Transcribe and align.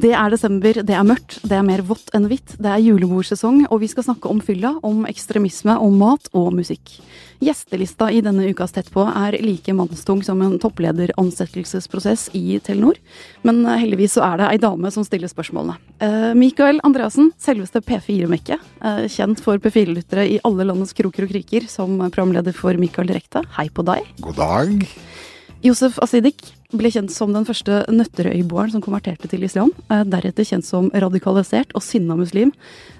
Det 0.00 0.14
er 0.16 0.32
desember, 0.32 0.78
det 0.86 0.94
er 0.96 1.04
mørkt, 1.04 1.34
det 1.44 1.52
er 1.58 1.64
mer 1.66 1.82
vått 1.84 2.08
enn 2.16 2.24
hvitt, 2.30 2.54
det 2.56 2.70
er 2.72 2.80
julebordsesong, 2.80 3.66
og 3.66 3.82
vi 3.82 3.88
skal 3.90 4.06
snakke 4.06 4.30
om 4.32 4.38
fylla, 4.40 4.70
om 4.86 5.02
ekstremisme, 5.04 5.74
om 5.76 5.98
mat 6.00 6.30
og 6.32 6.54
musikk. 6.56 6.94
Gjestelista 7.44 8.06
i 8.08 8.22
denne 8.24 8.46
ukas 8.48 8.72
Tett 8.72 8.88
på 8.94 9.04
er 9.04 9.36
like 9.44 9.74
mannstung 9.76 10.22
som 10.24 10.40
en 10.40 10.54
topplederanssettelsesprosess 10.62 12.30
i 12.38 12.56
Telenor, 12.64 12.96
men 13.44 13.60
heldigvis 13.68 14.16
så 14.16 14.24
er 14.24 14.40
det 14.40 14.46
ei 14.54 14.62
dame 14.62 14.92
som 14.94 15.04
stiller 15.04 15.28
spørsmålene. 15.28 15.76
Eh, 16.00 16.30
Mikael 16.38 16.80
Andreassen, 16.86 17.28
selveste 17.36 17.82
P4-mekket, 17.84 18.70
eh, 18.80 19.02
kjent 19.12 19.44
for 19.44 19.60
P4-lyttere 19.60 20.24
i 20.24 20.40
alle 20.48 20.64
landets 20.70 20.96
kroker 20.96 21.28
og 21.28 21.34
kriker 21.34 21.68
som 21.68 21.98
programleder 22.08 22.56
for 22.56 22.72
Mikael 22.80 23.12
Direkte. 23.12 23.44
Hei 23.58 23.68
på 23.68 23.84
deg. 23.84 24.08
God 24.24 24.40
dag. 24.40 24.88
Josef 25.60 26.00
Asidik 26.00 26.54
ble 26.72 26.90
kjent 26.92 27.10
som 27.12 27.32
den 27.34 27.46
første 27.48 27.80
Nøtterøyboeren 27.90 28.72
som 28.74 28.82
konverterte 28.84 29.28
til 29.30 29.42
islam. 29.46 29.70
eh, 29.90 30.04
Deretter 30.04 30.44
kjent 30.46 30.64
som 30.66 30.90
radikalisert 30.90 31.72
og 31.74 31.82
sinna 31.82 32.16
muslim. 32.16 32.52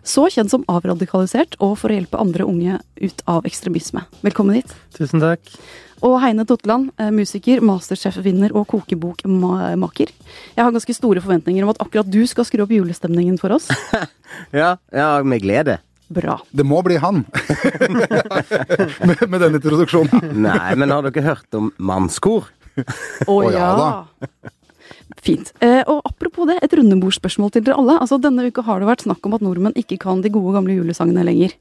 Så 0.02 0.26
kjent 0.32 0.50
som 0.50 0.64
avradikalisert, 0.68 1.56
og 1.60 1.76
for 1.78 1.90
å 1.90 1.98
hjelpe 1.98 2.20
andre 2.20 2.44
unge 2.48 2.80
ut 3.00 3.22
av 3.26 3.44
ekstremisme. 3.44 4.04
Velkommen 4.22 4.54
hit. 4.58 4.74
Tusen 4.96 5.20
takk. 5.20 5.40
Og 6.02 6.18
Heine 6.22 6.46
Totland, 6.48 6.90
eh, 6.98 7.10
musiker, 7.10 7.60
Masterchef-vinner 7.60 8.54
og 8.56 8.66
kokebokmaker. 8.68 10.08
Jeg 10.56 10.64
har 10.64 10.72
ganske 10.72 10.94
store 10.96 11.20
forventninger 11.20 11.62
om 11.62 11.70
at 11.74 11.78
akkurat 11.78 12.08
du 12.10 12.26
skal 12.26 12.44
skru 12.48 12.62
opp 12.64 12.70
julestemningen 12.70 13.38
for 13.38 13.52
oss. 13.52 13.68
Ja, 14.54 14.76
ja, 14.94 15.22
med 15.26 15.42
glede. 15.42 15.80
Bra. 16.08 16.36
Det 16.50 16.62
må 16.66 16.82
bli 16.86 16.96
han! 17.02 17.24
med, 19.06 19.28
med 19.28 19.40
den 19.42 19.54
introduksjonen. 19.58 20.22
Nei, 20.42 20.74
men 20.78 20.90
har 20.94 21.02
dere 21.06 21.24
hørt 21.24 21.54
om 21.58 21.72
mannskor? 21.78 22.46
Å 22.78 23.34
oh, 23.34 23.46
ja 23.50 23.68
da. 23.78 23.90
Fint. 25.20 25.50
Eh, 25.60 25.82
og 25.90 26.00
apropos 26.08 26.48
det, 26.48 26.56
et 26.64 26.74
rundebordsspørsmål 26.78 27.52
til 27.52 27.64
dere 27.66 27.76
alle. 27.80 27.96
Altså, 28.00 28.16
Denne 28.22 28.46
uka 28.48 28.62
har 28.64 28.80
det 28.80 28.88
vært 28.88 29.04
snakk 29.04 29.26
om 29.28 29.36
at 29.36 29.44
nordmenn 29.44 29.76
ikke 29.78 29.98
kan 30.00 30.22
de 30.24 30.32
gode 30.32 30.54
gamle 30.56 30.78
julesangene 30.78 31.24
lenger. 31.26 31.52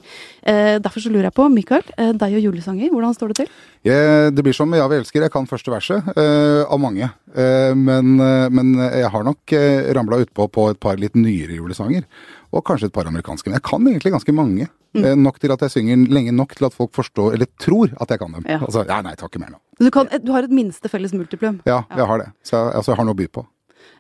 Eh, 0.48 0.78
derfor 0.80 1.04
så 1.04 1.12
lurer 1.12 1.28
jeg 1.28 1.36
på, 1.36 1.48
Mikael, 1.52 1.84
eh, 1.98 2.14
deg 2.16 2.38
og 2.40 2.48
julesanger, 2.48 2.94
hvordan 2.94 3.18
står 3.18 3.34
det 3.34 3.40
til? 3.42 3.52
Jeg, 3.90 4.34
det 4.36 4.46
blir 4.46 4.56
som 4.56 4.72
Ja, 4.78 4.88
vi 4.88 5.02
elsker. 5.02 5.26
Jeg 5.26 5.34
kan 5.34 5.50
første 5.50 5.74
verset, 5.74 6.08
eh, 6.16 6.64
av 6.64 6.80
mange. 6.80 7.12
Eh, 7.36 7.76
men, 7.76 8.16
eh, 8.24 8.50
men 8.50 8.76
jeg 8.80 9.12
har 9.12 9.28
nok 9.28 9.54
eh, 9.54 9.92
ramla 9.98 10.24
utpå 10.24 10.48
på 10.48 10.70
et 10.72 10.80
par 10.80 10.96
litt 11.02 11.16
nyere 11.20 11.60
julesanger. 11.60 12.08
Og 12.56 12.64
kanskje 12.66 12.88
et 12.88 12.96
par 12.96 13.10
amerikanske. 13.12 13.50
Men 13.50 13.60
jeg 13.60 13.68
kan 13.68 13.84
egentlig 13.86 14.16
ganske 14.16 14.34
mange. 14.34 14.70
Eh, 14.98 15.16
nok 15.16 15.38
til 15.40 15.52
at 15.54 15.62
jeg 15.62 15.76
synger 15.76 16.08
lenge 16.10 16.32
nok 16.34 16.56
til 16.56 16.66
at 16.66 16.74
folk 16.74 16.96
forstår, 16.96 17.36
eller 17.36 17.50
tror 17.62 17.92
at 18.00 18.10
jeg 18.10 18.22
kan 18.22 18.32
dem. 18.34 18.46
Ja. 18.48 18.62
Altså, 18.64 18.86
ja, 18.88 19.02
nei, 19.06 19.14
takk 19.20 19.34
ikke 19.34 19.44
mer 19.44 19.58
nå. 19.58 19.60
Du, 19.80 19.90
kan, 19.96 20.10
du 20.24 20.34
har 20.36 20.44
et 20.46 20.52
minste 20.54 20.92
felles 20.92 21.14
multiplum. 21.16 21.62
Ja, 21.70 21.84
jeg 21.96 22.06
har 22.12 22.22
det. 22.22 22.28
Så 22.44 22.58
jeg, 22.58 22.76
altså, 22.76 22.92
jeg 22.92 23.00
har 23.00 23.08
noe 23.08 23.18
å 23.18 23.22
by 23.22 23.30
på. 23.40 23.46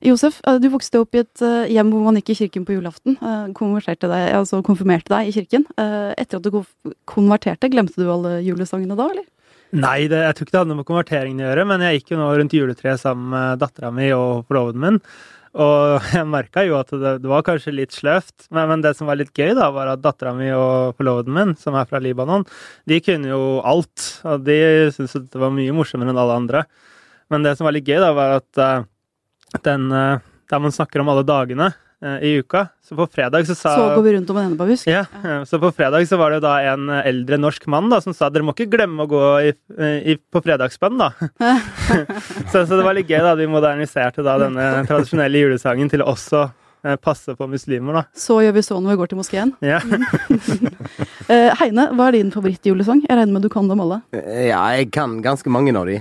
Josef, 0.03 0.39
eh, 0.47 0.59
du 0.59 0.69
vokste 0.71 1.01
opp 1.01 1.15
i 1.15 1.21
et 1.23 1.43
eh, 1.43 1.71
hjem 1.75 1.89
hvor 1.93 2.05
man 2.07 2.19
gikk 2.19 2.33
i 2.33 2.37
kirken 2.43 2.65
på 2.67 2.75
julaften. 2.77 3.17
eh, 3.19 3.49
Konverterte 3.55 4.07
deg, 4.11 4.27
altså 4.37 4.61
konfirmerte 4.65 5.11
deg 5.11 5.29
i 5.31 5.35
kirken. 5.35 5.65
Etter 5.79 6.39
at 6.39 6.45
du 6.45 6.61
konverterte, 7.09 7.71
glemte 7.71 7.99
du 7.99 8.07
alle 8.11 8.39
julesangene 8.45 8.97
da, 8.99 9.09
eller? 9.11 9.27
Nei, 9.69 10.07
det, 10.09 10.23
jeg 10.25 10.35
tror 10.35 10.47
ikke 10.47 10.53
det 10.55 10.61
hadde 10.63 10.71
noe 10.71 10.79
med 10.79 10.87
konverteringen 10.87 11.43
å 11.43 11.49
gjøre, 11.49 11.65
men 11.69 11.83
jeg 11.85 11.99
gikk 11.99 12.15
jo 12.15 12.21
nå 12.21 12.29
rundt 12.39 12.55
juletreet 12.57 13.01
sammen 13.01 13.27
med 13.35 13.59
dattera 13.61 13.91
mi 13.93 14.07
og 14.15 14.47
forloveden 14.49 14.81
min. 14.81 15.03
Og 15.57 16.05
jeg 16.15 16.27
merka 16.29 16.63
jo 16.67 16.77
at 16.79 16.91
det, 16.93 17.15
det 17.23 17.31
var 17.31 17.45
kanskje 17.47 17.73
litt 17.73 17.95
sløvt, 17.95 18.49
men, 18.53 18.67
men 18.71 18.85
det 18.85 18.93
som 18.97 19.09
var 19.09 19.19
litt 19.19 19.33
gøy, 19.33 19.55
da, 19.57 19.71
var 19.73 19.93
at 19.93 20.03
dattera 20.03 20.35
mi 20.37 20.51
og 20.53 20.95
forloveden 20.99 21.35
min, 21.35 21.55
som 21.59 21.77
er 21.79 21.89
fra 21.89 22.01
Libanon, 22.03 22.45
de 22.89 23.01
kunne 23.05 23.31
jo 23.31 23.59
alt. 23.65 24.05
Og 24.29 24.45
de 24.45 24.59
syntes 24.93 25.17
at 25.17 25.29
det 25.33 25.41
var 25.41 25.53
mye 25.55 25.75
morsommere 25.75 26.13
enn 26.13 26.21
alle 26.21 26.39
andre. 26.43 26.63
Men 27.33 27.45
det 27.45 27.55
som 27.57 27.69
var 27.69 27.77
litt 27.77 27.89
gøy, 27.89 27.99
da, 28.01 28.13
var 28.17 28.39
at 28.39 28.61
uh, 28.61 28.87
den 29.65 29.89
uh, 29.93 30.21
Der 30.49 30.61
man 30.61 30.73
snakker 30.73 31.01
om 31.01 31.09
alle 31.11 31.21
dagene 31.21 31.67
i 32.23 32.29
uka, 32.39 32.61
så 32.79 32.95
på 32.95 33.07
fredag 33.11 33.43
så 33.49 33.55
sa 33.57 33.73
Så 33.75 33.87
går 33.97 34.03
vi 34.05 34.13
rundt 34.15 34.29
om 34.31 34.37
en 34.39 34.45
endebabusk. 34.51 34.87
ja, 34.87 35.01
eh, 35.23 35.41
så 35.43 35.59
på 35.59 35.71
fredag 35.75 36.05
så 36.07 36.15
var 36.17 36.31
det 36.31 36.39
da 36.45 36.53
en 36.71 36.87
eh, 36.89 37.01
eldre 37.09 37.35
norsk 37.37 37.65
mann 37.67 37.89
da, 37.91 37.99
som 38.01 38.15
sa 38.15 38.29
dere 38.31 38.45
må 38.47 38.53
ikke 38.55 38.69
glemme 38.71 39.03
å 39.03 39.09
gå 39.11 39.23
i, 39.49 39.51
i, 40.13 40.15
på 40.15 40.41
fredagsbønn, 40.45 40.95
da. 41.01 41.09
så, 42.51 42.63
så 42.63 42.71
det 42.71 42.85
var 42.85 42.95
litt 42.95 43.11
gøy 43.11 43.19
da, 43.25 43.35
de 43.35 43.49
moderniserte 43.51 44.23
da 44.23 44.37
denne 44.39 44.69
tradisjonelle 44.87 45.43
julesangen 45.43 45.91
til 45.91 46.05
å 46.05 46.13
også 46.13 46.45
eh, 46.87 46.95
passe 47.03 47.35
på 47.35 47.49
muslimer, 47.51 47.99
da. 47.99 48.05
Så 48.15 48.39
gjør 48.45 48.55
vi 48.55 48.63
så 48.63 48.79
når 48.79 48.95
vi 48.95 48.99
går 49.03 49.11
til 49.11 49.19
moskeen. 49.23 49.55
Ja. 49.65 49.81
Eh, 51.29 51.51
Heine, 51.59 51.83
hva 51.93 52.07
er 52.09 52.15
din 52.15 52.31
favorittjulesang? 52.33 53.03
Jeg 53.05 53.13
regner 53.13 53.35
med 53.35 53.43
du 53.45 53.51
kan 53.53 53.67
dem 53.69 53.83
alle. 53.83 53.99
Ja, 54.17 54.63
jeg 54.73 54.87
kan 54.95 55.19
ganske 55.21 55.51
mange 55.53 55.75
av 55.77 55.85
de. 55.85 55.99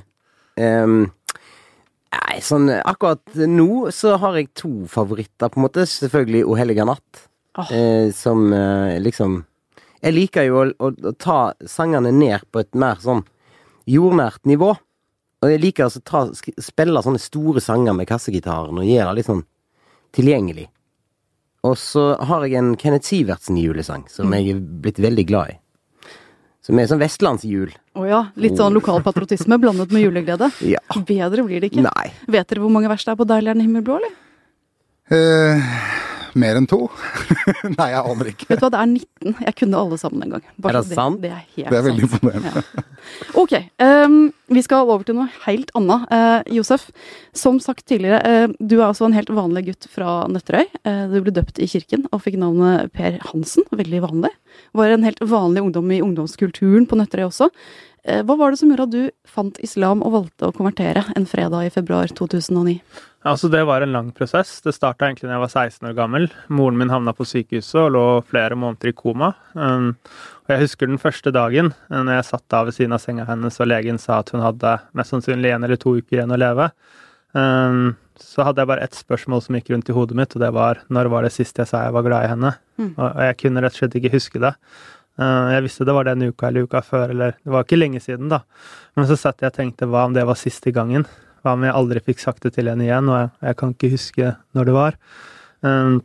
Ehm, 0.57 1.11
nei, 2.15 2.39
sånn 2.45 2.71
akkurat 2.77 3.37
nå 3.49 3.89
så 3.95 4.17
har 4.23 4.39
jeg 4.39 4.53
to 4.57 4.73
favoritter, 4.91 5.51
på 5.51 5.61
en 5.61 5.67
måte. 5.67 5.87
Selvfølgelig 5.89 6.45
O 6.49 6.57
helliga 6.59 6.87
natt, 6.89 7.25
oh. 7.59 7.71
eh, 7.73 8.11
som 8.17 8.51
eh, 8.53 8.99
liksom 9.03 9.43
Jeg 9.99 10.15
liker 10.15 10.45
jo 10.47 10.61
å, 10.63 10.67
å, 10.79 10.93
å 11.11 11.13
ta 11.19 11.39
sangene 11.67 12.13
ned 12.15 12.45
på 12.55 12.63
et 12.63 12.77
mer 12.79 13.01
sånn 13.03 13.25
jordnært 13.89 14.45
nivå. 14.47 14.75
Og 15.43 15.53
jeg 15.53 15.63
liker 15.63 15.87
altså 15.87 16.03
å 16.03 16.07
ta, 16.07 16.25
spille 16.63 17.03
sånne 17.03 17.21
store 17.23 17.63
sanger 17.63 17.95
med 17.99 18.09
kassegitaren 18.11 18.79
og 18.79 18.87
gjøre 18.87 19.11
det 19.11 19.19
litt 19.19 19.31
sånn 19.31 19.45
tilgjengelig. 20.15 20.69
Og 21.67 21.75
så 21.79 22.13
har 22.31 22.47
jeg 22.47 22.59
en 22.59 22.77
Kenneth 22.79 23.11
Sivertsen-julesang 23.11 24.07
som 24.11 24.35
jeg 24.35 24.55
er 24.55 24.61
blitt 24.83 25.01
veldig 25.03 25.25
glad 25.29 25.55
i. 25.55 25.59
Som 26.69 26.77
er 26.77 26.89
sånn 26.91 27.01
vestlandsjul. 27.01 27.71
Å 27.97 28.03
ja, 28.05 28.19
litt 28.37 28.59
sånn 28.61 28.75
lokalpatriotisme 28.77 29.57
blandet 29.63 29.93
med 29.95 30.03
juleglede. 30.05 30.51
Ja. 30.69 30.83
Bedre 31.09 31.47
blir 31.47 31.63
det 31.65 31.71
ikke. 31.73 31.87
Nei. 31.87 32.11
Vet 32.29 32.51
dere 32.51 32.61
hvor 32.61 32.75
mange 32.75 32.91
vers 32.93 33.07
det 33.07 33.15
er 33.15 33.17
på 33.17 33.27
Deilig 33.31 33.55
er 33.55 33.57
den 33.57 33.65
himmelblå, 33.65 33.97
eller? 34.03 34.13
Eh, 35.09 35.71
mer 36.41 36.59
enn 36.59 36.69
to? 36.71 36.87
nei, 37.79 37.89
jeg 37.93 38.01
aner 38.01 38.31
ikke. 38.33 38.49
Vet 38.51 38.61
du 38.61 38.67
hva, 38.67 38.71
det 38.75 38.81
er 38.81 38.91
19. 38.93 39.35
Jeg 39.47 39.57
kunne 39.61 39.83
alle 39.83 39.99
sammen 40.01 40.25
en 40.25 40.37
gang. 40.37 40.45
Er 40.49 40.79
det 40.79 40.83
det 40.89 40.99
sant? 40.99 41.21
Det 41.23 41.33
er 41.33 41.43
helt 41.43 41.71
Det 41.71 41.81
er 41.81 41.87
veldig 41.89 42.07
imponerende. 42.09 42.63
Ja. 42.63 42.85
Ok, 43.41 43.55
um, 43.81 44.17
vi 44.53 44.63
skal 44.67 44.91
over 44.91 45.07
til 45.07 45.17
noe 45.17 45.29
helt 45.47 45.73
annet. 45.79 46.07
Uh, 46.13 46.55
Josef, 46.59 46.89
som 47.37 47.61
sagt 47.63 47.87
tidligere, 47.89 48.21
uh, 48.21 48.57
du 48.61 48.79
er 48.79 48.89
altså 48.91 49.09
en 49.09 49.17
helt 49.17 49.33
vanlig 49.33 49.69
gutt 49.71 49.89
fra 49.93 50.21
Nøtterøy. 50.31 50.67
Uh, 50.83 51.05
du 51.15 51.21
ble 51.25 51.35
døpt 51.37 51.61
i 51.63 51.71
kirken 51.71 52.07
og 52.13 52.25
fikk 52.27 52.39
navnet 52.43 52.93
Per 52.97 53.21
Hansen, 53.31 53.67
veldig 53.73 54.05
vanlig. 54.05 54.33
Var 54.77 54.95
en 54.95 55.07
helt 55.07 55.21
vanlig 55.25 55.65
ungdom 55.67 55.93
i 55.95 56.03
ungdomskulturen 56.05 56.89
på 56.89 56.99
Nøtterøy 57.01 57.29
også. 57.29 57.53
Eh, 58.09 58.23
hva 58.25 58.37
var 58.39 58.53
det 58.53 58.61
som 58.61 58.71
gjorde 58.71 58.87
at 58.89 58.95
du 58.95 59.29
fant 59.29 59.59
islam 59.65 60.03
og 60.07 60.15
valgte 60.15 60.49
å 60.49 60.55
konvertere 60.55 61.05
en 61.19 61.27
fredag 61.29 61.69
i 61.69 61.73
februar 61.75 62.09
2009? 62.09 62.79
Altså, 63.27 63.49
det 63.51 63.65
var 63.67 63.83
en 63.83 63.93
lang 63.93 64.11
prosess. 64.15 64.61
Det 64.63 64.73
starta 64.77 65.09
egentlig 65.09 65.27
da 65.27 65.35
jeg 65.35 65.43
var 65.43 65.51
16 65.51 65.89
år 65.91 65.95
gammel. 65.99 66.29
Moren 66.55 66.79
min 66.79 66.93
havna 66.93 67.15
på 67.17 67.27
sykehuset 67.27 67.81
og 67.81 67.91
lå 67.97 68.05
flere 68.31 68.55
måneder 68.55 68.93
i 68.93 68.95
koma. 68.95 69.33
Um, 69.59 69.91
og 70.47 70.55
jeg 70.55 70.63
husker 70.63 70.87
den 70.87 71.03
første 71.03 71.33
dagen 71.35 71.73
uh, 71.91 71.99
når 71.99 72.21
jeg 72.21 72.29
satt 72.31 72.47
da 72.55 72.63
ved 72.69 72.77
siden 72.77 72.95
av 72.95 73.03
senga 73.03 73.27
hennes 73.27 73.59
og 73.59 73.71
legen 73.73 73.99
sa 73.99 74.21
at 74.23 74.31
hun 74.35 74.45
hadde 74.45 74.77
mest 74.95 75.15
sannsynlig 75.15 75.51
en 75.51 75.67
eller 75.67 75.81
to 75.83 75.97
uker 75.99 76.21
igjen 76.21 76.35
å 76.35 76.39
leve. 76.39 76.71
Um, 77.35 77.97
så 78.23 78.47
hadde 78.47 78.63
jeg 78.63 78.71
bare 78.71 78.87
ett 78.87 78.97
spørsmål 78.99 79.43
som 79.45 79.59
gikk 79.59 79.75
rundt 79.75 79.91
i 79.91 79.99
hodet 79.99 80.17
mitt, 80.19 80.39
og 80.39 80.43
det 80.43 80.55
var 80.55 80.85
når 80.95 81.11
var 81.11 81.27
det 81.27 81.35
sist 81.35 81.59
jeg 81.59 81.71
sa 81.71 81.85
jeg 81.87 81.99
var 81.99 82.07
glad 82.07 82.25
i 82.25 82.33
henne? 82.37 82.55
Mm. 82.79 82.93
Og, 82.95 83.07
og 83.09 83.23
jeg 83.27 83.43
kunne 83.43 83.67
rett 83.67 83.75
og 83.75 83.83
slett 83.83 83.99
ikke 83.99 84.15
huske 84.15 84.47
det. 84.47 84.55
Uh, 85.19 85.51
jeg 85.57 85.67
visste 85.67 85.87
det 85.91 85.99
var 85.99 86.07
den 86.07 86.31
uka 86.31 86.53
eller 86.53 86.71
uka 86.71 86.87
før, 86.87 87.11
eller 87.11 87.35
det 87.35 87.51
var 87.51 87.67
ikke 87.67 87.83
lenge 87.83 88.03
siden, 88.05 88.31
da. 88.31 88.45
Men 88.95 89.11
så 89.11 89.19
satt 89.19 89.43
jeg 89.43 89.51
og 89.51 89.59
tenkte 89.59 89.91
hva 89.91 90.07
om 90.07 90.15
det 90.15 90.23
var 90.29 90.39
siste 90.39 90.71
gangen? 90.71 91.11
Hva 91.43 91.55
om 91.55 91.65
jeg 91.67 91.75
aldri 91.79 92.03
fikk 92.05 92.23
sagt 92.23 92.45
det 92.47 92.55
til 92.57 92.71
henne 92.71 92.87
igjen, 92.87 93.09
og 93.11 93.19
jeg, 93.21 93.31
jeg 93.49 93.59
kan 93.61 93.75
ikke 93.75 93.93
huske 93.95 94.33
når 94.59 94.69
det 94.69 94.75
var. 94.77 94.99
Um, 95.63 95.97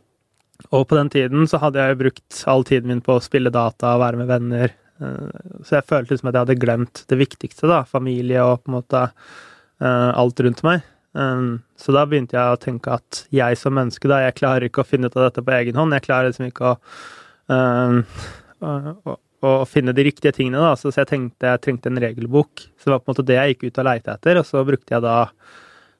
og 0.70 0.86
på 0.88 0.96
den 0.98 1.10
tiden 1.12 1.48
så 1.50 1.58
hadde 1.62 1.82
jeg 1.82 1.98
brukt 2.00 2.40
all 2.50 2.64
tiden 2.66 2.90
min 2.92 3.02
på 3.04 3.16
å 3.18 3.22
spille 3.22 3.52
data 3.54 3.96
og 3.96 4.02
være 4.04 4.20
med 4.22 4.30
venner. 4.30 4.74
Uh, 5.02 5.60
så 5.66 5.80
jeg 5.80 5.88
følte 5.90 6.14
liksom 6.14 6.30
at 6.30 6.38
jeg 6.38 6.46
hadde 6.46 6.60
glemt 6.62 7.04
det 7.10 7.18
viktigste, 7.20 7.68
da. 7.70 7.82
Familie 7.90 8.44
og 8.46 8.62
på 8.62 8.70
en 8.72 8.78
måte 8.78 9.04
uh, 9.10 10.10
alt 10.14 10.44
rundt 10.46 10.62
meg. 10.66 10.86
Um, 11.14 11.60
så 11.78 11.94
da 11.94 12.06
begynte 12.10 12.34
jeg 12.38 12.54
å 12.54 12.62
tenke 12.62 12.94
at 12.96 13.24
jeg 13.34 13.58
som 13.58 13.76
menneske, 13.78 14.08
da, 14.10 14.22
jeg 14.24 14.38
klarer 14.40 14.66
ikke 14.66 14.82
å 14.82 14.88
finne 14.88 15.10
ut 15.10 15.18
av 15.18 15.28
dette 15.28 15.44
på 15.46 15.54
egen 15.58 15.78
hånd. 15.78 15.94
Jeg 15.94 16.06
klarer 16.08 16.30
liksom 16.30 16.48
ikke 16.50 16.72
å 16.72 16.78
um, 17.52 18.00
å- 18.64 19.20
å- 19.44 19.66
finne 19.68 19.94
de 19.96 20.04
riktige 20.08 20.32
tingene, 20.36 20.60
da. 20.64 20.72
Så, 20.80 20.92
jeg 20.94 21.06
tenkte 21.10 21.50
jeg 21.52 21.60
trengte 21.66 21.90
en 21.92 22.00
regelbok. 22.02 22.64
Så 22.80 22.88
det 22.88 22.94
var 22.96 23.02
på 23.04 23.10
en 23.10 23.14
måte 23.14 23.26
det 23.28 23.36
jeg 23.38 23.54
gikk 23.54 23.68
ut 23.70 23.78
og 23.82 23.88
leite 23.90 24.14
etter, 24.16 24.40
og 24.40 24.48
så 24.48 24.64
brukte 24.66 24.96
jeg 24.96 25.04
da 25.04 25.18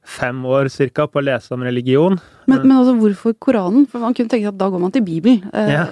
fem 0.04 0.42
år 0.44 0.68
cirka 0.72 1.06
på 1.08 1.20
å 1.22 1.24
lese 1.24 1.54
om 1.56 1.62
religion. 1.64 2.18
Men, 2.46 2.64
men 2.66 2.76
altså, 2.76 2.92
hvorfor 3.00 3.36
Koranen? 3.40 3.86
For 3.88 4.02
man 4.04 4.12
kunne 4.16 4.28
tenke 4.32 4.50
at 4.52 4.58
da 4.60 4.68
går 4.68 4.82
man 4.82 4.92
til 4.92 5.06
Bibelen. 5.06 5.46
Eh, 5.54 5.72
Ja. 5.78 5.86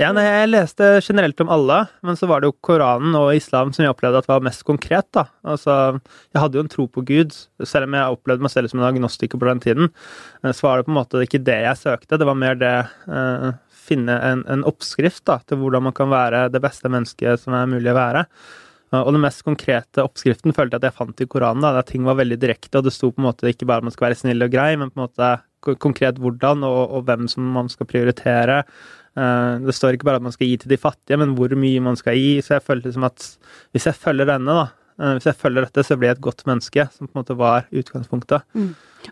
Ja, 0.00 0.08
nei, 0.16 0.22
jeg 0.24 0.48
leste 0.54 0.86
generelt 1.04 1.38
om 1.44 1.50
alle, 1.52 1.82
men 2.02 2.16
så 2.16 2.24
var 2.30 2.40
det 2.40 2.48
jo 2.48 2.54
Koranen 2.64 3.12
og 3.18 3.34
islam 3.36 3.74
som 3.76 3.84
jeg 3.84 3.92
opplevde 3.92 4.22
at 4.22 4.28
var 4.30 4.40
mest 4.40 4.64
konkret, 4.64 5.04
da. 5.12 5.26
Altså, 5.44 5.74
jeg 6.32 6.40
hadde 6.40 6.56
jo 6.56 6.62
en 6.64 6.70
tro 6.72 6.86
på 6.88 7.04
Gud, 7.04 7.36
selv 7.68 7.84
om 7.84 7.92
jeg 7.98 8.14
opplevde 8.16 8.40
meg 8.46 8.54
selv 8.54 8.70
som 8.72 8.80
en 8.80 8.88
agnostiker 8.88 9.36
på 9.36 9.50
den 9.50 9.60
tiden. 9.60 9.90
Så 10.48 10.64
var 10.64 10.80
det 10.80 10.86
på 10.88 10.94
en 10.94 10.96
måte 10.96 11.20
ikke 11.26 11.42
det 11.44 11.58
jeg 11.66 11.76
søkte, 11.76 12.16
det 12.16 12.24
var 12.30 12.38
mer 12.40 12.56
det 12.56 12.72
eh, 13.04 13.50
finne 13.90 14.16
en, 14.24 14.46
en 14.50 14.64
oppskrift 14.68 15.24
da, 15.28 15.40
til 15.46 15.60
hvordan 15.60 15.88
man 15.88 15.96
kan 15.96 16.10
være 16.12 16.48
det 16.54 16.62
beste 16.64 16.90
mennesket 16.92 17.44
som 17.44 17.56
er 17.58 17.70
mulig 17.70 17.92
å 17.92 17.98
være. 17.98 18.24
Og 18.98 19.12
den 19.14 19.22
mest 19.22 19.44
konkrete 19.46 20.02
oppskriften 20.02 20.54
følte 20.54 20.74
jeg 20.74 20.82
at 20.82 20.88
jeg 20.88 20.96
fant 20.96 21.20
i 21.22 21.26
Koranen. 21.30 21.62
da, 21.62 21.76
der 21.76 21.86
Ting 21.86 22.08
var 22.08 22.18
veldig 22.18 22.40
direkte, 22.42 22.80
og 22.80 22.88
det 22.88 22.94
sto 22.96 23.12
på 23.12 23.22
en 23.22 23.28
måte 23.28 23.46
ikke 23.46 23.68
bare 23.70 23.84
at 23.84 23.86
man 23.86 23.94
skal 23.94 24.08
være 24.08 24.18
snill 24.18 24.42
og 24.42 24.50
grei, 24.50 24.72
men 24.80 24.90
på 24.90 24.98
en 24.98 25.04
måte 25.04 25.28
konkret 25.78 26.18
hvordan 26.18 26.64
og, 26.66 26.80
og 26.96 27.04
hvem 27.06 27.28
som 27.30 27.46
man 27.54 27.70
skal 27.70 27.86
prioritere. 27.86 28.64
Eh, 29.18 29.54
det 29.62 29.76
står 29.76 29.94
ikke 29.94 30.08
bare 30.08 30.20
at 30.20 30.26
man 30.26 30.34
skal 30.34 30.50
gi 30.50 30.58
til 30.62 30.72
de 30.72 30.80
fattige, 30.80 31.18
men 31.20 31.36
hvor 31.38 31.54
mye 31.54 31.84
man 31.84 31.98
skal 32.00 32.18
gi. 32.18 32.40
Så 32.42 32.56
jeg 32.56 32.66
følte 32.66 32.92
som 32.94 33.06
at 33.06 33.26
hvis 33.74 33.86
jeg 33.90 33.98
følger 33.98 34.30
denne, 34.32 34.58
da, 34.58 34.66
hvis 35.00 35.24
jeg 35.30 35.38
følger 35.40 35.64
dette, 35.66 35.84
så 35.86 35.96
blir 35.96 36.10
jeg 36.10 36.18
et 36.18 36.24
godt 36.28 36.44
menneske, 36.48 36.84
som 36.92 37.08
på 37.08 37.14
en 37.16 37.22
måte 37.22 37.36
var 37.40 37.66
utgangspunktet. 37.72 38.42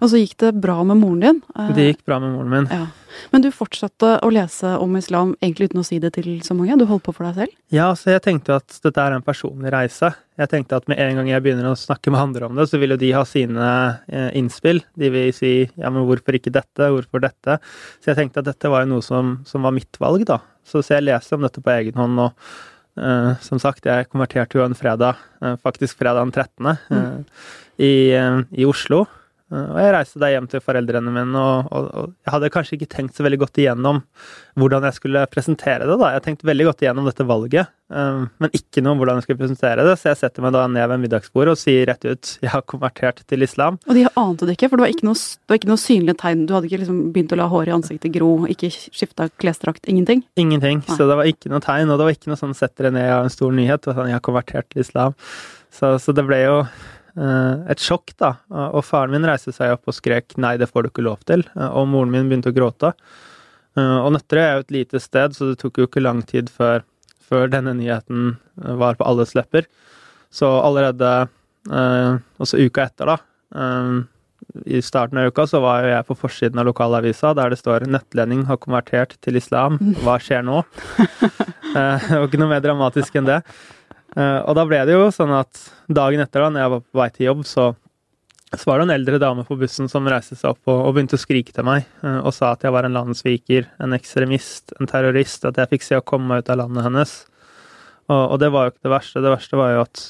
Og 0.04 0.10
så 0.12 0.18
gikk 0.20 0.34
det 0.42 0.50
bra 0.60 0.82
med 0.84 0.98
moren 1.00 1.20
din. 1.24 1.38
eh, 1.56 1.70
Det 1.72 1.84
gikk 1.86 2.02
bra 2.04 2.18
med 2.20 2.34
moren 2.34 2.50
min. 2.52 2.66
Ja. 2.68 2.86
Men 3.32 3.40
du 3.42 3.48
fortsatte 3.50 4.18
å 4.22 4.28
lese 4.30 4.74
om 4.78 4.94
islam 5.00 5.30
egentlig 5.40 5.70
uten 5.70 5.80
å 5.80 5.84
si 5.88 5.96
det 5.98 6.12
til 6.18 6.26
så 6.44 6.52
mange? 6.54 6.76
Du 6.78 6.84
holdt 6.84 7.06
på 7.06 7.14
for 7.16 7.24
deg 7.24 7.34
selv? 7.40 7.54
Ja, 7.72 7.86
så 7.96 8.12
jeg 8.12 8.20
tenkte 8.26 8.58
at 8.60 8.76
dette 8.84 9.00
er 9.00 9.16
en 9.16 9.24
personlig 9.24 9.72
reise. 9.72 10.12
Jeg 10.38 10.52
tenkte 10.52 10.76
at 10.76 10.86
med 10.92 11.00
en 11.00 11.16
gang 11.16 11.30
jeg 11.32 11.42
begynner 11.42 11.70
å 11.72 11.78
snakke 11.80 12.12
med 12.12 12.20
andre 12.20 12.46
om 12.50 12.54
det, 12.60 12.68
så 12.68 12.78
vil 12.78 12.92
jo 12.94 13.00
de 13.00 13.10
ha 13.16 13.24
sine 13.26 13.70
eh, 14.12 14.28
innspill. 14.38 14.82
De 14.94 15.08
vil 15.10 15.32
si 15.32 15.54
ja, 15.72 15.88
men 15.90 16.04
hvorfor 16.04 16.36
ikke 16.36 16.52
dette, 16.52 16.92
hvorfor 16.92 17.24
dette? 17.24 17.56
Så 18.04 18.12
jeg 18.12 18.20
tenkte 18.20 18.44
at 18.44 18.52
dette 18.52 18.68
var 18.70 18.84
jo 18.84 18.92
noe 18.92 19.02
som, 19.08 19.38
som 19.48 19.64
var 19.64 19.72
mitt 19.72 19.96
valg, 19.98 20.28
da. 20.28 20.42
Så, 20.68 20.84
så 20.84 20.98
jeg 21.00 21.08
leste 21.08 21.32
om 21.34 21.48
dette 21.48 21.64
på 21.64 21.72
egen 21.80 21.96
hånd, 21.96 22.20
og 22.28 22.32
eh, 22.98 23.30
som 23.44 23.60
sagt, 23.62 23.86
jeg 23.86 24.08
konverterte 24.10 24.58
jo 24.58 24.64
en 24.66 24.76
fredag, 24.78 25.20
eh, 25.42 25.56
faktisk 25.62 25.98
fredag 26.00 26.26
den 26.26 26.34
13., 26.34 26.76
eh, 26.90 27.46
i, 27.78 27.94
eh, 28.14 28.40
i 28.52 28.66
Oslo. 28.68 29.06
Eh, 29.52 29.68
Og 29.72 29.78
jeg 29.80 29.94
reiste 29.94 30.20
da 30.20 30.28
hjem 30.32 30.46
til 30.52 30.60
foreldrene 30.60 31.12
mine, 31.14 31.40
og, 31.40 31.68
og, 31.72 31.86
og 31.96 32.10
jeg 32.26 32.34
hadde 32.34 32.50
kanskje 32.52 32.76
ikke 32.78 32.90
tenkt 32.92 33.16
så 33.16 33.24
veldig 33.24 33.38
godt 33.44 33.60
igjennom 33.62 34.02
hvordan 34.58 34.82
jeg 34.88 34.96
skulle 34.98 35.22
presentere 35.30 35.86
det. 35.86 35.96
da. 36.00 36.10
Jeg 36.16 36.24
tenkte 36.26 36.48
veldig 36.50 36.66
godt 36.68 36.82
igjennom 36.82 37.06
dette 37.06 37.24
valget, 37.28 37.70
eh, 37.94 38.24
men 38.42 38.50
ikke 38.58 38.82
noe 38.82 38.92
om 38.96 39.00
hvordan 39.00 39.20
jeg 39.20 39.26
skulle 39.28 39.40
presentere 39.44 39.84
det. 39.86 39.94
Så 40.00 40.10
jeg 40.10 40.18
setter 40.20 40.44
meg 40.44 40.52
da 40.56 40.66
ned 40.68 40.88
ved 40.92 41.00
middagsbordet 41.04 41.54
og 41.54 41.60
sier 41.60 41.86
rett 41.88 42.04
ut 42.04 42.32
jeg 42.44 42.52
har 42.52 42.64
konvertert 42.68 43.22
til 43.30 43.46
islam. 43.46 43.78
Og 43.88 43.94
de 43.96 44.04
ante 44.18 44.48
det 44.48 44.58
ikke, 44.58 44.68
for 44.72 44.80
det 44.80 44.86
var 44.88 44.94
ikke 44.96 45.08
noe, 45.08 45.16
det 45.22 45.54
var 45.54 45.60
ikke 45.62 45.72
noe 45.72 45.84
synlig 45.84 46.16
tegn. 46.20 46.44
Du 46.48 46.52
hadde 46.56 46.68
ikke 46.68 46.82
liksom 46.84 47.00
begynt 47.14 47.32
å 47.32 47.40
la 47.40 47.48
håret 47.52 47.72
i 47.72 47.76
ansiktet 47.78 48.12
gro, 48.18 48.32
ikke 48.52 48.68
skifta 48.74 49.30
klesdrakt, 49.40 49.86
ingenting. 49.88 50.24
Ingenting. 50.36 50.82
Nei. 50.84 50.98
Så 50.98 51.08
det 51.08 51.16
var 51.22 51.30
ikke 51.30 51.52
noe 51.54 51.62
tegn, 51.64 51.88
og 51.88 51.96
det 52.02 52.10
var 52.10 52.18
ikke 52.18 52.32
noe 52.34 52.42
sånn 52.42 52.56
setter 52.58 52.88
dere 52.90 52.98
ned 52.98 53.12
av 53.14 53.24
en 53.30 53.32
stor 53.32 53.54
nyhet. 53.54 53.86
og 53.88 53.94
sånn, 53.96 54.10
jeg 54.12 54.18
har 54.18 54.26
konvertert 54.28 54.68
til 54.74 54.84
islam. 54.84 55.16
Så, 55.72 55.94
så 56.02 56.12
det 56.16 56.24
ble 56.26 56.38
jo 56.42 56.54
et 57.18 57.80
sjokk, 57.82 58.12
da. 58.20 58.34
Og 58.70 58.84
faren 58.86 59.10
min 59.10 59.24
reiste 59.26 59.50
seg 59.54 59.72
opp 59.74 59.88
og 59.90 59.94
skrek 59.96 60.36
'nei, 60.38 60.56
det 60.56 60.68
får 60.70 60.82
du 60.84 60.88
ikke 60.90 61.04
lov 61.06 61.18
til', 61.26 61.44
Eh, 61.56 61.70
og 61.74 61.88
moren 61.88 62.10
min 62.10 62.28
begynte 62.28 62.52
å 62.52 62.54
gråte. 62.56 62.92
Eh, 63.76 63.98
og 64.04 64.12
Nøtterøy 64.14 64.42
er 64.44 64.54
jo 64.54 64.64
et 64.66 64.76
lite 64.76 65.00
sted, 65.00 65.34
så 65.34 65.50
det 65.50 65.58
tok 65.58 65.78
jo 65.78 65.86
ikke 65.88 66.02
lang 66.02 66.22
tid 66.22 66.48
før, 66.50 66.82
før 67.28 67.48
denne 67.50 67.74
nyheten 67.74 68.36
eh, 68.64 68.74
var 68.74 68.94
på 68.94 69.06
alles 69.06 69.34
lepper. 69.34 69.66
Så 70.30 70.46
allerede 70.62 71.28
eh, 71.70 72.18
også 72.38 72.60
uka 72.64 72.86
etter, 72.86 73.06
da, 73.06 73.18
eh, 73.54 73.98
i 74.66 74.80
starten 74.80 75.18
av 75.18 75.28
uka, 75.28 75.44
så 75.46 75.60
var 75.60 75.82
jo 75.84 75.90
jeg 75.92 76.06
på 76.08 76.16
forsiden 76.16 76.58
av 76.58 76.66
lokalavisa 76.66 77.34
der 77.34 77.50
det 77.50 77.58
står 77.58 77.86
'Nøttlending 77.86 78.46
har 78.46 78.56
konvertert 78.56 79.16
til 79.20 79.36
islam. 79.36 79.78
Hva 80.04 80.18
skjer 80.18 80.42
nå?' 80.44 80.64
Eh, 81.76 81.98
Det 82.00 82.16
var 82.16 82.26
ikke 82.26 82.38
noe 82.40 82.48
mer 82.48 82.62
dramatisk 82.64 83.14
enn 83.20 83.26
det. 83.26 83.42
Eh, 84.16 84.38
Og 84.48 84.54
da 84.56 84.64
ble 84.68 84.80
det 84.88 84.94
jo 84.96 85.10
sånn 85.14 85.32
at 85.36 85.60
dagen 85.88 86.20
etter, 86.24 86.40
da 86.46 86.50
når 86.54 86.62
jeg 86.64 86.72
var 86.74 86.80
på 86.86 87.00
vei 87.02 87.08
til 87.14 87.26
jobb, 87.28 87.42
så, 87.48 87.66
så 88.54 88.64
var 88.70 88.78
det 88.80 88.86
en 88.88 88.94
eldre 88.96 89.18
dame 89.20 89.44
på 89.44 89.58
bussen 89.60 89.90
som 89.92 90.08
reiste 90.08 90.36
seg 90.38 90.54
opp 90.54 90.70
og, 90.72 90.78
og 90.88 90.94
begynte 90.96 91.18
å 91.18 91.20
skrike 91.20 91.52
til 91.52 91.66
meg 91.68 91.84
eh, 92.02 92.20
og 92.22 92.32
sa 92.36 92.52
at 92.54 92.64
jeg 92.64 92.72
var 92.72 92.88
en 92.88 92.96
landssviker, 92.96 93.68
en 93.84 93.96
ekstremist, 93.96 94.72
en 94.80 94.88
terrorist, 94.90 95.44
at 95.44 95.58
jeg 95.60 95.74
fikk 95.74 95.84
se 95.88 95.98
å 96.00 96.06
komme 96.06 96.30
meg 96.32 96.44
ut 96.46 96.54
av 96.54 96.62
landet 96.62 96.88
hennes. 96.88 97.12
Og, 98.08 98.22
og 98.22 98.38
det 98.40 98.48
var 98.54 98.64
jo 98.66 98.72
ikke 98.72 98.86
det 98.88 98.94
verste. 98.94 99.20
Det 99.24 99.34
verste 99.34 99.60
var 99.60 99.74
jo 99.74 99.84
at 99.84 100.04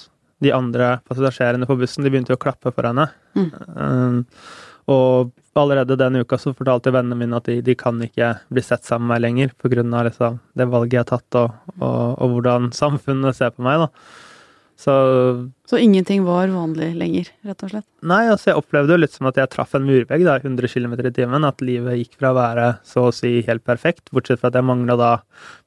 de 0.47 0.53
andre 0.55 0.93
passasjerene 1.11 1.67
på 1.67 1.75
bussen 1.81 2.05
de 2.07 2.13
begynte 2.15 2.31
jo 2.31 2.39
å 2.39 2.43
klappe 2.45 2.71
for 2.71 2.87
henne. 2.87 3.09
Mm. 3.35 3.49
Eh, 3.51 4.43
og 4.89 5.35
allerede 5.59 5.99
den 5.99 6.21
uka 6.23 6.39
så 6.39 6.55
fortalte 6.57 6.93
vennene 6.95 7.19
mine 7.19 7.37
at 7.37 7.49
de, 7.51 7.59
de 7.65 7.75
kan 7.77 7.99
ikke 8.05 8.31
bli 8.53 8.63
sett 8.65 8.87
sammen 8.87 9.09
med 9.09 9.17
meg 9.17 9.25
lenger 9.27 9.53
pga. 9.59 10.05
Liksom, 10.07 10.39
det 10.57 10.69
valget 10.71 10.97
jeg 10.97 11.05
har 11.05 11.11
tatt, 11.11 11.39
og, 11.41 11.75
og, 11.81 12.15
og 12.23 12.35
hvordan 12.35 12.71
samfunnet 12.77 13.37
ser 13.37 13.53
på 13.55 13.67
meg. 13.67 13.85
da. 13.85 13.91
Så 14.79 14.93
Så 15.67 15.79
ingenting 15.83 16.23
var 16.25 16.49
vanlig 16.55 16.93
lenger, 16.95 17.33
rett 17.43 17.63
og 17.67 17.73
slett. 17.73 17.87
Nei, 18.07 18.23
altså 18.31 18.53
jeg 18.53 18.61
opplevde 18.61 18.95
jo 18.95 19.01
litt 19.03 19.17
som 19.17 19.27
at 19.27 19.41
jeg 19.41 19.51
traff 19.51 19.75
en 19.75 19.89
murvegg 19.89 20.23
da, 20.23 20.37
100 20.39 20.71
km 20.71 20.95
i 21.03 21.15
timen. 21.17 21.47
At 21.49 21.65
livet 21.65 21.99
gikk 21.99 22.15
fra 22.21 22.31
å 22.31 22.39
være 22.39 22.69
så 22.87 23.09
å 23.09 23.15
si 23.15 23.41
helt 23.49 23.67
perfekt, 23.67 24.13
bortsett 24.15 24.39
fra 24.39 24.53
at 24.53 24.61
jeg 24.61 24.69
mangla 24.69 24.95
da 25.01 25.11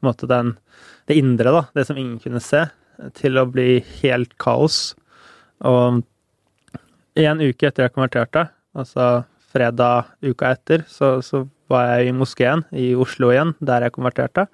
måte 0.08 0.30
den, 0.32 0.56
det 1.12 1.20
indre, 1.20 1.52
da, 1.52 1.66
det 1.76 1.86
som 1.90 2.00
ingen 2.00 2.22
kunne 2.24 2.40
se, 2.44 2.64
til 3.20 3.36
å 3.42 3.46
bli 3.52 3.82
helt 4.00 4.38
kaos. 4.40 4.94
Og 5.68 6.00
en 7.20 7.44
uke 7.44 7.68
etter 7.68 7.90
jeg 7.90 7.94
konverterte, 7.98 8.48
altså 8.78 9.24
fredag 9.52 10.12
uka 10.24 10.54
etter, 10.56 10.86
så, 10.88 11.18
så 11.26 11.46
var 11.72 11.90
jeg 11.92 12.12
i 12.12 12.16
moskeen 12.16 12.64
i 12.76 12.92
Oslo 13.00 13.32
igjen, 13.34 13.54
der 13.64 13.86
jeg 13.86 13.96
konverterte. 13.96 14.48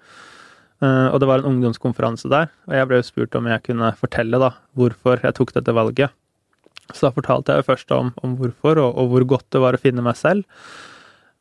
Uh, 0.78 1.10
og 1.10 1.18
det 1.22 1.30
var 1.30 1.42
en 1.42 1.50
ungdomskonferanse 1.56 2.30
der, 2.30 2.52
og 2.70 2.74
jeg 2.78 2.90
ble 2.90 3.00
jo 3.00 3.06
spurt 3.08 3.36
om 3.38 3.48
jeg 3.50 3.64
kunne 3.66 3.90
fortelle 3.98 4.38
da, 4.42 4.52
hvorfor 4.78 5.24
jeg 5.26 5.38
tok 5.38 5.56
dette 5.56 5.74
valget. 5.74 6.14
Så 6.94 7.08
da 7.08 7.12
fortalte 7.16 7.54
jeg 7.54 7.64
jo 7.64 7.70
først 7.72 7.94
om, 7.96 8.12
om 8.24 8.36
hvorfor, 8.40 8.80
og, 8.84 8.92
og 8.94 9.10
hvor 9.12 9.26
godt 9.36 9.48
det 9.56 9.62
var 9.64 9.78
å 9.78 9.82
finne 9.82 10.06
meg 10.06 10.20
selv. 10.20 10.46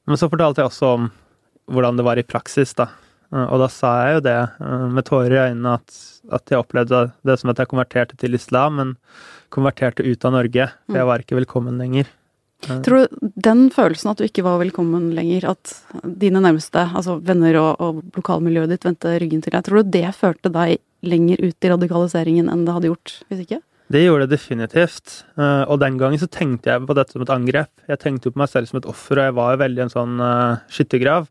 Men 0.08 0.18
så 0.20 0.30
fortalte 0.32 0.62
jeg 0.62 0.72
også 0.72 0.92
om 0.96 1.10
hvordan 1.68 1.98
det 1.98 2.06
var 2.06 2.20
i 2.20 2.24
praksis, 2.26 2.72
da. 2.78 2.88
Uh, 3.28 3.44
Og 3.44 3.60
da 3.64 3.68
sa 3.72 3.92
jeg 4.06 4.18
jo 4.18 4.26
det 4.28 4.38
uh, 4.56 4.86
med 4.88 5.04
tårer 5.08 5.36
i 5.36 5.42
øynene 5.50 5.76
at, 5.82 6.00
at 6.40 6.52
jeg 6.52 6.62
opplevde 6.62 7.08
det 7.26 7.36
som 7.40 7.52
at 7.52 7.60
jeg 7.60 7.72
konverterte 7.72 8.16
til 8.20 8.38
islam, 8.38 8.80
men 8.80 8.96
konverterte 9.52 10.06
ut 10.06 10.24
av 10.24 10.32
Norge, 10.38 10.70
for 10.86 11.00
jeg 11.00 11.08
var 11.12 11.22
ikke 11.22 11.40
velkommen 11.42 11.76
lenger. 11.80 12.08
Tror 12.64 13.04
du 13.04 13.30
den 13.36 13.66
følelsen 13.70 14.10
at 14.10 14.18
du 14.18 14.24
ikke 14.26 14.42
var 14.46 14.58
velkommen 14.62 15.10
lenger, 15.14 15.44
at 15.52 15.74
dine 16.02 16.40
nærmeste, 16.42 16.86
altså 16.96 17.18
venner 17.22 17.58
og, 17.60 17.82
og 17.84 18.02
lokalmiljøet 18.16 18.72
ditt, 18.72 18.86
vendte 18.88 19.12
ryggen 19.20 19.44
til 19.44 19.52
deg, 19.54 19.64
tror 19.66 19.84
du 19.84 19.92
det 19.98 20.08
førte 20.16 20.50
deg 20.54 20.78
lenger 21.06 21.42
ut 21.44 21.66
i 21.66 21.70
radikaliseringen 21.70 22.48
enn 22.50 22.64
det 22.66 22.74
hadde 22.74 22.88
gjort 22.90 23.12
hvis 23.28 23.44
ikke? 23.44 23.60
Det 23.92 24.00
gjorde 24.02 24.26
det 24.26 24.34
definitivt. 24.34 25.12
Eh, 25.38 25.62
Og 25.70 25.78
den 25.78 25.98
gangen 26.00 26.18
så 26.18 26.26
tenkte 26.26 26.72
jeg 26.72 26.88
på 26.88 26.96
dette 26.98 27.14
som 27.14 27.22
et 27.22 27.30
angrep. 27.30 27.70
Jeg 27.86 28.00
tenkte 28.02 28.26
jo 28.26 28.34
på 28.34 28.40
meg 28.42 28.50
selv 28.50 28.66
som 28.66 28.80
et 28.80 28.88
offer, 28.90 29.20
og 29.20 29.28
jeg 29.28 29.36
var 29.36 29.52
jo 29.54 29.60
veldig 29.62 29.84
en 29.84 29.92
sånn 29.92 30.18
eh, 30.26 30.64
skyttergrav. 30.74 31.28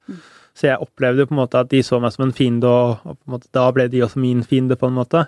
Så 0.56 0.70
jeg 0.70 0.80
opplevde 0.80 1.26
jo 1.26 1.28
på 1.28 1.36
en 1.36 1.42
måte 1.42 1.60
at 1.66 1.74
de 1.74 1.82
så 1.84 2.00
meg 2.00 2.14
som 2.16 2.24
en 2.30 2.32
fiende, 2.38 2.70
og, 2.72 3.18
og 3.28 3.44
da 3.52 3.66
ble 3.76 3.90
de 3.92 4.06
også 4.06 4.22
min 4.24 4.46
fiende, 4.48 4.78
på 4.80 4.88
en 4.88 4.96
måte. 4.96 5.26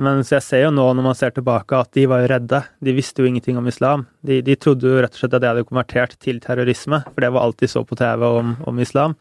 Men 0.00 0.22
jeg 0.24 0.40
ser 0.44 0.62
jo 0.64 0.70
nå, 0.72 0.86
når 0.96 1.04
man 1.04 1.16
ser 1.18 1.34
tilbake, 1.36 1.76
at 1.76 1.90
de 1.96 2.06
var 2.08 2.22
jo 2.22 2.30
redde. 2.32 2.62
De 2.80 2.94
visste 2.96 3.20
jo 3.20 3.28
ingenting 3.28 3.58
om 3.60 3.68
islam. 3.68 4.06
De, 4.24 4.38
de 4.44 4.56
trodde 4.56 4.88
jo 4.88 5.02
rett 5.02 5.12
og 5.12 5.20
slett 5.20 5.36
at 5.36 5.44
jeg 5.44 5.52
hadde 5.52 5.66
konvertert 5.68 6.16
til 6.24 6.40
terrorisme, 6.40 7.02
for 7.04 7.24
det 7.24 7.30
var 7.34 7.44
alt 7.44 7.60
de 7.60 7.68
så 7.68 7.82
på 7.84 7.98
TV 8.00 8.24
om, 8.24 8.54
om 8.70 8.80
islam. 8.80 9.16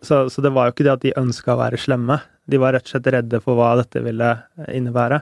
Så, 0.00 0.24
så 0.32 0.44
det 0.44 0.54
var 0.56 0.68
jo 0.68 0.76
ikke 0.76 0.86
det 0.88 0.94
at 0.94 1.04
de 1.04 1.14
ønska 1.20 1.52
å 1.52 1.60
være 1.60 1.80
slemme. 1.80 2.18
De 2.48 2.60
var 2.62 2.72
rett 2.76 2.88
og 2.88 2.94
slett 2.94 3.12
redde 3.12 3.42
for 3.44 3.58
hva 3.58 3.74
dette 3.82 4.00
ville 4.06 4.32
innebære. 4.72 5.20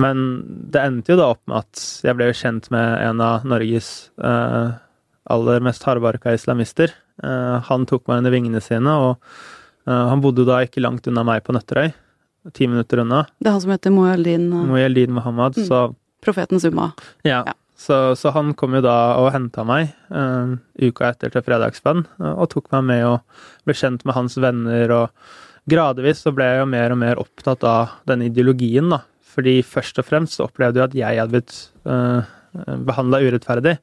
Men 0.00 0.24
det 0.72 0.80
endte 0.80 1.12
jo 1.14 1.20
da 1.20 1.28
opp 1.34 1.42
med 1.48 1.64
at 1.64 1.84
jeg 2.04 2.16
ble 2.16 2.30
jo 2.30 2.40
kjent 2.40 2.70
med 2.72 2.96
en 3.00 3.22
av 3.24 3.44
Norges 3.48 3.90
eh, 4.16 4.74
aller 5.32 5.64
mest 5.64 5.84
hardbarka 5.88 6.34
islamister. 6.36 6.92
Eh, 7.24 7.54
han 7.68 7.86
tok 7.88 8.04
meg 8.08 8.20
under 8.22 8.34
vingene 8.34 8.64
sine, 8.64 8.96
og 8.96 9.14
eh, 9.88 10.04
han 10.12 10.24
bodde 10.24 10.44
da 10.48 10.62
ikke 10.64 10.84
langt 10.84 11.08
unna 11.08 11.24
meg 11.26 11.44
på 11.46 11.56
Nøtterøy. 11.56 11.92
Ti 12.54 12.68
minutter 12.70 13.02
unna. 13.02 13.24
Det 13.40 13.50
er 13.50 13.56
han 13.56 13.62
som 13.64 13.72
heter 13.74 13.94
Moeldin, 13.94 14.50
uh, 14.52 14.64
Muhammad. 14.66 15.14
Mohammed. 15.16 15.58
Mm. 15.58 15.66
Så 15.66 15.80
profetens 16.24 16.66
umma. 16.68 16.92
ja. 17.24 17.44
Ja. 17.46 17.54
Så, 17.76 18.16
så 18.16 18.30
han 18.32 18.54
kom 18.56 18.72
jo 18.72 18.80
da 18.80 19.18
og 19.20 19.34
henta 19.34 19.60
meg 19.68 19.90
uh, 20.08 20.56
uka 20.80 21.10
etter 21.10 21.28
til 21.28 21.42
fredagsbønn, 21.44 22.06
eh, 22.22 22.32
og 22.32 22.48
tok 22.54 22.70
meg 22.72 22.86
med 22.88 23.02
og 23.04 23.42
ble 23.68 23.76
kjent 23.76 24.06
med 24.08 24.16
hans 24.16 24.38
venner. 24.40 24.94
og 24.96 25.68
Gradvis 25.68 26.22
så 26.24 26.32
ble 26.32 26.46
jeg 26.48 26.62
jo 26.62 26.70
mer 26.72 26.94
og 26.94 27.00
mer 27.02 27.20
opptatt 27.20 27.66
av 27.68 27.98
denne 28.08 28.30
ideologien, 28.30 28.88
da. 28.94 29.02
Fordi 29.36 29.58
først 29.60 30.00
og 30.00 30.08
fremst 30.08 30.38
så 30.38 30.46
opplevde 30.46 30.80
jeg 30.80 30.88
at 30.88 30.96
jeg 30.96 31.20
hadde 31.20 31.34
blitt 31.34 31.58
uh, 31.84 32.24
behandla 32.88 33.20
urettferdig. 33.26 33.76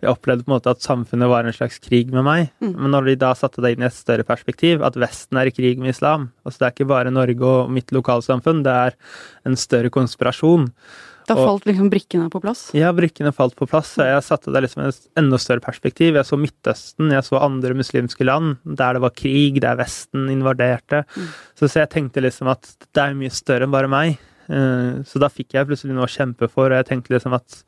Jeg 0.00 0.12
opplevde 0.14 0.46
på 0.46 0.50
en 0.50 0.56
måte 0.56 0.72
at 0.72 0.84
samfunnet 0.84 1.30
var 1.30 1.46
en 1.46 1.56
slags 1.56 1.78
krig 1.82 2.12
med 2.14 2.24
meg. 2.26 2.48
Mm. 2.64 2.72
Men 2.76 2.94
når 2.96 3.10
de 3.10 3.18
da 3.20 3.34
satte 3.38 3.62
det 3.64 3.74
inn 3.74 3.84
i 3.84 3.88
et 3.90 3.96
større 3.96 4.26
perspektiv, 4.26 4.84
at 4.86 4.98
Vesten 5.00 5.40
er 5.40 5.50
i 5.50 5.54
krig 5.54 5.80
med 5.80 5.94
islam 5.94 6.30
altså 6.44 6.58
Det 6.58 6.66
er 6.66 6.74
ikke 6.74 6.90
bare 6.90 7.12
Norge 7.14 7.46
og 7.46 7.70
mitt 7.72 7.92
lokalsamfunn, 7.94 8.64
det 8.66 8.74
er 8.88 8.98
en 9.48 9.56
større 9.58 9.92
konspirasjon. 9.92 10.68
Da 11.30 11.36
falt 11.38 11.66
liksom 11.68 11.90
brikkene 11.92 12.30
på 12.32 12.40
plass. 12.42 12.62
Ja, 12.74 12.90
brikkene 12.96 13.30
falt 13.34 13.54
på 13.58 13.68
plass, 13.70 13.92
og 14.00 14.08
jeg 14.08 14.24
satte 14.26 14.50
det 14.54 14.64
liksom 14.64 14.82
i 14.82 14.88
et 14.90 15.20
enda 15.20 15.38
større 15.38 15.62
perspektiv. 15.62 16.16
Jeg 16.18 16.26
så 16.26 16.38
Midtøsten, 16.40 17.12
jeg 17.14 17.26
så 17.26 17.38
andre 17.38 17.76
muslimske 17.78 18.26
land 18.26 18.56
der 18.64 18.96
det 18.96 19.04
var 19.04 19.14
krig, 19.14 19.60
der 19.62 19.78
Vesten 19.78 20.26
invaderte. 20.32 21.04
Så, 21.54 21.68
så 21.68 21.84
jeg 21.84 21.92
tenkte 21.94 22.24
liksom 22.24 22.50
at 22.50 22.72
det 22.90 23.04
er 23.04 23.16
mye 23.18 23.34
større 23.34 23.68
enn 23.68 23.76
bare 23.76 23.90
meg. 23.92 24.18
Eh, 24.50 25.02
Så 25.06 25.20
da 25.22 25.28
fikk 25.30 25.54
jeg 25.54 25.68
plutselig 25.68 25.94
noe 25.94 26.08
å 26.08 26.10
kjempe 26.10 26.48
for, 26.50 26.70
og 26.70 26.78
jeg 26.80 26.88
tenkte 26.88 27.14
liksom 27.14 27.36
at 27.36 27.62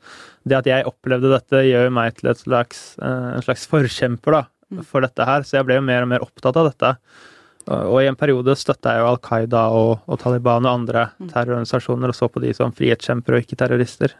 det 0.45 0.57
at 0.57 0.67
jeg 0.67 0.87
opplevde 0.89 1.31
dette, 1.31 1.63
gjør 1.69 1.91
meg 1.95 2.17
til 2.17 2.33
slags, 2.35 2.97
eh, 3.01 3.29
en 3.37 3.45
slags 3.45 3.65
forkjemper 3.71 4.35
da, 4.35 4.41
for 4.83 5.05
dette 5.05 5.23
her. 5.25 5.45
Så 5.47 5.57
jeg 5.57 5.65
ble 5.69 5.79
jo 5.79 5.85
mer 5.85 6.03
og 6.03 6.11
mer 6.11 6.25
opptatt 6.25 6.57
av 6.59 6.71
dette. 6.71 6.97
og 7.65 8.01
i 8.01 8.07
en 8.09 8.15
periode 8.19 8.57
støtta 8.59 8.91
jeg 8.91 8.99
jo 8.99 9.07
Al 9.07 9.17
Qaida 9.23 9.71
og, 9.71 10.01
og 10.05 10.19
Taliban 10.19 10.65
og 10.65 10.81
andre 10.81 11.05
terrororganisasjoner, 11.29 12.09
og 12.11 12.17
så 12.17 12.27
på 12.27 12.41
de 12.43 12.51
som 12.53 12.73
frihetskjempere 12.75 13.37
og 13.39 13.45
ikke 13.45 13.55
terrorister. 13.55 14.11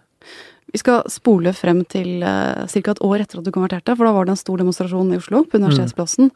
Vi 0.74 0.80
skal 0.82 1.04
spole 1.12 1.52
frem 1.54 1.84
til 1.86 2.24
uh, 2.26 2.64
ca. 2.66 2.82
et 2.94 3.02
år 3.06 3.22
etter 3.22 3.40
at 3.40 3.46
du 3.46 3.52
konverterte, 3.54 3.94
for 3.94 4.08
da 4.08 4.14
var 4.16 4.26
det 4.26 4.34
en 4.34 4.40
stor 4.40 4.62
demonstrasjon 4.62 5.12
i 5.14 5.20
Oslo, 5.20 5.44
på 5.46 5.60
Universitetsplassen. 5.60 6.32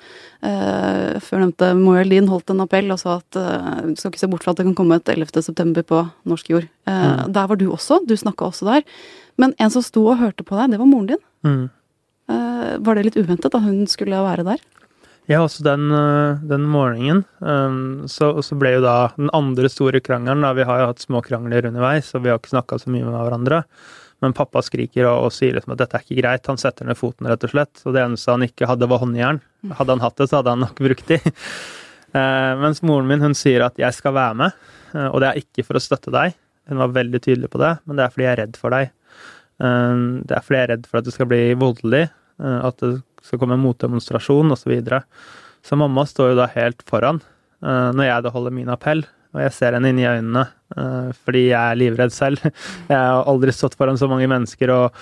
Uh, 0.46 1.16
før 1.24 1.42
nevnte 1.42 1.72
Moel 1.80 2.14
Din 2.14 2.30
holdt 2.30 2.54
en 2.54 2.62
appell 2.62 2.94
og 2.94 3.02
sa 3.02 3.18
at 3.18 3.40
uh, 3.40 3.88
du 3.88 3.96
skal 3.98 4.12
ikke 4.12 4.22
se 4.22 4.30
bort 4.30 4.46
fra 4.46 4.54
at 4.54 4.62
det 4.62 4.68
kan 4.68 4.78
komme 4.78 5.00
et 5.00 5.10
11. 5.10 5.42
september 5.48 5.88
på 5.88 6.04
norsk 6.30 6.52
jord. 6.54 6.70
Uh, 6.86 6.94
mm. 6.94 7.34
Der 7.34 7.50
var 7.50 7.58
du 7.58 7.66
også, 7.72 8.02
du 8.06 8.14
snakka 8.20 8.52
også 8.52 8.70
der. 8.70 8.86
Men 9.42 9.56
en 9.58 9.74
som 9.74 9.86
sto 9.86 10.06
og 10.06 10.22
hørte 10.22 10.46
på 10.46 10.60
deg, 10.60 10.76
det 10.76 10.82
var 10.84 10.92
moren 10.92 11.16
din. 11.16 11.26
Mm. 11.46 11.68
var 12.84 12.98
det 12.98 13.04
litt 13.06 13.18
uventet 13.22 13.54
da 13.54 13.60
hun 13.64 13.86
skulle 13.88 14.18
være 14.26 14.44
der? 14.44 14.62
Ja, 15.28 15.42
også 15.44 15.64
den, 15.66 15.90
den 16.48 16.64
morgenen. 16.72 17.26
Um, 17.44 18.06
så, 18.08 18.30
så, 18.46 18.56
ble 18.56 18.78
jo 18.78 18.84
da 18.86 19.10
den 19.18 19.28
andre 19.36 19.68
store 19.68 20.00
krangelen 20.00 20.46
da, 20.46 20.54
Vi 20.56 20.64
har 20.64 20.80
jo 20.80 20.90
hatt 20.94 21.04
små 21.04 21.20
krangler 21.26 21.68
underveis, 21.68 22.14
og 22.16 22.24
vi 22.24 22.32
har 22.32 22.40
ikke 22.40 22.54
snakka 22.54 22.80
så 22.80 22.94
mye 22.94 23.04
med 23.04 23.18
hverandre. 23.18 23.66
Men 24.24 24.34
pappa 24.34 24.64
skriker 24.66 25.06
og, 25.06 25.28
og, 25.28 25.34
sier 25.34 25.54
liksom 25.58 25.76
at 25.76 25.82
dette 25.84 26.00
er 26.00 26.06
ikke 26.06 26.22
greit. 26.22 26.50
Han 26.50 26.60
setter 26.62 26.88
ned 26.88 26.98
foten, 26.98 27.30
rett 27.30 27.44
og 27.46 27.54
slett. 27.54 27.84
Og 27.86 27.94
det 27.94 28.02
eneste 28.02 28.34
han 28.34 28.46
ikke 28.48 28.70
hadde, 28.70 28.90
var 28.90 29.02
håndjern. 29.04 29.42
Hadde 29.78 29.94
han 29.94 30.04
hatt 30.04 30.18
det, 30.18 30.30
så 30.30 30.40
hadde 30.40 30.56
han 30.56 30.64
nok 30.66 30.82
brukt 30.88 31.12
de. 31.12 31.20
uh, 32.16 32.54
mens 32.64 32.82
moren 32.86 33.10
min 33.10 33.26
hun 33.28 33.38
sier 33.38 33.66
at 33.68 33.78
jeg 33.82 33.98
skal 33.98 34.16
være 34.18 34.40
med, 34.42 34.70
uh, 34.96 35.10
og 35.10 35.22
det 35.22 35.30
er 35.30 35.42
ikke 35.44 35.68
for 35.68 35.78
å 35.78 35.84
støtte 35.84 36.14
deg. 36.14 36.38
Hun 36.68 36.82
var 36.82 36.96
veldig 36.96 37.22
tydelig 37.24 37.52
på 37.54 37.62
det, 37.62 37.76
men 37.86 38.00
det 38.00 38.06
er 38.06 38.16
fordi 38.16 38.26
jeg 38.26 38.34
er 38.34 38.42
redd 38.44 38.58
for 38.60 38.76
deg. 38.76 38.90
Uh, 39.62 40.24
det 40.24 40.40
er 40.40 40.48
fordi 40.48 40.60
jeg 40.60 40.70
er 40.70 40.74
redd 40.74 40.90
for 40.90 41.02
at 41.02 41.08
det 41.08 41.16
skal 41.16 41.30
bli 41.30 41.44
voldelig, 41.60 42.08
eh, 42.42 42.60
at 42.72 42.82
det 42.82 42.92
skal 43.28 43.42
komme 43.42 43.58
en 43.58 43.66
motdemonstrasjon 43.66 44.56
osv. 44.56 44.64
Så, 44.64 44.72
videre. 44.72 45.04
så 45.66 45.80
mamma 45.80 46.08
står 46.08 46.34
jo 46.34 46.40
da 46.42 46.50
helt 46.56 46.84
foran 46.88 47.22
eh, 47.64 47.92
når 47.96 48.10
jeg 48.10 48.26
da 48.26 48.34
holder 48.34 48.56
min 48.56 48.74
appell. 48.74 49.06
Og 49.36 49.44
jeg 49.44 49.54
ser 49.54 49.76
henne 49.76 49.92
inn 49.92 50.00
i 50.02 50.08
øynene 50.08 50.48
uh, 50.78 51.10
fordi 51.26 51.50
jeg 51.50 51.60
er 51.60 51.78
livredd 51.78 52.14
selv. 52.16 52.42
Jeg 52.92 52.96
har 52.96 53.28
aldri 53.28 53.54
stått 53.54 53.76
foran 53.78 54.00
så 54.00 54.08
mange 54.10 54.30
mennesker, 54.32 54.72
og 54.74 55.02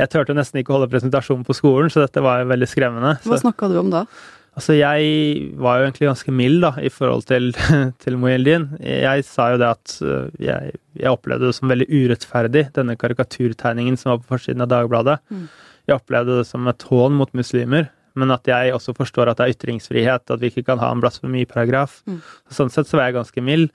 jeg 0.00 0.10
turte 0.12 0.34
nesten 0.34 0.60
ikke 0.60 0.72
å 0.72 0.76
holde 0.78 0.90
presentasjon 0.90 1.42
på 1.46 1.54
skolen, 1.54 1.90
så 1.92 2.02
dette 2.02 2.22
var 2.24 2.40
jo 2.40 2.48
veldig 2.50 2.66
skremmende. 2.66 3.12
Hva 3.28 3.38
snakka 3.38 3.68
du 3.70 3.76
om 3.78 3.90
da? 3.92 4.04
Altså, 4.52 4.74
jeg 4.76 5.52
var 5.62 5.78
jo 5.78 5.84
egentlig 5.86 6.08
ganske 6.10 6.34
mild 6.36 6.58
da, 6.64 6.72
i 6.84 6.90
forhold 6.92 7.24
til, 7.28 7.52
til 8.04 8.18
Mohildin. 8.20 8.66
Jeg 8.84 9.24
sa 9.28 9.52
jo 9.54 9.60
det 9.62 9.68
at 9.70 9.94
uh, 10.04 10.26
jeg, 10.42 10.74
jeg, 10.98 11.12
opplevde 11.12 11.48
det 11.48 11.56
som 11.56 11.72
veldig 11.72 11.88
urettferdig, 11.88 12.66
denne 12.76 12.98
karikaturtegningen 13.00 13.96
som 14.00 14.12
var 14.12 14.20
på 14.20 14.34
forsiden 14.34 14.64
av 14.64 14.72
Dagbladet. 14.72 15.20
Mm. 15.32 15.46
Jeg 15.88 15.98
opplevde 15.98 16.38
det 16.40 16.46
som 16.48 16.68
et 16.70 16.88
hån 16.90 17.18
mot 17.18 17.32
muslimer 17.36 17.90
men 18.18 18.32
at 18.34 18.48
jeg 18.48 18.72
også 18.76 18.94
forstår 18.96 19.30
at 19.30 19.38
det 19.40 19.46
er 19.46 19.54
ytringsfrihet, 19.56 20.24
at 20.30 20.40
vi 20.40 20.50
ikke 20.52 20.66
kan 20.66 20.80
ha 20.82 20.90
en 20.92 21.00
blasfemiparagraf. 21.02 22.00
Mm. 22.08 22.18
Sånn 22.52 22.72
sett 22.72 22.90
så 22.90 22.98
var 22.98 23.08
jeg 23.08 23.16
ganske 23.16 23.44
mild. 23.44 23.70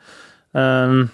Um, 0.54 1.08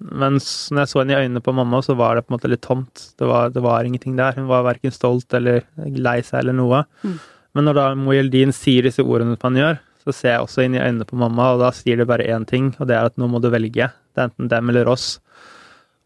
mens 0.00 0.70
når 0.72 0.84
jeg 0.84 0.92
så 0.92 1.02
henne 1.02 1.14
i 1.14 1.26
øynene 1.26 1.44
på 1.44 1.54
mamma, 1.56 1.82
så 1.84 1.96
var 1.98 2.16
det 2.16 2.24
på 2.24 2.32
en 2.32 2.38
måte 2.38 2.50
litt 2.52 2.64
tomt. 2.64 3.10
Det 3.20 3.28
var, 3.28 3.52
det 3.52 3.62
var 3.64 3.84
ingenting 3.84 4.16
der. 4.18 4.36
Hun 4.38 4.48
var 4.48 4.64
verken 4.68 4.94
stolt 4.94 5.36
eller 5.36 5.66
lei 5.76 6.20
seg 6.24 6.40
eller 6.40 6.56
noe. 6.56 6.82
Mm. 7.04 7.18
Men 7.56 7.68
når 7.68 7.76
da 7.76 7.86
Mojeldin 7.98 8.54
sier 8.56 8.88
disse 8.88 9.04
ordene 9.04 9.36
som 9.36 9.50
han 9.50 9.60
gjør, 9.60 9.82
så 10.00 10.16
ser 10.16 10.32
jeg 10.32 10.46
også 10.46 10.64
inn 10.64 10.78
i 10.78 10.80
øynene 10.80 11.04
på 11.04 11.18
mamma, 11.20 11.50
og 11.52 11.60
da 11.60 11.68
sier 11.76 12.00
det 12.00 12.06
bare 12.08 12.24
én 12.32 12.46
ting, 12.48 12.70
og 12.80 12.88
det 12.88 12.96
er 12.96 13.10
at 13.10 13.20
nå 13.20 13.26
må 13.28 13.42
du 13.42 13.50
velge. 13.52 13.90
Det 13.90 14.22
er 14.22 14.30
enten 14.30 14.48
dem 14.48 14.72
eller 14.72 14.88
oss. 14.88 15.18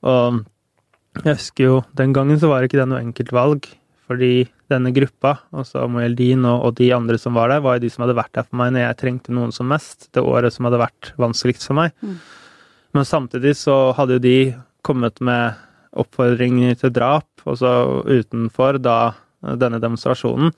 Og 0.03 0.43
jeg 1.23 1.37
husker 1.39 1.69
jo, 1.69 1.77
den 1.95 2.17
gangen 2.17 2.41
så 2.43 2.51
var 2.51 2.59
det 2.59 2.73
ikke 2.73 2.81
det 2.83 2.91
noe 2.91 3.05
enkelt 3.05 3.31
valg. 3.37 3.69
Fordi 4.04 4.44
denne 4.68 4.92
gruppa, 4.92 5.38
altså 5.54 5.87
Mojeldin 5.88 6.44
og, 6.44 6.66
og, 6.66 6.75
de 6.76 6.90
andre 6.92 7.16
som 7.20 7.37
var 7.38 7.52
der, 7.52 7.62
var 7.64 7.78
jo 7.78 7.84
de 7.87 7.92
som 7.92 8.04
hadde 8.04 8.18
vært 8.18 8.34
der 8.37 8.46
for 8.46 8.61
meg 8.61 8.75
når 8.75 8.84
jeg 8.84 9.00
trengte 9.00 9.37
noen 9.37 9.52
som 9.54 9.68
mest. 9.70 10.11
Det 10.12 10.25
året 10.25 10.52
som 10.54 10.68
hadde 10.68 10.82
vært 10.82 11.12
vanskeligst 11.20 11.68
for 11.70 11.80
meg. 11.80 11.94
Mm. 12.04 12.18
Men 12.94 13.08
samtidig 13.08 13.56
så 13.58 13.78
hadde 13.96 14.18
jo 14.18 14.25
de 14.25 14.38
kommet 14.84 15.20
med 15.25 15.61
oppfordringer 15.99 16.76
til 16.78 16.92
drap, 16.94 17.28
også 17.46 17.70
utenfor 18.11 18.80
da 18.82 19.14
denne 19.61 19.80
demonstrasjonen. 19.82 20.52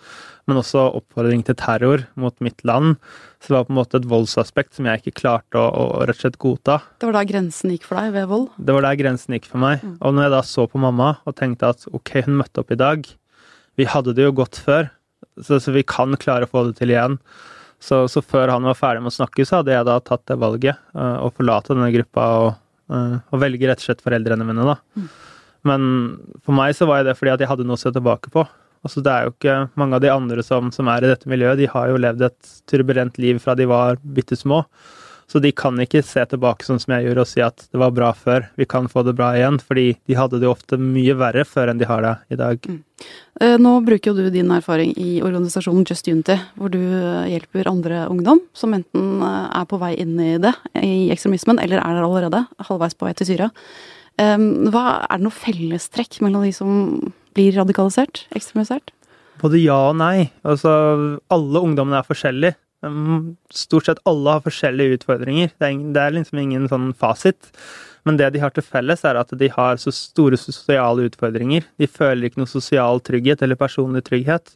Men 0.46 0.60
også 0.60 0.84
oppfordring 0.94 1.42
til 1.46 1.56
terror 1.58 2.04
mot 2.14 2.34
mitt 2.44 2.62
land. 2.66 2.94
Så 3.42 3.50
det 3.50 3.56
var 3.56 3.66
på 3.66 3.74
en 3.74 3.80
måte 3.80 3.98
et 3.98 4.08
voldsaspekt 4.10 4.76
som 4.78 4.86
jeg 4.86 5.02
ikke 5.02 5.20
klarte 5.22 5.58
å, 5.58 5.66
å 5.66 6.04
rett 6.06 6.18
og 6.18 6.22
slett 6.22 6.38
godta. 6.42 6.78
Det 7.00 7.08
var 7.08 7.18
da 7.18 7.24
grensen 7.26 7.74
gikk 7.74 7.86
for 7.88 7.98
deg 7.98 8.14
ved 8.14 8.28
vold? 8.30 8.48
Det 8.58 8.76
var 8.76 8.86
der 8.86 9.00
grensen 9.00 9.36
gikk 9.36 9.48
for 9.50 9.62
meg. 9.62 9.82
Mm. 9.82 9.96
Og 9.98 10.14
når 10.14 10.28
jeg 10.28 10.34
da 10.36 10.42
så 10.46 10.66
på 10.70 10.82
mamma 10.82 11.16
og 11.26 11.38
tenkte 11.38 11.72
at 11.74 11.88
ok, 11.90 12.14
hun 12.28 12.38
møtte 12.38 12.62
opp 12.62 12.70
i 12.74 12.78
dag, 12.80 13.08
vi 13.76 13.86
hadde 13.88 14.14
det 14.16 14.26
jo 14.26 14.34
godt 14.36 14.58
før, 14.62 14.88
så, 15.40 15.60
så 15.60 15.74
vi 15.74 15.84
kan 15.86 16.16
klare 16.20 16.46
å 16.46 16.50
få 16.50 16.66
det 16.68 16.78
til 16.80 16.92
igjen. 16.94 17.18
Så, 17.82 18.06
så, 18.08 18.22
før 18.24 18.48
han 18.54 18.64
var 18.64 18.78
ferdig 18.78 19.02
med 19.04 19.12
å 19.12 19.18
snakke, 19.18 19.44
så 19.44 19.60
hadde 19.60 19.74
jeg 19.74 19.86
da 19.86 19.98
tatt 20.00 20.24
det 20.30 20.38
valget 20.40 20.80
uh, 20.96 21.20
å 21.26 21.30
forlate 21.36 21.74
denne 21.74 21.92
gruppa 21.92 22.28
og, 22.40 22.48
uh, 22.92 23.18
og, 23.20 23.40
velge 23.42 23.68
rett 23.68 23.82
og 23.82 23.90
slett 23.90 24.04
foreldrene 24.04 24.46
mine, 24.48 24.64
da. 24.64 24.78
Mm. 24.96 25.10
Men 25.66 25.88
for 26.46 26.56
meg 26.56 26.76
så 26.78 26.88
var 26.88 27.04
det 27.04 27.16
fordi 27.18 27.34
at 27.34 27.42
jeg 27.42 27.50
hadde 27.50 27.66
noe 27.68 27.76
å 27.76 27.82
se 27.82 27.92
tilbake 27.92 28.32
på. 28.32 28.46
Altså, 28.86 29.02
det 29.02 29.12
er 29.12 29.26
jo 29.26 29.34
ikke 29.34 29.56
mange 29.80 29.98
av 29.98 30.04
de 30.04 30.12
andre 30.12 30.44
som, 30.46 30.70
som 30.72 30.88
er 30.92 31.04
i 31.04 31.10
dette 31.10 31.28
miljøet, 31.30 31.58
de 31.60 31.68
har 31.72 31.90
jo 31.90 32.00
levd 32.00 32.22
et 32.28 32.52
turbulent 32.70 33.18
liv 33.20 33.40
fra 33.42 33.56
de 33.58 33.66
var 33.68 33.98
bitte 34.00 34.38
små. 34.38 34.62
Så 35.26 35.40
de 35.42 35.50
kan 35.50 35.78
ikke 35.82 36.04
se 36.06 36.22
tilbake 36.30 36.66
sånn 36.66 36.78
som 36.82 36.94
jeg 36.94 37.08
gjorde 37.08 37.24
og 37.24 37.30
si 37.30 37.42
at 37.42 37.64
det 37.66 37.80
var 37.82 37.94
bra 37.94 38.12
før, 38.14 38.46
vi 38.58 38.66
kan 38.68 38.86
få 38.90 39.02
det 39.06 39.16
bra 39.18 39.32
igjen. 39.34 39.58
Fordi 39.62 39.88
de 40.06 40.18
hadde 40.18 40.38
det 40.42 40.50
ofte 40.50 40.78
mye 40.78 41.16
verre 41.18 41.42
før 41.48 41.72
enn 41.72 41.80
de 41.82 41.88
har 41.90 42.04
det 42.04 42.14
i 42.36 42.38
dag. 42.38 42.68
Mm. 42.70 42.82
Eh, 43.42 43.56
nå 43.60 43.72
bruker 43.84 44.12
jo 44.12 44.24
du 44.26 44.30
din 44.32 44.52
erfaring 44.54 44.94
i 44.96 45.18
organisasjonen 45.26 45.84
Just 45.88 46.06
Unity, 46.08 46.38
hvor 46.56 46.70
du 46.72 46.80
eh, 46.80 47.26
hjelper 47.34 47.68
andre 47.68 48.06
ungdom 48.12 48.40
som 48.56 48.72
enten 48.76 49.20
eh, 49.20 49.42
er 49.60 49.66
på 49.68 49.80
vei 49.82 49.92
inn 50.00 50.14
i 50.22 50.32
det, 50.42 50.54
i 50.78 51.10
ekstremismen, 51.12 51.60
eller 51.62 51.82
er 51.82 51.98
der 51.98 52.06
allerede, 52.06 52.46
halvveis 52.70 52.96
på 52.96 53.08
vei 53.08 53.14
til 53.18 53.34
Syria. 53.34 53.52
Hva, 54.16 54.82
er 55.04 55.18
det 55.18 55.26
noe 55.26 55.36
fellestrekk 55.36 56.22
mellom 56.24 56.46
de 56.46 56.52
som 56.56 56.70
blir 57.36 57.52
radikalisert, 57.58 58.22
ekstremisert? 58.32 58.94
Både 59.42 59.60
ja 59.60 59.76
og 59.90 59.98
nei. 60.00 60.30
Altså, 60.40 60.70
alle 61.28 61.60
ungdommene 61.60 62.00
er 62.00 62.08
forskjellige. 62.08 62.56
Stort 63.54 63.88
sett 63.88 64.02
alle 64.08 64.36
har 64.36 64.44
forskjellige 64.44 65.00
utfordringer. 65.00 65.52
Det 65.58 65.68
er, 65.68 65.82
det 65.94 66.02
er 66.02 66.16
liksom 66.16 66.40
ingen 66.42 66.68
sånn 66.70 66.92
fasit. 66.98 67.50
Men 68.06 68.18
det 68.20 68.28
de 68.34 68.42
har 68.42 68.52
til 68.54 68.62
felles, 68.62 69.02
er 69.02 69.18
at 69.18 69.32
de 69.34 69.48
har 69.50 69.80
så 69.82 69.92
store 69.94 70.38
sosiale 70.38 71.08
utfordringer. 71.08 71.66
De 71.80 71.88
føler 71.90 72.28
ikke 72.28 72.42
noe 72.42 72.50
sosial 72.50 73.02
trygghet 73.02 73.42
eller 73.42 73.58
personlig 73.58 74.04
trygghet. 74.06 74.54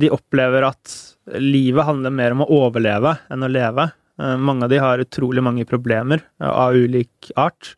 De 0.00 0.08
opplever 0.14 0.64
at 0.64 0.94
livet 1.36 1.84
handler 1.84 2.14
mer 2.14 2.36
om 2.36 2.46
å 2.46 2.50
overleve 2.62 3.18
enn 3.30 3.44
å 3.44 3.52
leve. 3.52 3.90
Eh, 4.20 4.36
mange 4.40 4.64
av 4.64 4.72
de 4.72 4.80
har 4.80 5.04
utrolig 5.04 5.44
mange 5.44 5.66
problemer 5.68 6.24
av 6.40 6.76
ulik 6.76 7.32
art. 7.36 7.74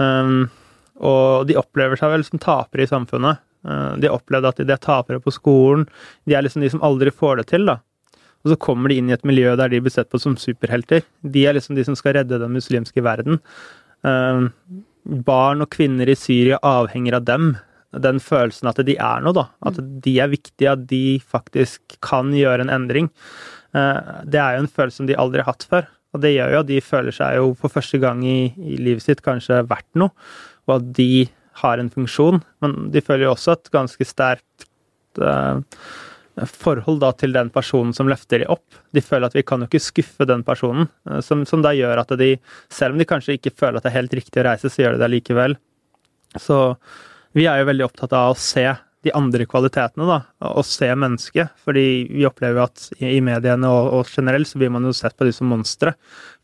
Um, 0.00 0.46
og 1.02 1.48
de 1.48 1.58
opplever 1.60 2.00
seg 2.00 2.14
vel 2.14 2.24
som 2.24 2.40
tapere 2.40 2.86
i 2.86 2.90
samfunnet. 2.90 3.42
Eh, 3.68 3.94
de 4.00 4.08
har 4.08 4.16
opplevd 4.16 4.48
at 4.48 4.60
de 4.62 4.72
er 4.72 4.82
tapere 4.82 5.22
på 5.22 5.34
skolen. 5.34 5.86
De 6.24 6.36
er 6.36 6.44
liksom 6.44 6.64
de 6.64 6.70
som 6.72 6.82
aldri 6.84 7.12
får 7.14 7.42
det 7.42 7.48
til, 7.52 7.66
da. 7.68 7.80
Og 8.42 8.52
så 8.52 8.58
kommer 8.60 8.90
de 8.90 8.98
inn 8.98 9.10
i 9.10 9.14
et 9.14 9.26
miljø 9.28 9.54
der 9.58 9.70
de 9.72 9.80
blir 9.82 9.94
sett 9.94 10.10
på 10.10 10.20
som 10.22 10.36
superhelter. 10.40 11.04
De 11.22 11.44
er 11.46 11.56
liksom 11.56 11.78
de 11.78 11.84
som 11.86 11.96
skal 11.98 12.16
redde 12.18 12.40
den 12.42 12.54
muslimske 12.56 13.04
verden. 13.04 13.38
Uh, 14.06 14.48
barn 15.02 15.62
og 15.64 15.70
kvinner 15.74 16.10
i 16.10 16.18
Syria 16.18 16.58
avhenger 16.66 17.18
av 17.18 17.26
dem. 17.28 17.52
Den 18.02 18.22
følelsen 18.24 18.70
at 18.70 18.80
de 18.86 18.96
er 18.96 19.24
noe, 19.24 19.36
da. 19.36 19.48
At 19.68 19.78
de 19.78 20.16
er 20.22 20.32
viktige, 20.32 20.74
at 20.74 20.86
de 20.90 21.20
faktisk 21.22 21.98
kan 22.04 22.32
gjøre 22.34 22.66
en 22.66 22.72
endring. 22.72 23.10
Uh, 23.76 24.22
det 24.26 24.42
er 24.42 24.56
jo 24.56 24.64
en 24.64 24.72
følelse 24.74 25.02
som 25.02 25.10
de 25.10 25.18
aldri 25.18 25.44
har 25.44 25.52
hatt 25.54 25.68
før. 25.70 25.90
Og 26.12 26.20
det 26.24 26.34
gjør 26.34 26.56
jo 26.56 26.62
at 26.62 26.68
de 26.68 26.80
føler 26.84 27.14
seg 27.16 27.38
jo 27.38 27.52
for 27.60 27.72
første 27.72 28.00
gang 28.02 28.20
i, 28.26 28.52
i 28.58 28.76
livet 28.80 29.04
sitt 29.04 29.22
kanskje 29.24 29.62
verdt 29.68 29.88
noe, 29.96 30.12
og 30.68 30.74
at 30.76 30.90
de 30.98 31.26
har 31.62 31.80
en 31.80 31.90
funksjon. 31.92 32.42
Men 32.64 32.90
de 32.92 33.04
føler 33.04 33.26
jo 33.26 33.34
også 33.34 33.56
et 33.56 33.70
ganske 33.72 34.06
sterkt 34.08 34.66
uh, 35.20 35.60
forhold 36.48 37.02
da 37.02 37.12
til 37.16 37.34
den 37.34 37.50
personen 37.52 37.92
som 37.96 38.08
løfter 38.08 38.42
de 38.42 38.50
opp. 38.52 38.64
De 38.94 39.02
føler 39.04 39.28
at 39.28 39.36
vi 39.36 39.44
kan 39.46 39.62
jo 39.62 39.68
ikke 39.68 39.82
skuffe 39.82 40.26
den 40.28 40.44
personen, 40.46 40.88
eh, 41.10 41.20
som, 41.24 41.44
som, 41.48 41.64
da 41.64 41.74
gjør 41.76 42.04
at 42.04 42.14
de, 42.20 42.34
selv 42.72 42.96
om 42.96 43.02
de 43.02 43.08
kanskje 43.08 43.36
ikke 43.38 43.54
føler 43.54 43.78
at 43.78 43.86
det 43.86 43.92
er 43.92 44.00
helt 44.00 44.16
riktig 44.22 44.42
å 44.42 44.46
reise, 44.48 44.72
så 44.72 44.84
gjør 44.84 44.96
de 44.96 45.04
det 45.04 45.12
likevel. 45.16 45.58
Så 46.40 46.62
vi 47.36 47.48
er 47.48 47.60
jo 47.60 47.68
veldig 47.68 47.86
opptatt 47.86 48.16
av 48.16 48.32
å 48.32 48.40
se 48.40 48.66
de 49.02 49.10
andre 49.18 49.44
kvalitetene, 49.50 50.06
da, 50.06 50.18
og 50.52 50.64
se 50.66 50.86
mennesket. 50.94 51.56
Fordi 51.66 51.84
vi 52.06 52.26
opplever 52.28 52.60
jo 52.60 52.66
at 52.68 52.84
i 53.02 53.18
mediene 53.24 53.70
og, 53.70 53.90
og, 53.98 54.12
generelt 54.14 54.48
så 54.48 54.60
blir 54.62 54.70
man 54.74 54.86
jo 54.86 54.94
sett 54.94 55.16
på 55.18 55.26
de 55.26 55.34
som 55.34 55.50
monstre. 55.50 55.96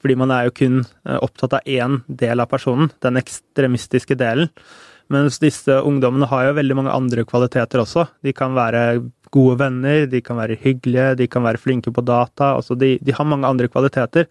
Fordi 0.03 0.19
man 0.19 0.35
er 0.35 0.49
jo 0.49 0.57
kun 0.59 0.81
eh, 0.83 1.19
opptatt 1.23 1.61
av 1.61 1.71
én 1.71 2.01
del 2.09 2.43
av 2.43 2.51
personen, 2.51 2.91
den 3.05 3.21
ekstremistiske 3.21 4.19
delen. 4.19 4.51
Mens 5.13 5.39
disse 5.41 5.79
ungdommene 5.89 6.29
har 6.29 6.49
jo 6.49 6.57
veldig 6.59 6.77
mange 6.83 6.93
andre 6.93 7.25
kvaliteter 7.29 7.81
også. 7.81 8.05
De 8.27 8.35
kan 8.37 8.53
være 8.57 8.83
gode 9.35 9.59
venner, 9.61 10.07
de 10.11 10.23
kan 10.25 10.39
være 10.41 10.59
hyggelige, 10.63 11.17
de 11.21 11.29
kan 11.31 11.45
være 11.47 11.61
flinke 11.61 11.93
på 11.95 12.05
data. 12.07 12.55
Altså 12.57 12.77
de, 12.79 12.97
de, 13.03 13.15
har 13.15 13.29
mange 13.29 13.49
andre 13.49 13.69
kvaliteter. 13.71 14.29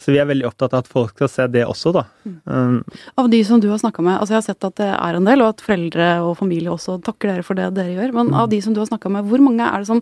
Så 0.00 0.14
vi 0.14 0.20
er 0.20 0.28
veldig 0.28 0.46
opptatt 0.48 0.72
av 0.72 0.84
at 0.84 0.88
folk 0.88 1.12
skal 1.12 1.28
se 1.28 1.46
det 1.52 1.66
også, 1.68 1.92
da. 1.92 2.06
Um, 2.48 2.78
av 3.20 3.28
de 3.28 3.42
som 3.44 3.60
du 3.60 3.68
har 3.68 3.80
snakka 3.82 4.00
med, 4.00 4.16
altså 4.16 4.32
jeg 4.32 4.40
har 4.40 4.46
sett 4.46 4.66
at 4.70 4.78
det 4.80 4.88
er 4.94 5.18
en 5.18 5.28
del, 5.28 5.44
og 5.44 5.52
at 5.52 5.64
foreldre 5.64 6.06
og 6.24 6.38
familie 6.38 6.72
også 6.72 6.96
takker 7.04 7.34
dere 7.34 7.44
for 7.44 7.60
det 7.60 7.68
dere 7.76 7.98
gjør, 7.98 8.14
men 8.16 8.30
mm. 8.30 8.38
av 8.40 8.48
de 8.48 8.62
som 8.64 8.72
du 8.72 8.80
har 8.80 8.88
snakka 8.88 9.12
med, 9.12 9.28
hvor 9.28 9.44
mange 9.44 9.66
er 9.66 9.84
det 9.84 9.90
som 9.90 10.00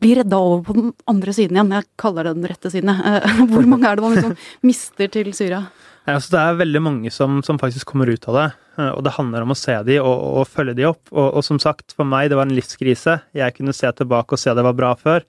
blir 0.00 0.22
redda 0.22 0.40
over 0.40 0.64
på 0.64 0.76
den 0.78 0.92
andre 1.10 1.34
siden 1.36 1.58
igjen. 1.58 1.72
Jeg 1.76 1.88
kaller 2.00 2.28
det 2.28 2.36
den 2.38 2.48
rette 2.50 2.72
siden, 2.72 2.92
jeg. 2.92 3.22
Eh, 3.22 3.44
hvor 3.52 3.68
mange 3.68 3.90
er 3.90 3.98
det 3.98 4.06
man 4.06 4.16
liksom 4.16 4.36
mister 4.64 5.12
til 5.12 5.32
Syria? 5.36 5.66
Ja, 6.04 6.16
altså 6.16 6.34
det 6.34 6.42
er 6.42 6.60
veldig 6.60 6.82
mange 6.84 7.12
som, 7.14 7.40
som, 7.44 7.60
faktisk 7.60 7.92
kommer 7.92 8.10
ut 8.12 8.28
av 8.28 8.40
det. 8.40 8.48
Eh, 8.78 8.90
og 8.90 9.04
det 9.06 9.14
handler 9.16 9.44
om 9.44 9.54
å 9.54 9.58
se 9.58 9.76
de 9.86 10.00
og, 10.02 10.12
og 10.40 10.50
følge 10.50 10.76
de 10.78 10.88
opp. 10.90 11.02
Og, 11.12 11.28
og, 11.28 11.42
som 11.46 11.60
sagt, 11.62 11.94
for 11.96 12.08
meg 12.08 12.30
det 12.30 12.38
var 12.38 12.48
en 12.48 12.56
livskrise. 12.56 13.20
Jeg 13.36 13.56
kunne 13.58 13.76
se 13.76 13.90
tilbake 14.00 14.36
og 14.36 14.42
se 14.42 14.54
det 14.56 14.66
var 14.66 14.76
bra 14.78 14.94
før. 14.98 15.24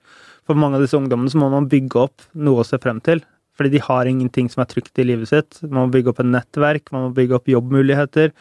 For 0.46 0.58
mange 0.58 0.78
av 0.78 0.84
disse 0.84 0.98
ungdommene 0.98 1.32
så 1.32 1.40
må 1.42 1.50
man 1.52 1.70
bygge 1.70 2.04
opp 2.06 2.28
noe 2.38 2.62
å 2.62 2.66
se 2.66 2.78
frem 2.82 3.00
til. 3.06 3.22
Fordi 3.56 3.72
de 3.72 3.80
har 3.82 4.08
ingenting 4.08 4.50
som 4.52 4.62
er 4.62 4.70
trygt 4.70 5.00
i 5.00 5.06
livet 5.06 5.30
sitt. 5.30 5.62
Man 5.64 5.86
må 5.86 5.94
bygge 5.94 6.12
opp 6.12 6.20
et 6.22 6.28
nettverk, 6.28 6.90
man 6.92 7.08
må 7.08 7.14
bygge 7.16 7.38
opp 7.38 7.48
jobbmuligheter. 7.50 8.34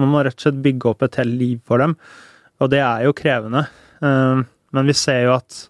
Man 0.00 0.12
må 0.14 0.22
rett 0.24 0.38
og 0.38 0.46
slett 0.46 0.62
bygge 0.64 0.88
opp 0.94 1.04
et 1.04 1.18
helt 1.20 1.36
liv 1.36 1.60
for 1.68 1.82
dem. 1.82 1.98
Og 2.62 2.72
det 2.72 2.80
er 2.80 3.04
jo 3.04 3.16
krevende. 3.16 3.66
Eh, 4.00 4.40
men 4.72 4.88
vi 4.88 4.96
ser 4.96 5.26
jo 5.26 5.36
at 5.36 5.66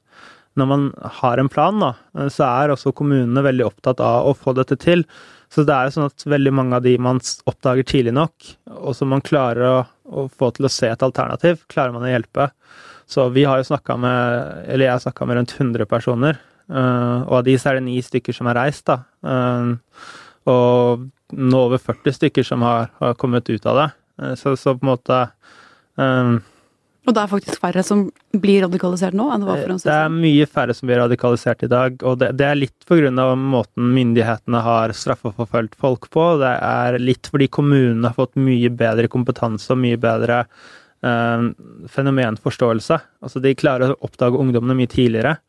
når 0.61 0.69
man 0.69 0.89
har 1.21 1.41
en 1.41 1.49
plan, 1.49 1.79
da, 1.81 2.27
så 2.31 2.45
er 2.45 2.75
også 2.75 2.93
kommunene 2.97 3.45
veldig 3.45 3.65
opptatt 3.71 4.03
av 4.05 4.29
å 4.29 4.35
få 4.37 4.53
dette 4.57 4.77
til. 4.81 5.07
Så 5.53 5.67
det 5.69 5.75
er 5.75 5.89
jo 5.89 5.95
sånn 5.97 6.09
at 6.09 6.25
veldig 6.33 6.53
mange 6.57 6.79
av 6.79 6.85
de 6.87 6.95
man 7.03 7.21
oppdager 7.51 7.85
tidlig 7.85 8.15
nok, 8.17 8.53
og 8.73 8.95
som 8.97 9.11
man 9.13 9.25
klarer 9.25 9.67
å, 9.69 9.77
å 10.09 10.25
få 10.33 10.49
til 10.57 10.69
å 10.69 10.73
se 10.73 10.89
et 10.89 11.05
alternativ, 11.05 11.61
klarer 11.73 11.93
man 11.93 12.07
å 12.07 12.13
hjelpe. 12.13 12.49
Så 13.09 13.27
vi 13.35 13.45
har 13.45 13.61
jo 13.61 13.69
snakka 13.69 13.99
med, 14.01 14.47
eller 14.73 14.87
jeg 14.87 14.95
har 14.95 15.03
snakka 15.05 15.29
med 15.29 15.39
rundt 15.39 15.55
100 15.59 15.89
personer, 15.91 16.39
uh, 16.73 17.27
og 17.27 17.43
av 17.43 17.45
de 17.49 17.57
så 17.61 17.71
er 17.71 17.79
det 17.79 17.87
ni 17.91 17.99
stykker 18.05 18.37
som 18.37 18.49
har 18.49 18.57
reist, 18.63 18.87
da. 18.89 19.03
Uh, 19.21 19.77
og 20.49 21.05
nå 21.37 21.61
over 21.69 21.83
40 21.83 22.17
stykker 22.17 22.47
som 22.47 22.65
har, 22.65 22.89
har 23.03 23.19
kommet 23.21 23.51
ut 23.53 23.69
av 23.69 23.83
det. 23.83 23.89
Uh, 24.23 24.33
så, 24.41 24.55
så, 24.57 24.73
på 24.79 24.87
en 24.87 24.95
måte 24.95 25.21
og 27.03 27.15
det 27.17 27.23
er 27.23 27.31
faktisk 27.33 27.59
færre 27.59 27.83
som 27.83 28.05
blir 28.39 28.61
radikalisert 28.63 29.17
nå 29.19 29.25
enn 29.35 29.43
det 29.43 29.49
var 29.49 29.63
for 29.65 29.73
en 29.75 29.81
stund? 29.81 29.91
Det 29.91 29.97
er 30.05 30.13
mye 30.15 30.47
færre 30.47 30.77
som 30.79 30.87
blir 30.87 31.01
radikalisert 31.03 31.65
i 31.67 31.71
dag, 31.73 31.97
og 32.07 32.21
det, 32.21 32.29
det 32.39 32.47
er 32.47 32.61
litt 32.61 32.93
av 32.93 33.33
måten 33.41 33.89
myndighetene 33.97 34.61
har 34.63 34.95
straffeforfulgt 34.95 35.75
folk 35.83 36.07
på. 36.15 36.27
Det 36.39 36.53
er 36.69 37.01
litt 37.03 37.27
fordi 37.33 37.51
kommunene 37.51 38.13
har 38.13 38.15
fått 38.15 38.39
mye 38.39 38.71
bedre 38.71 39.11
kompetanse 39.11 39.73
og 39.75 39.83
mye 39.83 39.99
bedre 39.99 40.45
eh, 40.45 41.49
fenomenforståelse. 41.91 43.01
Altså 43.27 43.43
de 43.43 43.57
klarer 43.59 43.97
å 43.97 43.99
oppdage 44.07 44.39
ungdommene 44.39 44.79
mye 44.79 44.93
tidligere. 44.93 45.41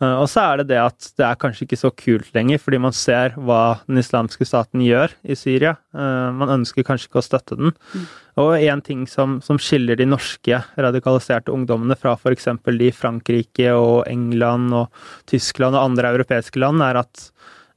Eh, 0.00 0.16
og 0.16 0.26
så 0.32 0.44
er 0.46 0.60
det 0.60 0.70
det 0.72 0.80
at 0.80 1.10
det 1.20 1.26
er 1.26 1.38
kanskje 1.40 1.66
ikke 1.66 1.80
så 1.80 1.92
kult 1.92 2.32
lenger, 2.36 2.60
fordi 2.62 2.80
man 2.80 2.96
ser 2.96 3.36
hva 3.36 3.80
den 3.86 4.00
islamske 4.00 4.46
staten 4.48 4.82
gjør 4.84 5.12
i 5.22 5.36
Syria. 5.38 5.76
Eh, 5.92 6.28
man 6.36 6.56
ønsker 6.60 6.86
kanskje 6.86 7.10
ikke 7.10 7.20
å 7.20 7.26
støtte 7.26 7.58
den. 7.60 7.74
Mm. 7.92 8.06
Og 8.40 8.52
en 8.56 8.82
ting 8.86 9.04
som, 9.10 9.38
som, 9.44 9.58
skiller 9.60 9.98
de 10.00 10.06
norske 10.08 10.62
radikaliserte 10.80 11.52
ungdommene 11.52 11.98
fra 11.98 12.14
f.eks. 12.16 12.48
de 12.64 12.88
i 12.88 12.94
Frankrike 12.94 13.74
og 13.76 14.06
England 14.08 14.72
og 14.76 15.02
Tyskland 15.28 15.76
og 15.76 15.90
andre 15.90 16.14
europeiske 16.16 16.62
land, 16.62 16.80
er 16.84 17.02
at 17.02 17.26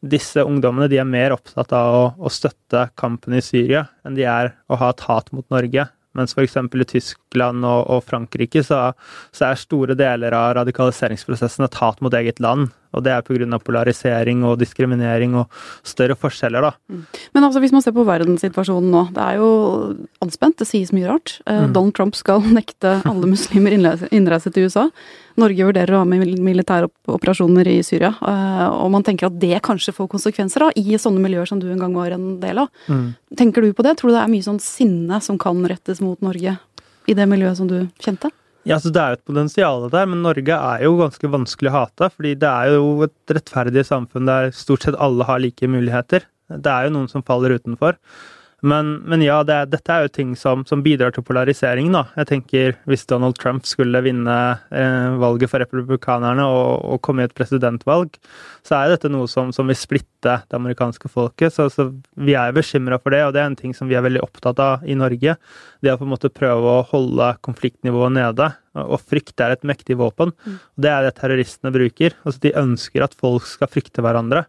disse 0.03 0.43
ungdommene 0.43 0.89
de 0.91 0.99
er 0.99 1.07
mer 1.07 1.35
opptatt 1.35 1.71
av 1.75 1.95
å, 1.95 2.05
å 2.19 2.31
støtte 2.31 2.89
kampen 2.99 3.35
i 3.37 3.43
Syria 3.43 3.85
enn 4.03 4.17
de 4.17 4.25
er 4.27 4.51
å 4.67 4.79
ha 4.79 4.91
et 4.91 5.03
hat 5.07 5.31
mot 5.35 5.47
Norge. 5.51 5.87
Mens 6.17 6.35
f.eks. 6.35 6.57
i 6.57 6.87
Tyskland 6.89 7.65
og, 7.65 7.87
og 7.89 8.05
Frankrike 8.05 8.63
så, 8.65 8.85
så, 9.31 9.49
er 9.49 9.59
store 9.59 9.97
deler 9.97 10.35
av 10.37 10.53
radikaliseringsprosessen 10.59 11.65
et 11.65 11.79
hat 11.81 12.03
mot 12.05 12.13
eget 12.13 12.41
land. 12.43 12.69
Og 12.93 13.03
det 13.05 13.13
er 13.13 13.25
pga. 13.25 13.59
polarisering 13.59 14.43
og 14.47 14.59
diskriminering 14.61 15.35
og 15.39 15.49
større 15.83 16.15
forskjeller, 16.19 16.61
da. 16.61 16.71
Mm. 16.89 17.03
Men 17.33 17.43
altså, 17.43 17.59
hvis 17.63 17.73
man 17.73 17.81
ser 17.81 17.95
på 17.95 18.05
verdenssituasjonen 18.07 18.91
nå, 18.93 19.03
det 19.15 19.23
er 19.23 19.41
jo 19.41 19.49
anspent, 20.23 20.57
det 20.61 20.69
sies 20.69 20.93
mye 20.93 21.09
rart. 21.09 21.39
Eh, 21.45 21.65
mm. 21.65 21.73
Donald 21.73 21.95
Trump 21.97 22.15
skal 22.15 22.43
nekte 22.59 22.99
alle 23.09 23.29
muslimer 23.29 23.75
innreise 23.75 24.53
til 24.53 24.69
USA. 24.69 24.89
Norge 25.41 25.65
vurderer 25.65 25.95
å 25.95 26.03
ha 26.03 26.07
med 26.07 26.27
militære 26.45 26.91
operasjoner 27.09 27.67
i 27.71 27.79
Syria. 27.85 28.13
Eh, 28.21 28.67
og 28.69 28.91
man 28.93 29.05
tenker 29.05 29.29
at 29.29 29.39
det 29.41 29.63
kanskje 29.65 29.95
får 29.95 30.11
konsekvenser 30.11 30.67
da, 30.67 30.69
i 30.77 30.99
sånne 31.01 31.23
miljøer 31.23 31.49
som 31.49 31.61
du 31.61 31.69
en 31.71 31.81
gang 31.81 31.97
var 31.97 32.13
en 32.13 32.37
del 32.43 32.61
av. 32.65 32.69
Mm. 32.87 33.09
Tenker 33.39 33.65
du 33.65 33.73
på 33.73 33.85
det? 33.85 33.97
Tror 33.97 34.13
du 34.13 34.17
det 34.17 34.21
er 34.23 34.31
mye 34.31 34.45
sånn 34.45 34.61
sinne 34.61 35.21
som 35.23 35.41
kan 35.41 35.65
rettes 35.69 36.03
mot 36.03 36.21
Norge 36.21 36.57
i 37.09 37.17
det 37.17 37.27
miljøet 37.27 37.59
som 37.59 37.69
du 37.69 37.79
kjente? 38.03 38.29
Ja, 38.63 38.77
så 38.79 38.89
Det 38.95 38.99
er 39.01 39.11
jo 39.11 39.19
et 39.19 39.27
potensial 39.27 39.89
der, 39.91 40.05
men 40.07 40.21
Norge 40.23 40.55
er 40.55 40.83
jo 40.85 40.95
ganske 41.01 41.27
vanskelig 41.27 41.71
å 41.71 41.75
hate. 41.81 42.09
fordi 42.09 42.35
det 42.39 42.47
er 42.47 42.75
jo 42.77 43.03
et 43.03 43.33
rettferdig 43.35 43.83
samfunn 43.85 44.25
der 44.29 44.51
stort 44.51 44.83
sett 44.83 44.95
alle 44.95 45.27
har 45.27 45.39
like 45.39 45.67
muligheter. 45.67 46.23
Det 46.47 46.71
er 46.71 46.87
jo 46.87 46.93
noen 46.95 47.09
som 47.09 47.23
faller 47.23 47.57
utenfor. 47.59 47.97
Men, 48.63 48.93
men 49.03 49.19
ja, 49.25 49.41
det, 49.43 49.57
dette 49.73 49.91
er 49.91 50.05
jo 50.05 50.11
ting 50.15 50.29
som, 50.39 50.61
som, 50.63 50.79
bidrar 50.85 51.11
til 51.11 51.25
polarisering, 51.27 51.89
da. 51.91 52.05
Jeg 52.15 52.29
tenker 52.29 52.77
hvis 52.87 53.03
Donald 53.09 53.35
Trump 53.35 53.67
skulle 53.67 53.99
vinne 54.05 54.37
eh, 54.71 55.17
valget 55.19 55.51
for 55.51 55.59
republikanerne 55.59 56.45
og, 56.47 56.85
og, 56.93 57.01
komme 57.03 57.25
i 57.25 57.27
et 57.27 57.35
presidentvalg, 57.35 58.15
så 58.63 58.77
er 58.77 58.93
dette 58.93 59.11
noe 59.11 59.27
som, 59.27 59.51
som 59.51 59.67
vil 59.67 59.75
splitte 59.75 60.37
det 60.47 60.55
amerikanske 60.55 61.11
folket. 61.11 61.51
Så, 61.51 61.67
så 61.75 61.89
vi 62.15 62.37
er 62.39 62.55
bekymra 62.55 63.01
for 63.03 63.11
det, 63.11 63.25
og 63.27 63.35
det 63.35 63.43
er 63.43 63.51
en 63.51 63.59
ting 63.59 63.75
som 63.75 63.91
vi 63.91 63.99
er 63.99 64.07
veldig 64.07 64.23
opptatt 64.23 64.63
av 64.63 64.87
i 64.87 64.95
Norge. 64.95 65.35
Det 65.83 65.91
å 65.91 65.99
på 65.99 66.07
en 66.07 66.13
måte 66.15 66.31
prøve 66.31 66.77
å 66.77 66.87
holde 66.93 67.33
konfliktnivået 67.43 68.15
nede. 68.15 68.47
Og 68.79 68.95
frykt 69.03 69.43
er 69.43 69.57
et 69.57 69.67
mektig 69.67 69.99
våpen. 69.99 70.31
Mm. 70.47 70.57
og 70.57 70.87
Det 70.87 70.95
er 70.95 71.03
det 71.03 71.15
terroristene 71.19 71.75
bruker. 71.75 72.15
Altså 72.23 72.47
De 72.47 72.55
ønsker 72.63 73.03
at 73.03 73.19
folk 73.19 73.43
skal 73.51 73.75
frykte 73.75 74.07
hverandre. 74.07 74.47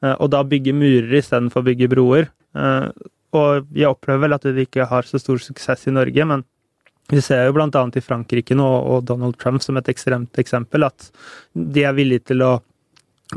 Eh, 0.00 0.16
og 0.16 0.32
da 0.32 0.40
bygge 0.48 0.72
murer 0.72 1.18
istedenfor 1.20 1.60
å 1.60 1.68
bygge 1.68 1.92
broer. 1.92 2.30
Og 3.36 3.68
jeg 3.76 3.90
opplever 3.90 4.24
vel 4.24 4.36
at 4.36 4.46
det 4.48 4.66
ikke 4.66 4.88
har 4.90 5.06
så 5.06 5.20
stor 5.22 5.38
suksess 5.42 5.86
i 5.86 5.94
Norge, 5.94 6.26
men 6.26 6.42
vi 7.10 7.22
ser 7.22 7.48
jo 7.48 7.54
bl.a. 7.56 7.68
i 7.70 8.02
Frankrike 8.04 8.54
nå, 8.54 8.66
og 8.66 9.04
Donald 9.08 9.38
Trump 9.40 9.62
som 9.64 9.78
et 9.80 9.88
ekstremt 9.90 10.38
eksempel, 10.38 10.86
at 10.86 11.10
de 11.54 11.84
er 11.86 11.96
villige 11.96 12.30
til 12.30 12.44
å 12.46 12.52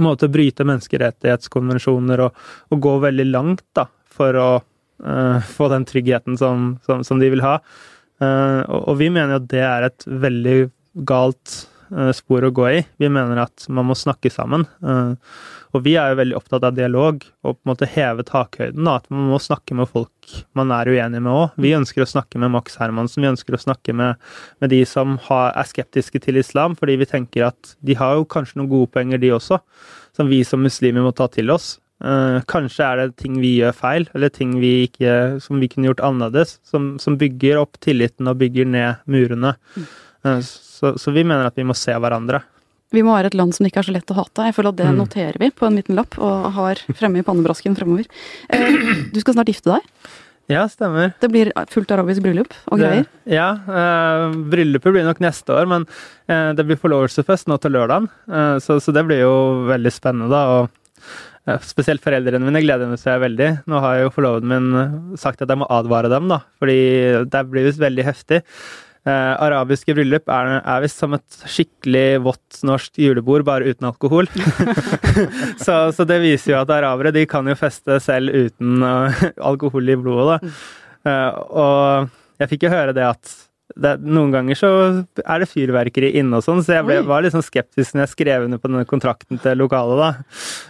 måte, 0.02 0.30
bryte 0.32 0.66
menneskerettighetskonvensjoner 0.66 2.22
og, 2.26 2.38
og, 2.70 2.78
gå 2.82 2.94
veldig 3.08 3.26
langt 3.30 3.66
da, 3.78 3.88
for 4.14 4.38
å 4.38 4.50
uh, 4.62 5.40
få 5.54 5.70
den 5.74 5.86
tryggheten 5.90 6.38
som, 6.38 6.76
som, 6.86 7.04
som 7.06 7.22
de 7.22 7.30
vil 7.34 7.44
ha. 7.46 7.60
Uh, 8.22 8.62
og, 8.62 8.80
og, 8.80 8.96
vi 9.02 9.10
mener 9.14 9.40
at 9.40 9.50
det 9.52 9.64
er 9.66 9.90
et 9.90 10.08
veldig 10.08 10.58
galt 11.10 11.64
spor 12.16 12.46
å 12.48 12.54
gå 12.56 12.70
i. 12.70 12.80
Vi 13.02 13.10
mener 13.12 13.44
at 13.46 13.68
man 13.70 13.90
må 13.90 13.98
snakke 13.98 14.32
sammen. 14.34 14.66
Uh, 14.84 15.14
og 15.74 15.82
vi 15.88 15.96
er 15.98 16.12
jo 16.12 16.20
veldig 16.20 16.36
opptatt 16.38 16.66
av 16.68 16.76
dialog 16.78 17.24
og 17.42 17.56
på 17.56 17.58
en 17.58 17.72
måte 17.72 17.90
heve 17.90 18.26
takhøyden. 18.28 18.86
da, 18.86 19.00
At 19.02 19.10
man 19.10 19.32
må 19.32 19.40
snakke 19.42 19.76
med 19.78 19.90
folk 19.90 20.10
man 20.58 20.72
er 20.72 20.92
uenig 20.94 21.22
med 21.22 21.34
òg. 21.34 21.56
Vi 21.58 21.74
ønsker 21.74 22.06
å 22.06 22.10
snakke 22.10 22.42
med 22.42 22.54
Max 22.54 22.78
Hermansen, 22.80 23.24
vi 23.26 23.32
ønsker 23.32 23.58
å 23.58 23.62
snakke 23.62 23.96
med, 23.98 24.22
med 24.62 24.74
de 24.74 24.84
som 24.88 25.18
har, 25.26 25.50
er 25.58 25.70
skeptiske 25.70 26.22
til 26.24 26.38
islam, 26.40 26.78
fordi 26.80 27.00
vi 27.02 27.10
tenker 27.10 27.50
at 27.50 27.74
de 27.82 27.98
har 27.98 28.20
jo 28.20 28.30
kanskje 28.30 28.62
noen 28.62 28.70
gode 28.72 28.92
poenger, 28.94 29.22
de 29.22 29.34
også, 29.34 29.60
som 30.16 30.30
vi 30.30 30.44
som 30.46 30.62
muslimer 30.64 31.06
må 31.06 31.14
ta 31.18 31.28
til 31.34 31.52
oss. 31.54 31.78
Uh, 32.04 32.42
kanskje 32.52 32.86
er 32.86 33.00
det 33.00 33.18
ting 33.22 33.38
vi 33.42 33.56
gjør 33.62 33.76
feil, 33.78 34.06
eller 34.14 34.32
ting 34.34 34.58
vi 34.62 34.84
ikke, 34.90 35.42
som 35.42 35.62
vi 35.62 35.70
kunne 35.72 35.90
gjort 35.90 36.04
annerledes, 36.06 36.58
som, 36.68 36.94
som 37.02 37.18
bygger 37.18 37.62
opp 37.62 37.80
tilliten 37.84 38.30
og 38.30 38.42
bygger 38.42 38.70
ned 38.70 39.04
murene. 39.10 39.56
Uh, 40.24 40.40
så, 40.84 40.98
så 41.00 41.13
vi 41.15 41.24
mener 41.24 41.48
at 41.48 41.56
vi 41.60 41.65
må 41.67 41.76
se 41.78 41.96
hverandre. 41.96 42.43
Vi 42.93 43.02
må 43.02 43.15
være 43.15 43.32
et 43.32 43.38
land 43.38 43.56
som 43.56 43.65
ikke 43.65 43.82
er 43.82 43.88
så 43.88 43.93
lett 43.96 44.12
å 44.13 44.17
hate. 44.19 44.50
Jeg 44.50 44.54
føler 44.58 44.74
at 44.74 44.82
det 44.84 44.89
mm. 44.91 45.00
noterer 45.00 45.39
vi 45.41 45.50
på 45.56 45.65
en 45.65 45.80
liten 45.80 45.98
lapp 45.98 46.19
og 46.22 46.52
har 46.60 46.82
fremme 46.93 47.24
i 47.24 47.26
pannebrasken 47.26 47.78
fremover. 47.80 48.06
Eh, 48.54 48.76
du 49.15 49.17
skal 49.24 49.38
snart 49.38 49.50
gifte 49.50 49.72
deg. 49.74 50.12
Ja, 50.52 50.65
stemmer. 50.67 51.13
Det 51.24 51.30
blir 51.32 51.50
fullt 51.72 51.91
arabisk 51.96 52.24
bryllup 52.26 52.52
og 52.67 52.82
greier? 52.82 53.08
ja. 53.30 53.48
Eh, 53.63 54.36
bryllupet 54.52 54.91
blir 54.91 55.08
nok 55.08 55.24
neste 55.24 55.56
år, 55.56 55.69
men 55.72 55.88
eh, 56.28 56.52
det 56.58 56.65
blir 56.67 56.80
forlovelsesfest 56.82 57.48
nå 57.48 57.58
til 57.63 57.74
lørdagen. 57.78 58.10
Eh, 58.28 58.58
så, 58.63 58.78
så, 58.84 58.93
det 58.96 59.06
blir 59.08 59.24
jo 59.24 59.36
veldig 59.72 59.93
spennende, 59.96 60.30
da. 60.30 60.43
Og 60.60 61.63
spesielt 61.63 62.04
foreldrene 62.04 62.43
mine 62.43 62.62
gleder 62.63 62.91
seg 63.00 63.24
veldig. 63.24 63.50
Nå 63.72 63.80
har 63.84 64.04
jo 64.04 64.13
forloveden 64.15 64.52
min 64.52 65.17
sagt 65.19 65.41
at 65.43 65.50
jeg 65.52 65.60
må 65.63 65.67
advare 65.72 66.12
dem, 66.12 66.30
da, 66.32 66.43
fordi 66.60 66.80
det 67.32 67.46
blir 67.50 67.72
visst 67.72 67.82
veldig 67.82 68.06
heftig. 68.12 68.43
Eh, 69.04 69.34
arabiske 69.44 69.92
bryllup 69.98 70.32
er, 70.32 70.50
er 70.62 70.84
visst 70.86 71.02
som 71.02 71.12
et 71.18 71.39
skikkelig 71.52 72.22
vått 72.24 72.62
norsk 72.63 73.02
julebord, 73.04 73.44
bare 73.44 73.68
uten 73.68 73.89
alkohol. 73.89 74.30
så, 75.66 75.76
så, 75.92 76.06
det 76.08 76.22
viser 76.24 76.54
jo 76.54 76.62
at 76.62 76.72
arabere 76.72 77.12
de 77.12 77.26
kan 77.28 77.48
jo 77.50 77.58
feste 77.60 78.00
selv 78.04 78.32
uten 78.32 78.80
uh, 78.80 79.26
alkohol 79.52 79.92
i 79.92 79.98
blodet. 80.00 80.38
Da. 80.39 80.54
Uh, 81.04 81.42
og 81.52 82.39
jeg 82.39 82.54
fikk 82.54 82.63
jo 82.70 82.72
høre 82.72 82.96
det 82.96 83.04
at 83.10 83.36
det, 83.76 83.98
noen 84.06 84.32
ganger 84.32 84.56
så 84.56 84.72
er 85.20 85.44
det 85.44 85.52
fyrverkeri 85.52 86.13
inne 86.22 86.39
og 86.39 86.46
sånn, 86.46 86.63
så 86.63 86.78
jeg 86.78 86.88
ble, 86.88 87.02
var 87.10 87.26
litt 87.26 87.36
sånn 87.36 87.44
skeptisk 87.44 87.96
når 87.96 88.06
jeg 88.06 88.13
skrev 88.13 88.48
under 88.48 88.62
på 88.62 88.72
denne 88.72 88.88
kontrakten 88.88 89.39
til 89.44 89.60
lokalet, 89.60 90.00
da. 90.00 90.10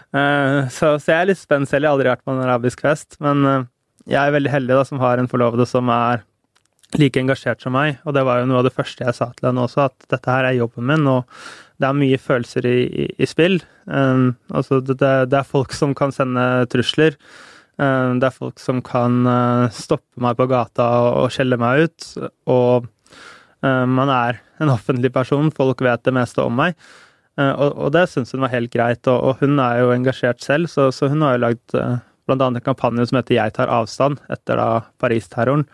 Uh, 0.10 0.60
så, 0.74 0.96
så, 0.98 1.14
jeg 1.14 1.20
er 1.20 1.34
litt 1.36 1.44
spent 1.44 1.70
selv, 1.70 1.86
jeg 1.86 1.92
har 1.92 2.00
aldri 2.00 2.16
vært 2.16 2.26
på 2.26 2.34
en 2.34 2.46
arabisk 2.48 2.82
fest. 2.82 3.22
Men 3.22 3.46
uh, 3.46 3.64
jeg 4.10 4.24
er 4.24 4.34
veldig 4.42 4.58
heldig 4.58 4.82
da, 4.82 4.86
som 4.90 5.06
har 5.06 5.22
en 5.22 5.30
forlovede 5.30 5.70
som 5.70 5.94
er 5.94 6.26
like 7.00 7.20
engasjert 7.20 7.64
som 7.64 7.76
meg, 7.76 8.00
og 8.06 8.16
det 8.18 8.24
var 8.28 8.42
jo 8.42 8.50
noe 8.50 8.62
av 8.62 8.68
det 8.68 8.76
første 8.76 9.06
jeg 9.06 9.18
sa 9.18 9.30
til 9.34 9.50
henne 9.50 9.64
også, 9.66 9.88
at 9.90 10.08
dette 10.14 10.30
her 10.30 10.48
er 10.50 10.58
jobben 10.58 10.88
min, 10.90 11.08
og 11.10 11.30
det 11.82 11.90
er 11.90 11.98
mye 11.98 12.20
følelser 12.22 12.68
i, 12.70 12.78
i, 12.86 13.08
i 13.18 13.30
spill. 13.30 13.60
Um, 13.86 14.34
altså 14.54 14.80
det, 14.84 14.98
det, 15.02 15.40
er 15.40 15.48
folk 15.48 15.74
som 15.76 15.96
kan 15.98 16.14
sende 16.16 16.46
trusler. 16.72 17.18
Um, 17.82 18.20
det 18.22 18.30
er 18.30 18.36
folk 18.36 18.62
som 18.62 18.82
kan 18.86 19.24
uh, 19.28 19.72
stoppe 19.74 20.22
meg 20.24 20.38
på 20.40 20.48
gata 20.52 20.86
og, 21.02 21.10
og 21.24 21.34
skjelle 21.34 21.60
meg 21.60 21.88
ut. 21.88 22.10
Og 22.54 22.86
um, 23.66 23.98
man 23.98 24.14
er 24.14 24.40
en 24.62 24.72
offentlig 24.74 25.12
person, 25.16 25.52
folk 25.56 25.82
vet 25.84 26.06
det 26.06 26.16
meste 26.16 26.46
om 26.46 26.56
meg. 26.62 26.78
Uh, 27.40 27.52
og, 27.52 27.70
og 27.88 27.94
det 27.96 28.06
syns 28.12 28.36
hun 28.36 28.46
var 28.46 28.54
helt 28.54 28.72
greit, 28.74 29.02
og, 29.10 29.18
og, 29.18 29.42
hun 29.42 29.58
er 29.60 29.82
jo 29.82 29.94
engasjert 29.96 30.44
selv, 30.46 30.70
så, 30.70 30.92
så 30.94 31.10
hun 31.10 31.26
har 31.26 31.36
jo 31.36 31.46
lagd 31.48 31.78
uh, 31.80 31.98
bl.a. 32.30 32.48
en 32.48 32.62
kampanje 32.64 33.10
som 33.10 33.20
heter 33.20 33.40
'Jeg 33.40 33.58
tar 33.58 33.74
avstand', 33.74 34.22
etter 34.32 34.62
da 34.62 34.70
Paris-terroren. 35.02 35.66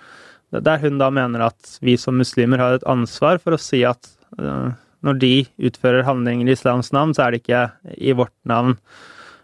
Der 0.52 0.82
hun 0.82 0.98
da 0.98 1.10
mener 1.14 1.50
at 1.50 1.78
vi 1.86 1.96
som 2.00 2.18
muslimer 2.18 2.62
har 2.62 2.78
et 2.78 2.88
ansvar 2.90 3.42
for 3.44 3.54
å 3.54 3.62
si 3.62 3.84
at 3.86 4.10
uh, 4.42 4.72
når 5.06 5.20
de 5.22 5.34
utfører 5.70 6.08
handlinger 6.08 6.50
i 6.50 6.56
islams 6.58 6.92
navn, 6.96 7.14
så 7.16 7.26
er 7.28 7.36
det 7.36 7.44
ikke 7.44 7.68
i 7.96 8.16
vårt 8.18 8.36
navn. 8.50 8.76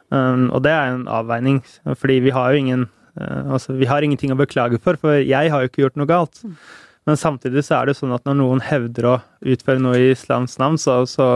Um, 0.09 0.49
og 0.53 0.63
det 0.65 0.73
er 0.73 0.93
en 0.93 1.05
avveining, 1.09 1.61
fordi 1.97 2.19
vi 2.25 2.33
har 2.35 2.53
jo 2.53 2.63
ingen 2.63 2.87
uh, 3.19 3.53
altså, 3.57 3.75
vi 3.77 3.89
har 3.89 4.05
ingenting 4.05 4.33
å 4.33 4.39
beklage 4.39 4.81
for, 4.81 4.99
for 5.01 5.21
jeg 5.21 5.53
har 5.53 5.61
jo 5.63 5.71
ikke 5.71 5.85
gjort 5.85 6.01
noe 6.01 6.09
galt. 6.09 6.41
Men 7.05 7.19
samtidig 7.21 7.61
så 7.67 7.77
er 7.77 7.89
det 7.89 7.97
sånn 7.99 8.15
at 8.15 8.25
når 8.25 8.37
noen 8.39 8.61
hevder 8.65 9.07
å 9.11 9.15
utføre 9.45 9.81
noe 9.81 9.99
i 10.01 10.07
islams 10.15 10.57
navn, 10.57 10.79
så, 10.81 11.03
så, 11.09 11.27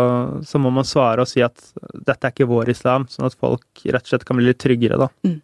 så, 0.42 0.62
må 0.62 0.72
man 0.74 0.88
svare 0.88 1.22
og 1.22 1.30
si 1.30 1.44
at 1.46 1.62
dette 1.94 2.26
er 2.26 2.34
ikke 2.34 2.50
vår 2.50 2.72
islam, 2.74 3.06
sånn 3.12 3.28
at 3.30 3.38
folk 3.38 3.84
rett 3.86 4.02
og 4.02 4.10
slett 4.10 4.26
kan 4.26 4.40
bli 4.40 4.50
litt 4.50 4.62
tryggere, 4.62 4.98
da. 4.98 5.12
Mm. 5.28 5.38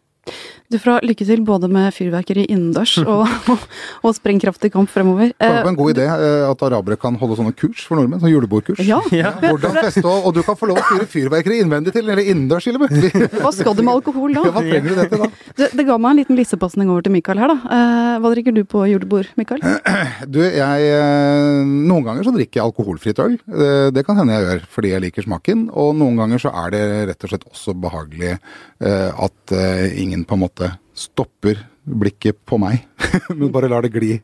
Du 0.66 0.80
får 0.82 1.06
lykke 1.06 1.26
til 1.28 1.44
både 1.46 1.68
med 1.70 1.94
fyrverkeri 1.94 2.48
innendørs 2.50 2.96
og, 3.04 3.28
og, 3.54 3.66
og 4.02 4.16
sprengkraftig 4.18 4.72
kamp 4.74 4.90
fremover. 4.90 5.30
Det 5.38 5.50
er 5.62 5.68
en 5.70 5.78
god 5.78 5.94
idé 5.94 6.08
eh, 6.10 6.46
at 6.50 6.64
arabere 6.66 6.98
kan 7.00 7.16
holde 7.22 7.38
sånne 7.38 7.54
kurs 7.58 7.84
for 7.86 8.00
nordmenn, 8.00 8.20
sånn 8.24 8.34
julebordkurs. 8.34 8.82
Ja. 8.86 8.98
ja. 9.14 9.36
Hvordan 9.44 9.78
feste, 9.78 10.04
og, 10.04 10.26
og, 10.26 10.34
du 10.36 10.42
kan 10.46 10.58
få 10.58 10.70
lov 10.72 10.82
å 10.82 10.86
fyre 10.90 11.08
fyrverkeri 11.12 11.60
innvendig 11.62 11.94
til, 11.96 12.10
eller 12.10 12.26
innendørs 12.26 12.66
til 12.66 12.80
og 12.80 12.88
med. 12.88 13.30
Hva 13.38 13.54
skal 13.54 13.78
du 13.78 13.84
med 13.86 13.94
alkohol 13.94 14.34
da? 14.34 14.44
Ja, 14.46 14.52
hva 14.54 14.62
trenger 14.62 14.92
du 14.92 14.98
det 15.00 15.06
til 15.10 15.22
da? 15.24 15.28
Det, 15.58 15.70
det 15.78 15.86
ga 15.88 15.96
meg 16.02 16.12
en 16.12 16.20
liten 16.20 16.38
lissepasning 16.38 16.90
over 16.94 17.06
til 17.06 17.14
Mikael 17.14 17.40
her, 17.42 17.54
da. 17.54 17.78
Eh, 17.78 18.18
hva 18.22 18.34
drikker 18.34 18.54
du 18.54 18.62
på 18.70 18.84
julebord, 18.90 19.32
Mikael? 19.40 19.64
Du, 20.36 20.40
jeg 20.42 20.86
eh, 20.90 21.62
Noen 21.66 22.06
ganger 22.06 22.26
så 22.26 22.34
drikker 22.34 22.60
jeg 22.60 22.66
alkoholfritt 22.66 23.20
øl. 23.22 23.36
Det 23.94 24.04
kan 24.08 24.18
hende 24.20 24.36
jeg 24.36 24.46
gjør 24.46 24.64
fordi 24.76 24.92
jeg 24.92 25.04
liker 25.06 25.26
smaken. 25.26 25.66
Og 25.78 25.94
noen 25.98 26.18
ganger 26.20 26.42
så 26.42 26.52
er 26.64 26.74
det 26.74 26.84
rett 27.12 27.26
og 27.26 27.32
slett 27.32 27.48
også 27.52 27.76
behagelig 27.78 28.36
at 28.86 29.54
ingen 29.96 30.15
på 30.24 30.38
en 30.38 30.46
måte 30.46 30.72
stopper 30.96 31.60
blikket 31.86 32.40
på 32.50 32.58
meg, 32.58 32.86
men 33.38 33.52
bare 33.54 33.70
lar 33.70 33.86
det 33.86 33.92
gli, 33.94 34.16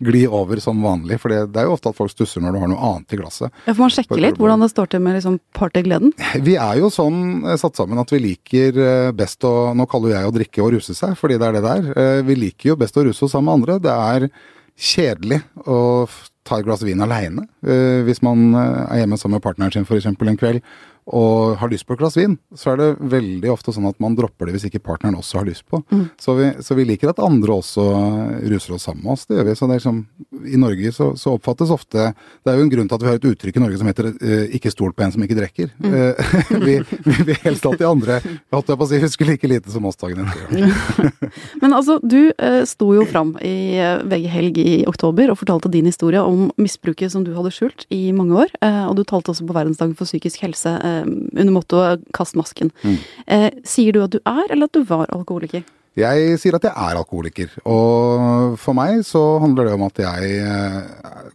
gli 0.00 0.22
over 0.24 0.60
som 0.62 0.80
vanlig. 0.82 1.18
For 1.20 1.32
det, 1.32 1.60
er 1.60 1.68
jo 1.68 1.74
ofte 1.76 1.90
at 1.92 1.98
folk 1.98 2.12
stusser 2.12 2.40
når 2.40 2.54
du 2.54 2.60
har 2.62 2.70
noe 2.72 2.90
annet 2.90 3.12
i 3.12 3.18
glasset. 3.20 3.52
Ja, 3.66 3.74
For 3.74 3.84
man 3.84 3.92
sjekker 3.92 4.22
litt 4.22 4.40
hvordan 4.40 4.64
det 4.64 4.70
står 4.72 4.92
til 4.94 5.04
med 5.04 5.18
liksom 5.18 5.38
partygleden? 5.56 6.14
Vi 6.46 6.56
er 6.56 6.80
jo 6.80 6.90
sånn 6.92 7.44
eh, 7.44 7.58
satt 7.60 7.76
sammen 7.80 8.00
at 8.00 8.14
vi 8.14 8.22
liker 8.24 8.80
eh, 8.80 9.12
best 9.16 9.44
å 9.44 9.52
Nå 9.74 9.88
kaller 9.90 10.14
jeg 10.14 10.28
å 10.28 10.34
drikke 10.34 10.62
og 10.64 10.74
ruse 10.76 10.94
seg, 10.96 11.16
fordi 11.18 11.38
det 11.40 11.48
er 11.48 11.58
det 11.58 11.64
der. 11.64 11.88
Eh, 11.92 12.20
vi 12.26 12.38
liker 12.38 12.72
jo 12.72 12.78
best 12.80 12.96
å 13.00 13.04
ruse 13.06 13.26
oss 13.26 13.34
sammen 13.34 13.50
med 13.50 13.58
andre. 13.58 13.80
Det 13.82 13.94
er 13.94 14.28
kjedelig 14.74 15.42
å 15.68 16.06
ta 16.44 16.58
et 16.58 16.66
glass 16.66 16.84
vin 16.84 17.04
aleine 17.04 17.46
hvis 17.64 18.20
man 18.24 18.52
er 18.54 19.00
hjemme 19.00 19.16
sammen 19.20 19.38
med 19.38 19.44
partneren 19.44 19.72
sin 19.72 19.86
f.eks. 19.88 20.06
en 20.06 20.36
kveld 20.40 20.60
og 21.04 21.58
har 21.60 21.68
lyst 21.68 21.84
på 21.84 21.92
et 21.92 22.00
glass 22.00 22.14
vin, 22.16 22.38
så 22.56 22.72
er 22.72 22.78
det 22.80 22.86
veldig 23.12 23.50
ofte 23.52 23.74
sånn 23.76 23.84
at 23.90 23.98
man 24.00 24.14
dropper 24.16 24.48
det 24.48 24.54
hvis 24.54 24.64
ikke 24.70 24.80
partneren 24.80 25.18
også 25.18 25.42
har 25.42 25.48
lyst 25.50 25.66
på. 25.68 25.82
Mm. 25.92 26.06
Så, 26.16 26.34
vi, 26.38 26.46
så, 26.64 26.76
vi, 26.78 26.86
liker 26.88 27.10
at 27.12 27.20
andre 27.20 27.58
også 27.58 27.84
ruser 28.48 28.76
oss 28.76 28.86
sammen 28.88 29.04
med 29.04 29.12
oss. 29.12 29.26
Det 29.28 29.36
gjør 29.36 29.50
vi. 29.50 29.56
Så 29.58 29.68
det 29.68 29.74
er 29.74 29.82
liksom, 29.82 29.98
I 30.48 30.60
Norge 30.62 30.92
så, 30.96 31.10
så, 31.20 31.34
oppfattes 31.36 31.72
ofte 31.74 32.06
Det 32.14 32.52
er 32.52 32.56
jo 32.56 32.64
en 32.64 32.72
grunn 32.72 32.88
til 32.88 32.96
at 32.96 33.04
vi 33.04 33.10
har 33.10 33.20
et 33.20 33.26
uttrykk 33.28 33.58
i 33.58 33.64
Norge 33.66 33.80
som 33.80 33.90
heter 33.90 34.08
uh, 34.14 34.46
'ikke 34.56 34.72
stol 34.72 34.94
på 34.96 35.04
en 35.04 35.12
som 35.12 35.26
ikke 35.26 35.36
drikker'. 35.36 35.74
Mm. 35.76 35.92
Uh, 35.92 36.64
vi, 36.66 36.78
vi 37.04 37.18
vil 37.28 37.40
helst 37.44 37.68
at 37.68 37.76
de 37.80 37.88
andre 37.88 38.18
holdt 38.54 38.72
jeg 38.72 38.80
på 38.80 38.88
å 38.88 38.90
si, 38.94 39.02
husker 39.04 39.28
like 39.28 39.50
lite 39.50 39.74
som 39.74 39.84
oss 39.84 40.00
dagen 40.00 40.24
etter. 40.24 41.12
Men 41.62 41.76
altså, 41.76 41.98
du 42.00 42.32
uh, 42.32 42.62
sto 42.68 42.94
jo 42.96 43.04
fram 43.10 43.36
i 43.44 43.76
VG 44.08 44.28
Helg 44.32 44.62
i 44.62 44.74
oktober 44.88 45.28
og 45.28 45.40
fortalte 45.42 45.72
din 45.72 45.90
historie 45.90 46.24
om 46.24 46.48
misbruket 46.56 47.12
som 47.12 47.28
du 47.28 47.34
hadde 47.36 47.52
skjult 47.54 47.86
i 47.94 48.12
mange 48.12 48.44
år. 48.44 48.54
og 48.88 48.96
du 48.98 49.04
talte 49.04 49.32
også 49.32 49.46
på 49.46 49.56
verdensdagen 49.56 49.96
for 49.96 50.08
psykisk 50.08 50.42
helse 50.44 50.74
Eh, 50.84 51.06
under 51.40 51.52
mottoet 51.52 52.04
'kast 52.12 52.34
masken'. 52.34 52.70
Mm. 52.82 52.98
Eh, 53.26 53.50
sier 53.64 53.92
du 53.92 54.02
at 54.02 54.10
du 54.10 54.20
er, 54.26 54.44
eller 54.50 54.64
at 54.64 54.72
du 54.72 54.84
var 54.84 55.06
alkoholiker? 55.06 55.64
Jeg 55.96 56.38
sier 56.40 56.56
at 56.56 56.62
jeg 56.62 56.72
er 56.74 56.96
alkoholiker. 56.98 57.48
Og 57.64 58.58
for 58.58 58.74
meg 58.74 59.04
så 59.04 59.38
handler 59.40 59.64
det 59.64 59.74
om 59.74 59.82
at 59.86 59.98
jeg 59.98 60.40
eh, 60.42 60.82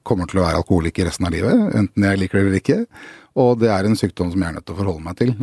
kommer 0.03 0.27
til 0.27 0.39
å 0.39 0.43
være 0.43 0.59
alkoholiker 0.59 1.05
resten 1.05 1.25
av 1.25 1.31
livet, 1.31 1.55
enten 1.75 2.03
jeg 2.03 2.19
liker 2.19 2.37
det 2.37 2.45
eller 2.45 2.59
ikke. 2.59 2.85
Og 3.39 3.59
det 3.59 3.69
er 3.69 3.85
en 3.85 3.95
sykdom 3.95 4.31
som 4.31 4.41
jeg 4.41 4.49
er 4.49 4.53
nødt 4.57 4.65
til 4.65 4.75
å 4.75 4.79
forholde 4.81 5.03
meg 5.05 5.15
til. 5.15 5.33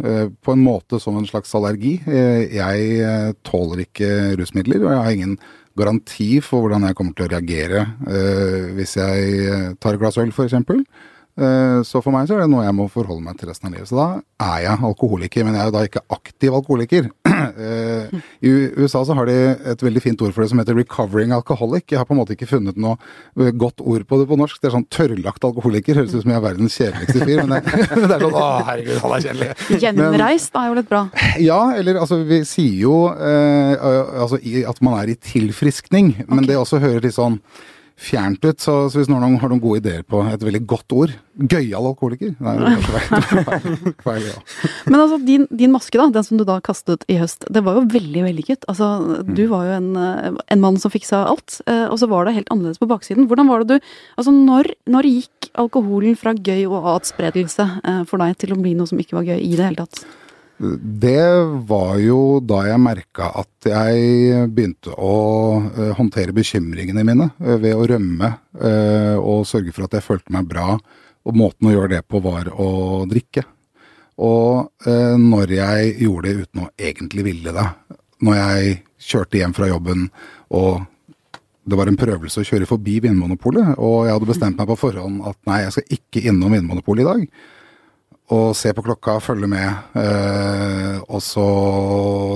På 0.44 0.52
en 0.52 0.60
måte 0.60 1.00
som 1.00 1.16
en 1.16 1.24
slags 1.24 1.54
allergi. 1.54 2.02
Jeg 2.04 3.36
tåler 3.46 3.86
ikke 3.86 4.36
rusmidler, 4.36 4.84
og 4.84 4.90
jeg 4.90 5.00
har 5.00 5.14
ingen 5.14 5.38
garanti 5.76 6.40
for 6.44 6.64
hvordan 6.64 6.88
jeg 6.88 6.96
kommer 6.98 7.16
til 7.16 7.26
å 7.26 7.32
reagere 7.34 7.84
hvis 8.76 8.96
jeg 8.98 9.76
tar 9.82 9.96
et 9.96 10.02
glass 10.02 10.18
øl, 10.22 10.32
f.eks. 10.32 10.56
Eh, 11.36 11.82
så 11.84 12.00
for 12.00 12.14
meg 12.14 12.28
så 12.28 12.38
er 12.38 12.46
det 12.46 12.52
noe 12.52 12.64
jeg 12.64 12.74
må 12.76 12.86
forholde 12.88 13.20
meg 13.26 13.36
til 13.36 13.50
resten 13.50 13.68
av 13.68 13.74
livet. 13.76 13.90
Så 13.90 13.98
da 13.98 14.06
er 14.46 14.62
jeg 14.64 14.84
alkoholiker, 14.88 15.44
men 15.44 15.56
jeg 15.56 15.62
er 15.62 15.68
jo 15.68 15.74
da 15.74 15.82
ikke 15.84 16.04
aktiv 16.16 16.60
alkoholiker. 16.60 17.10
Eh, 17.56 18.10
I 18.44 18.50
USA 18.82 19.00
så 19.06 19.14
har 19.16 19.28
de 19.28 19.34
et 19.70 19.80
veldig 19.80 20.00
fint 20.02 20.20
ord 20.24 20.32
for 20.34 20.42
det 20.42 20.48
som 20.50 20.58
heter 20.60 20.74
'recovering 20.76 21.32
alcoholic'. 21.32 21.86
Jeg 21.92 21.98
har 22.00 22.04
på 22.04 22.12
en 22.12 22.18
måte 22.18 22.34
ikke 22.34 22.48
funnet 22.48 22.76
noe 22.76 22.96
eh, 23.38 23.52
godt 23.52 23.80
ord 23.80 24.04
på 24.08 24.18
det 24.18 24.26
på 24.28 24.36
norsk. 24.36 24.58
Det 24.60 24.68
er 24.68 24.74
sånn 24.74 24.88
tørrlagt 24.92 25.44
alkoholiker. 25.46 25.96
Høres 26.00 26.12
ut 26.12 26.24
som 26.24 26.32
jeg 26.32 26.36
er 26.40 26.44
verdens 26.44 26.76
kjedeligste 26.76 27.22
fyr, 27.22 27.44
men 27.44 27.54
det, 27.54 27.62
det 28.10 28.16
er 28.16 28.24
sånn 28.26 28.36
'å 28.36 28.48
herregud, 28.66 28.98
han 29.04 29.14
er 29.16 29.24
kjedelig'. 29.28 29.78
Gjenreist 29.84 30.58
er 30.58 30.68
jo 30.68 30.76
litt 30.80 30.90
bra. 30.90 31.02
Ja, 31.40 31.60
eller 31.76 32.02
altså 32.02 32.20
vi 32.26 32.42
sier 32.48 32.76
jo 32.82 32.98
eh, 33.14 33.86
altså, 34.26 34.40
at 34.42 34.82
man 34.84 34.98
er 35.00 35.14
i 35.14 35.16
tilfriskning, 35.16 36.12
men 36.26 36.42
okay. 36.42 36.50
det 36.50 36.60
også 36.60 36.82
hører 36.82 37.00
til 37.06 37.14
sånn 37.14 37.40
fjernt 37.96 38.44
ut. 38.44 38.60
Så, 38.60 38.74
så, 38.90 39.00
hvis 39.00 39.08
noen 39.10 39.38
har 39.40 39.50
noen 39.50 39.62
gode 39.62 39.80
ideer 39.80 40.04
på 40.06 40.20
et 40.28 40.42
veldig 40.44 40.62
godt 40.68 40.94
ord 40.96 41.14
Gøyal 41.36 41.84
alkoholiker. 41.84 42.30
Nei, 42.40 42.76
feil. 42.80 43.74
feil 44.00 44.22
ja. 44.24 44.36
Men 44.88 45.02
altså, 45.02 45.18
din, 45.20 45.44
din, 45.50 45.72
maske, 45.74 45.98
da, 46.00 46.06
den 46.12 46.24
som 46.24 46.40
du 46.40 46.46
da 46.48 46.56
kastet 46.64 47.04
i 47.12 47.18
høst, 47.20 47.44
det 47.52 47.60
var 47.66 47.76
jo 47.76 47.84
veldig 47.92 48.22
vellykket. 48.24 48.64
Altså, 48.72 48.88
du 49.26 49.42
mm. 49.44 49.50
var 49.52 49.66
jo 49.68 49.74
en, 49.76 49.90
en, 50.00 50.62
mann 50.62 50.80
som 50.80 50.92
fiksa 50.92 51.26
alt, 51.28 51.58
eh, 51.68 51.84
og 51.90 52.00
så 52.00 52.08
var 52.08 52.24
det 52.24 52.38
helt 52.38 52.52
annerledes 52.54 52.80
på 52.80 52.88
baksiden. 52.88 53.28
Hvordan 53.28 53.52
var 53.52 53.64
det 53.64 53.76
du 53.76 53.90
Altså, 54.16 54.32
når, 54.32 54.70
når 54.88 55.10
gikk 55.10 55.50
alkoholen 55.60 56.16
fra 56.16 56.32
gøy 56.32 56.64
og 56.70 56.88
atspredelse 56.96 57.68
eh, 57.84 58.02
for 58.08 58.24
deg 58.24 58.40
til 58.40 58.56
å 58.56 58.60
bli 58.62 58.72
noe 58.78 58.88
som 58.88 59.00
ikke 59.02 59.18
var 59.18 59.28
gøy 59.28 59.42
i 59.42 59.58
det 59.58 59.68
hele 59.68 59.84
tatt? 59.84 60.06
Det 60.56 61.24
var 61.68 61.98
jo 62.00 62.38
da 62.40 62.62
jeg 62.64 62.80
merka 62.80 63.28
at 63.42 63.68
jeg 63.68 64.46
begynte 64.56 64.94
å 64.96 65.16
uh, 65.60 65.90
håndtere 65.98 66.32
bekymringene 66.36 67.04
mine 67.04 67.28
uh, 67.44 67.58
ved 67.60 67.76
å 67.76 67.84
rømme 67.90 68.30
uh, 68.62 69.16
og 69.20 69.44
sørge 69.48 69.74
for 69.76 69.84
at 69.84 69.98
jeg 69.98 70.06
følte 70.06 70.32
meg 70.32 70.48
bra. 70.48 70.78
Og 71.26 71.36
måten 71.36 71.68
å 71.68 71.74
gjøre 71.74 71.96
det 71.98 72.02
på 72.08 72.22
var 72.24 72.48
å 72.54 73.04
drikke. 73.10 73.42
Og 74.22 74.70
når 75.20 75.50
jeg 75.52 75.88
gjorde 76.06 76.30
det 76.30 76.44
uten 76.46 76.60
å 76.62 76.68
egentlig 76.78 77.24
ville 77.26 77.52
det, 77.52 77.64
når 78.24 78.36
jeg 78.38 78.76
kjørte 79.10 79.40
hjem 79.42 79.52
fra 79.52 79.66
jobben 79.68 80.06
og 80.56 80.86
det 81.66 81.76
var 81.76 81.90
en 81.90 81.98
prøvelse 81.98 82.40
å 82.40 82.46
kjøre 82.46 82.68
forbi 82.70 83.00
Vinmonopolet, 83.04 83.74
og 83.76 84.06
jeg 84.06 84.14
hadde 84.14 84.30
bestemt 84.30 84.62
meg 84.62 84.70
på 84.70 84.78
forhånd 84.78 85.18
at 85.26 85.36
nei, 85.50 85.64
jeg 85.64 85.74
skal 85.74 85.98
ikke 85.98 86.22
innom 86.30 86.54
Vinmonopolet 86.54 87.02
i 87.02 87.08
dag 87.10 87.26
og 88.34 88.56
se 88.58 88.72
på 88.74 88.82
klokka, 88.82 89.20
følge 89.22 89.46
med. 89.46 89.92
Eh, 90.00 90.96
og 91.06 91.20
så 91.22 91.44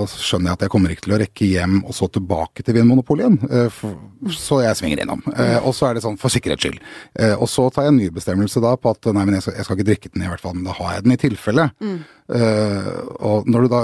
skjønner 0.07 0.51
jeg 0.51 0.55
at 0.55 0.63
jeg 0.65 0.71
kommer 0.71 0.93
ikke 0.93 1.03
til 1.03 1.15
å 1.17 1.19
rekke 1.19 1.49
hjem 1.49 1.81
og 1.81 1.95
så 1.97 2.07
tilbake 2.15 2.63
til 2.63 2.77
Vinmonopolet 2.77 3.25
igjen. 3.25 3.39
Eh, 3.51 4.31
så 4.31 4.61
jeg 4.63 4.79
svinger 4.79 5.03
innom. 5.03 5.23
Eh, 5.35 5.57
og 5.59 5.75
så 5.75 5.89
er 5.89 5.97
det 5.97 6.05
sånn 6.05 6.15
for 6.21 6.31
sikkerhets 6.31 6.63
skyld. 6.63 6.79
Eh, 7.19 7.35
og 7.35 7.51
så 7.51 7.67
tar 7.67 7.89
jeg 7.89 7.95
en 7.95 7.99
ny 7.99 8.07
bestemmelse 8.15 8.63
da 8.63 8.71
på 8.79 8.95
at 8.95 9.11
nei, 9.11 9.25
men 9.27 9.35
jeg 9.35 9.47
skal, 9.47 9.57
jeg 9.59 9.67
skal, 9.67 9.79
ikke 9.79 9.89
drikke 9.91 10.13
den 10.13 10.23
i 10.23 10.31
hvert 10.31 10.45
fall, 10.45 10.55
men 10.55 10.69
da 10.69 10.77
har 10.79 10.95
jeg 10.95 11.07
den 11.07 11.17
i 11.17 11.21
tilfelle. 11.25 11.67
Mm. 11.83 11.99
Eh, 12.39 12.89
og 13.27 13.51
når 13.51 13.67
du 13.67 13.75
da 13.75 13.83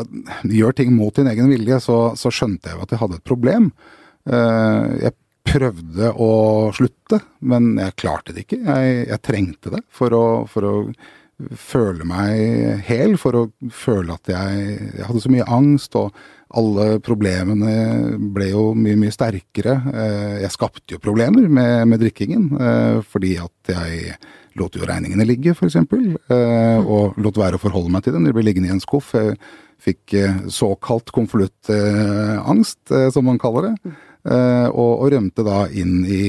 gjør 0.61 0.79
ting 0.79 0.95
mot 0.95 1.19
din 1.19 1.27
egen 1.33 1.51
vilje, 1.51 1.83
så, 1.89 2.01
så 2.15 2.31
skjønte 2.31 2.71
jeg 2.71 2.79
jo 2.79 2.87
at 2.87 2.95
jeg 2.95 3.03
hadde 3.03 3.19
et 3.19 3.27
problem. 3.27 3.71
Eh, 4.31 4.83
jeg 5.03 5.17
prøvde 5.47 6.11
å 6.15 6.31
slutte, 6.75 7.21
men 7.47 7.73
jeg 7.79 7.99
klarte 7.99 8.35
det 8.35 8.45
ikke. 8.45 8.63
Jeg, 8.63 8.97
jeg 9.11 9.23
trengte 9.27 9.75
det 9.75 9.83
for 9.91 10.15
å, 10.15 10.25
for 10.51 10.67
å 10.67 10.75
føle 11.37 12.05
meg 12.07 12.81
hel, 12.87 13.13
for 13.21 13.37
å 13.37 13.43
føle 13.73 14.15
at 14.15 14.31
jeg, 14.31 14.63
jeg, 14.95 15.05
hadde 15.05 15.21
så 15.21 15.31
mye 15.31 15.45
angst, 15.57 15.97
og 15.99 16.15
alle 16.57 16.97
problemene 17.03 18.17
ble 18.33 18.49
jo 18.49 18.71
mye, 18.77 18.97
mye 18.99 19.13
sterkere. 19.13 19.75
Eh, 19.91 20.35
jeg 20.45 20.55
skapte 20.55 20.95
jo 20.95 21.03
problemer 21.03 21.45
med, 21.45 21.85
med 21.91 22.01
drikkingen, 22.01 22.49
eh, 22.57 22.99
fordi 23.05 23.35
at 23.43 23.73
jeg 23.73 24.17
lot 24.57 24.73
jo 24.73 24.87
regningene 24.89 25.27
ligge, 25.27 25.53
f.eks., 25.53 25.77
eh, 25.77 26.81
og 26.81 27.19
lot 27.21 27.37
være 27.37 27.59
å 27.59 27.61
forholde 27.61 27.93
meg 27.93 28.05
til 28.05 28.17
dem. 28.17 28.25
De 28.25 28.33
ble 28.33 28.47
liggende 28.47 28.71
i 28.71 28.75
en 28.75 28.83
skuff. 28.83 29.13
Jeg 29.13 29.37
fikk 29.83 30.15
såkalt 30.49 31.13
konvoluttangst, 31.13 32.95
som 33.13 33.27
man 33.29 33.37
kaller 33.37 33.69
det, 33.69 33.91
og, 34.25 35.03
og 35.03 35.11
rømte 35.13 35.45
da 35.45 35.67
inn 35.69 35.99
i 36.09 36.21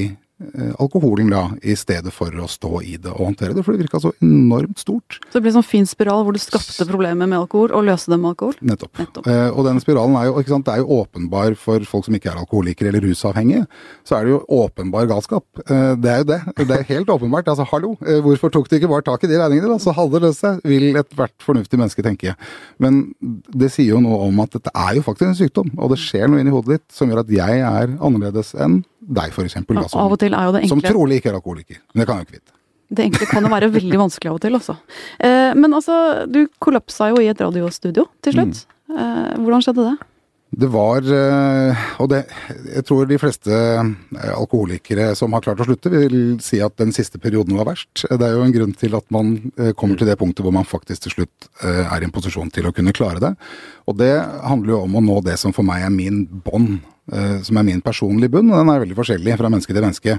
alkoholen 0.79 1.29
da, 1.33 1.43
i 1.61 1.75
stedet 1.77 2.11
for 2.15 2.33
å 2.39 2.47
stå 2.49 2.81
i 2.85 2.95
det 3.01 3.11
og 3.11 3.29
håndtere 3.29 3.55
det. 3.55 3.63
For 3.65 3.75
det 3.75 3.83
virka 3.83 3.99
så 4.01 4.11
enormt 4.23 4.79
stort. 4.79 5.19
Så 5.27 5.37
det 5.37 5.43
ble 5.43 5.51
en 5.51 5.59
sånn 5.59 5.67
fin 5.67 5.87
spiral 5.89 6.23
hvor 6.25 6.35
du 6.35 6.41
skapte 6.41 6.87
problemer 6.89 7.27
med 7.29 7.39
alkohol, 7.39 7.73
og 7.75 7.85
løste 7.87 8.13
dem 8.13 8.23
med 8.23 8.33
alkohol? 8.33 8.55
Nettopp. 8.65 8.93
Nettopp. 9.01 9.27
Eh, 9.29 9.47
og 9.49 9.67
den 9.67 9.81
spiralen 9.83 10.17
er 10.19 10.29
jo, 10.29 10.35
ikke 10.41 10.53
sant, 10.53 10.67
det 10.67 10.75
er 10.75 10.83
jo 10.83 10.99
åpenbar 10.99 11.55
for 11.59 11.85
folk 11.89 12.07
som 12.07 12.17
ikke 12.17 12.31
er 12.31 12.41
alkoholikere 12.41 12.91
eller 12.93 13.05
rusavhengige. 13.09 13.65
Så 14.07 14.17
er 14.17 14.27
det 14.27 14.35
jo 14.35 14.41
åpenbar 14.59 15.09
galskap. 15.11 15.45
Eh, 15.65 15.93
det 15.99 16.13
er 16.13 16.23
jo 16.23 16.29
det. 16.31 16.39
Det 16.59 16.77
er 16.77 16.87
helt 16.93 17.13
åpenbart. 17.15 17.51
Altså, 17.51 17.67
hallo, 17.71 17.95
eh, 18.05 18.21
hvorfor 18.25 18.53
tok 18.53 18.69
du 18.69 18.77
ikke 18.79 18.91
bare 18.91 19.05
tak 19.07 19.25
i 19.25 19.31
de 19.31 19.39
regningene, 19.41 19.73
da? 19.73 19.79
Så 19.81 19.95
hadde 19.95 20.15
det 20.15 20.23
løst 20.27 20.45
seg, 20.45 20.61
vil 20.67 20.99
ethvert 20.99 21.35
fornuftig 21.43 21.79
menneske 21.79 22.05
tenke. 22.05 22.35
Men 22.81 23.01
det 23.19 23.71
sier 23.73 23.95
jo 23.95 24.03
noe 24.03 24.21
om 24.29 24.43
at 24.43 24.55
dette 24.55 24.73
er 24.75 24.95
jo 24.99 25.05
faktisk 25.05 25.29
en 25.29 25.39
sykdom, 25.39 25.73
og 25.77 25.93
det 25.93 25.99
skjer 26.01 26.29
noe 26.29 26.43
inni 26.43 26.53
hodet 26.53 26.79
ditt 26.79 26.95
som 26.95 27.11
gjør 27.11 27.23
at 27.23 27.33
jeg 27.33 27.63
er 27.65 27.97
annerledes 27.97 28.55
enn 28.59 28.81
deg, 29.09 29.33
f.eks. 29.33 29.57
Ja, 29.57 30.69
Som 30.69 30.81
trolig 30.85 31.19
ikke 31.19 31.33
er 31.33 31.39
alkoholiker. 31.39 31.81
Men 31.93 32.03
det 32.03 32.09
kan 32.09 32.19
jeg 32.19 32.25
jo 32.25 32.29
ikke 32.29 32.39
vite. 32.39 32.55
Det 32.89 33.05
enkle 33.05 33.27
kan 33.29 33.45
jo 33.45 33.51
være 33.53 33.71
veldig 33.77 34.01
vanskelig 34.01 34.31
av 34.31 34.37
og 34.39 34.43
til, 34.45 34.57
altså. 34.57 34.77
Eh, 35.17 35.51
men 35.57 35.75
altså, 35.77 35.97
du 36.29 36.43
kollapsa 36.61 37.11
jo 37.13 37.23
i 37.23 37.29
et 37.31 37.41
radiostudio 37.41 38.07
til 38.25 38.37
slutt. 38.37 38.63
Mm. 38.89 38.95
Eh, 38.99 39.33
hvordan 39.43 39.65
skjedde 39.65 39.87
det? 39.91 40.09
Det 40.49 40.67
var 40.73 41.05
eh, 41.05 41.81
Og 42.01 42.09
det 42.09 42.23
Jeg 42.73 42.85
tror 42.87 43.05
de 43.09 43.19
fleste 43.21 43.53
eh, 43.53 44.31
alkoholikere 44.33 45.11
som 45.17 45.33
har 45.35 45.43
klart 45.45 45.61
å 45.61 45.67
slutte, 45.67 45.91
vil 45.93 46.39
si 46.43 46.61
at 46.63 46.75
den 46.81 46.93
siste 46.95 47.21
perioden 47.21 47.57
var 47.59 47.69
verst. 47.69 48.05
Det 48.09 48.25
er 48.25 48.33
jo 48.33 48.45
en 48.45 48.53
grunn 48.55 48.73
til 48.77 48.95
at 48.97 49.05
man 49.13 49.35
eh, 49.59 49.71
kommer 49.77 49.99
til 49.99 50.09
det 50.09 50.17
punktet 50.19 50.45
hvor 50.45 50.55
man 50.55 50.67
faktisk 50.67 51.05
til 51.05 51.17
slutt 51.17 51.49
er 51.61 52.01
i 52.01 52.07
en 52.07 52.13
posisjon 52.13 52.49
til 52.53 52.69
å 52.69 52.73
kunne 52.75 52.93
klare 52.95 53.21
det. 53.21 53.33
Og 53.89 53.97
det 53.99 54.13
handler 54.45 54.73
jo 54.73 54.81
om 54.85 54.97
å 54.97 55.03
nå 55.03 55.19
det 55.25 55.37
som 55.41 55.53
for 55.55 55.67
meg 55.67 55.85
er 55.85 55.93
min 55.93 56.23
bånd. 56.25 56.79
Som 57.41 57.57
er 57.57 57.65
min 57.65 57.79
personlige 57.81 58.29
bunn, 58.35 58.51
og 58.51 58.59
den 58.59 58.69
er 58.69 58.83
veldig 58.83 58.95
forskjellig 58.99 59.33
fra 59.39 59.49
menneske 59.49 59.73
til 59.73 59.81
menneske. 59.81 60.17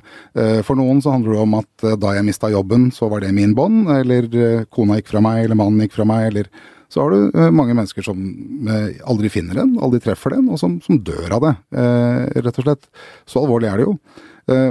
For 0.67 0.75
noen 0.75 0.99
så 0.99 1.13
handler 1.15 1.37
det 1.37 1.45
om 1.45 1.55
at 1.61 1.85
da 2.03 2.17
jeg 2.17 2.27
mista 2.27 2.51
jobben, 2.51 2.89
så 2.91 3.07
var 3.13 3.23
det 3.23 3.31
min 3.37 3.53
bånd. 3.55 3.87
Eller 3.95 4.27
kona 4.75 4.99
gikk 4.99 5.13
fra 5.13 5.23
meg, 5.23 5.45
eller 5.45 5.61
mannen 5.61 5.85
gikk 5.87 5.95
fra 6.01 6.09
meg, 6.11 6.27
eller 6.33 6.51
så 6.91 7.05
har 7.05 7.15
du 7.15 7.39
eh, 7.39 7.53
mange 7.55 7.77
mennesker 7.77 8.05
som 8.05 8.19
eh, 8.67 8.99
aldri 9.07 9.31
finner 9.33 9.63
den, 9.63 9.77
aldri 9.83 10.03
treffer 10.03 10.35
den, 10.37 10.49
og 10.51 10.59
som, 10.61 10.81
som 10.85 10.99
dør 11.07 11.37
av 11.39 11.47
det, 11.47 11.55
eh, 11.79 12.43
rett 12.43 12.59
og 12.59 12.67
slett. 12.67 12.91
Så 13.31 13.45
alvorlig 13.45 13.71
er 13.71 13.81
det 13.81 13.89
jo. 13.89 13.97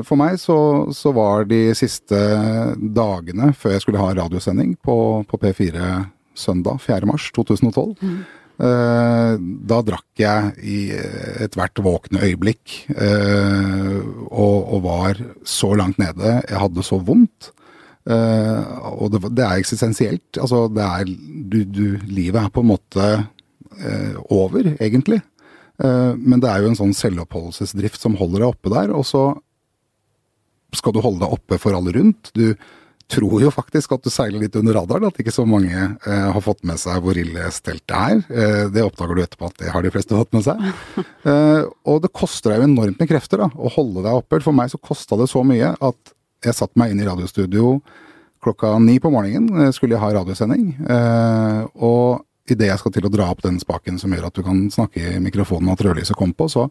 For 0.03 0.19
meg 0.19 0.33
så, 0.41 0.57
så 0.91 1.13
var 1.15 1.45
de 1.47 1.69
siste 1.77 2.17
dagene 2.75 3.53
før 3.55 3.71
jeg 3.71 3.83
skulle 3.85 4.01
ha 4.01 4.09
radiosending 4.17 4.73
på, 4.83 4.95
på 5.29 5.39
P4 5.39 5.85
søndag 6.35 6.81
4. 6.83 7.07
mars 7.07 7.29
2012. 7.37 7.93
Eh, 8.59 9.33
da 9.39 9.77
drakk 9.87 10.19
jeg 10.19 10.51
i 10.67 10.79
ethvert 11.45 11.79
våkne 11.79 12.25
øyeblikk 12.27 12.73
eh, 12.91 13.99
og, 14.27 14.57
og 14.75 14.81
var 14.83 15.21
så 15.47 15.71
langt 15.79 16.01
nede. 16.01 16.41
Jeg 16.43 16.59
hadde 16.65 16.83
så 16.83 16.99
vondt. 16.99 17.53
Eh, 18.09 18.61
og 18.89 19.11
det, 19.13 19.21
det 19.37 19.45
er 19.45 19.59
eksistensielt. 19.61 20.39
Altså, 20.41 20.65
det 20.73 20.85
er 20.85 21.11
du, 21.51 21.59
du, 21.65 21.85
Livet 22.09 22.41
er 22.41 22.53
på 22.53 22.63
en 22.63 22.71
måte 22.71 23.05
uh, 23.19 24.15
over, 24.33 24.73
egentlig. 24.79 25.21
Uh, 25.79 26.17
men 26.17 26.41
det 26.41 26.49
er 26.49 26.63
jo 26.63 26.71
en 26.71 26.79
sånn 26.79 26.97
selvoppholdelsesdrift 26.97 28.01
som 28.01 28.17
holder 28.19 28.43
deg 28.43 28.49
oppe 28.49 28.73
der. 28.73 28.95
Og 28.95 29.05
så 29.07 29.29
skal 30.75 30.93
du 30.95 31.01
holde 31.05 31.23
deg 31.23 31.37
oppe 31.37 31.61
for 31.61 31.77
alle 31.77 31.93
rundt. 31.95 32.33
Du 32.33 32.53
tror 33.09 33.41
jo 33.41 33.49
faktisk 33.49 33.95
at 33.95 34.03
du 34.05 34.11
seiler 34.13 34.41
litt 34.43 34.57
under 34.57 34.75
radaren, 34.77 35.07
at 35.09 35.17
ikke 35.17 35.33
så 35.33 35.41
mange 35.49 35.73
har 36.05 36.43
fått 36.45 36.59
med 36.69 36.77
seg 36.77 36.99
hvor 37.01 37.17
ille 37.17 37.47
stelt 37.49 37.81
det 37.89 37.97
er. 37.97 38.67
Det 38.69 38.83
oppdager 38.85 39.17
du 39.17 39.21
etterpå 39.23 39.47
at 39.49 39.63
det 39.63 39.71
har 39.73 39.81
de 39.81 39.91
fleste 39.95 40.13
fått 40.13 40.37
med 40.37 40.45
seg. 40.45 40.61
Og 41.89 42.03
det 42.03 42.11
koster 42.13 42.53
deg 42.53 42.61
jo 42.61 42.67
enormt 42.67 43.01
med 43.01 43.09
krefter 43.09 43.41
da, 43.41 43.47
å 43.49 43.73
holde 43.73 44.05
deg 44.05 44.13
oppe. 44.13 44.43
For 44.45 44.53
meg 44.53 44.69
så 44.69 44.77
kosta 44.77 45.17
det 45.17 45.25
så 45.33 45.41
mye 45.41 45.73
at 45.73 46.13
jeg 46.45 46.55
satte 46.55 46.79
meg 46.79 46.93
inn 46.93 47.01
i 47.03 47.07
radiostudio 47.07 47.79
klokka 48.43 48.79
ni 48.79 48.99
på 48.99 49.11
morgenen, 49.11 49.49
eh, 49.65 49.71
skulle 49.71 49.95
jeg 49.95 50.03
ha 50.03 50.11
radiosending. 50.15 50.69
Eh, 50.87 51.67
og 51.75 52.25
idet 52.49 52.69
jeg 52.71 52.79
skal 52.79 52.93
til 52.95 53.07
å 53.07 53.13
dra 53.13 53.29
opp 53.29 53.43
den 53.43 53.59
spaken 53.59 53.99
som 53.99 54.13
gjør 54.15 54.29
at 54.29 54.37
du 54.39 54.43
kan 54.43 54.69
snakke 54.73 55.15
i 55.15 55.19
mikrofonen 55.21 55.69
og 55.69 55.77
at 55.77 55.85
rødlyset 55.85 56.17
kom 56.17 56.33
på, 56.33 56.49
så 56.49 56.69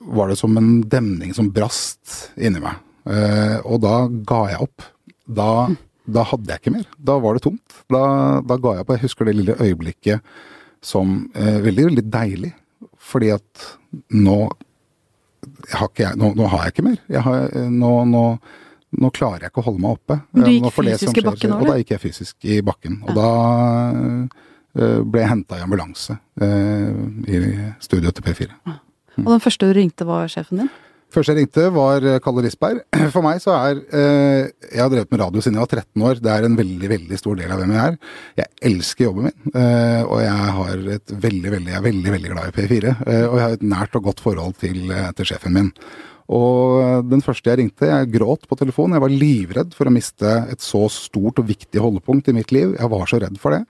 var 0.00 0.28
det 0.28 0.38
som 0.38 0.56
en 0.56 0.82
demning 0.82 1.34
som 1.34 1.50
brast 1.50 2.30
inni 2.36 2.62
meg. 2.62 2.78
Eh, 3.08 3.58
og 3.64 3.82
da 3.82 4.06
ga 4.08 4.44
jeg 4.52 4.62
opp. 4.68 4.86
Da, 5.26 5.50
da 6.06 6.24
hadde 6.30 6.54
jeg 6.54 6.62
ikke 6.62 6.76
mer. 6.78 6.86
Da 6.96 7.18
var 7.20 7.34
det 7.34 7.44
tomt. 7.44 7.82
Da, 7.90 8.04
da 8.40 8.56
ga 8.56 8.76
jeg 8.76 8.86
opp. 8.86 8.94
Jeg 8.94 9.04
husker 9.08 9.28
det 9.28 9.36
lille 9.36 9.58
øyeblikket 9.58 10.22
som 10.80 11.26
veldig, 11.34 11.84
veldig 11.90 12.04
deilig. 12.06 12.52
Fordi 13.02 13.32
at 13.34 13.66
nå 14.14 14.38
har 15.74 15.90
jeg, 15.98 16.16
nå, 16.16 16.30
nå 16.38 16.46
har 16.48 16.64
jeg 16.64 16.76
ikke 16.76 16.86
mer. 16.86 16.98
Jeg 17.10 17.24
har, 17.26 17.50
nå, 17.72 17.92
nå, 18.08 18.24
nå 18.96 19.10
klarer 19.14 19.46
jeg 19.46 19.52
ikke 19.52 19.62
å 19.62 19.68
holde 19.68 19.84
meg 19.84 19.96
oppe. 19.98 20.18
Men 20.32 20.46
du 20.46 20.52
gikk 20.54 20.68
det 20.68 20.96
som 21.02 21.12
fysisk 21.12 21.20
i 21.20 21.26
bakken 21.28 21.54
òg? 21.54 21.60
Og 21.60 21.70
da 21.70 21.78
gikk 21.80 21.94
jeg 21.94 22.04
fysisk 22.06 22.48
i 22.48 22.58
bakken. 22.64 22.98
Og 23.04 23.14
da 23.18 23.30
eh, 24.80 25.00
ble 25.04 25.24
jeg 25.24 25.32
henta 25.34 25.60
i 25.60 25.64
ambulanse 25.66 26.18
eh, 26.40 27.00
i 27.28 27.40
studio 27.84 28.14
til 28.14 28.24
P4. 28.24 28.52
Og 29.24 29.32
den 29.34 29.42
første 29.44 29.68
du 29.68 29.74
ringte, 29.76 30.06
var 30.08 30.30
sjefen 30.32 30.64
din? 30.64 30.70
Første 31.12 31.32
jeg 31.32 31.40
ringte, 31.40 31.62
var 31.72 32.04
eh, 32.04 32.18
Kalle 32.24 32.42
Risberg. 32.44 32.82
For 33.14 33.24
meg 33.24 33.40
så 33.40 33.54
er 33.56 33.78
eh, 33.96 34.50
Jeg 34.74 34.82
har 34.82 34.90
drevet 34.92 35.12
med 35.12 35.22
radio 35.22 35.44
siden 35.44 35.56
jeg 35.56 35.64
var 35.64 35.72
13 35.84 36.04
år. 36.10 36.20
Det 36.24 36.34
er 36.34 36.48
en 36.48 36.58
veldig 36.58 36.90
veldig 36.92 37.20
stor 37.20 37.38
del 37.38 37.54
av 37.54 37.62
hvem 37.62 37.72
jeg 37.72 37.92
er. 37.92 37.96
Jeg 38.42 38.52
elsker 38.72 39.08
jobben 39.08 39.30
min, 39.30 39.54
eh, 39.54 40.02
og 40.04 40.20
jeg 40.24 40.52
har 40.58 40.84
et 40.98 41.16
veldig, 41.28 41.54
veldig, 41.56 41.72
jeg 41.72 41.80
er 41.80 41.86
veldig 41.88 42.14
veldig 42.16 42.34
glad 42.34 42.50
i 42.50 42.56
P4. 42.58 42.92
Eh, 42.92 43.24
og 43.24 43.38
jeg 43.38 43.44
har 43.46 43.56
et 43.56 43.66
nært 43.72 43.96
og 43.96 44.10
godt 44.10 44.22
forhold 44.24 44.58
til, 44.60 44.84
eh, 44.92 45.08
til 45.16 45.32
sjefen 45.32 45.56
min. 45.56 45.72
Og 46.28 46.80
eh, 46.82 46.96
den 47.08 47.22
første 47.24 47.48
jeg 47.50 47.62
ringte, 47.62 47.88
jeg 47.88 48.10
gråt 48.12 48.44
på 48.48 48.58
telefonen. 48.60 48.98
Jeg 48.98 49.04
var 49.04 49.14
livredd 49.14 49.76
for 49.76 49.88
å 49.88 49.94
miste 49.94 50.34
et 50.52 50.64
så 50.64 50.84
stort 50.92 51.40
og 51.40 51.48
viktig 51.48 51.80
holdepunkt 51.80 52.28
i 52.28 52.36
mitt 52.36 52.52
liv. 52.54 52.74
Jeg 52.76 52.92
var 52.92 53.08
så 53.08 53.20
redd 53.22 53.38
for 53.40 53.56
det. 53.56 53.62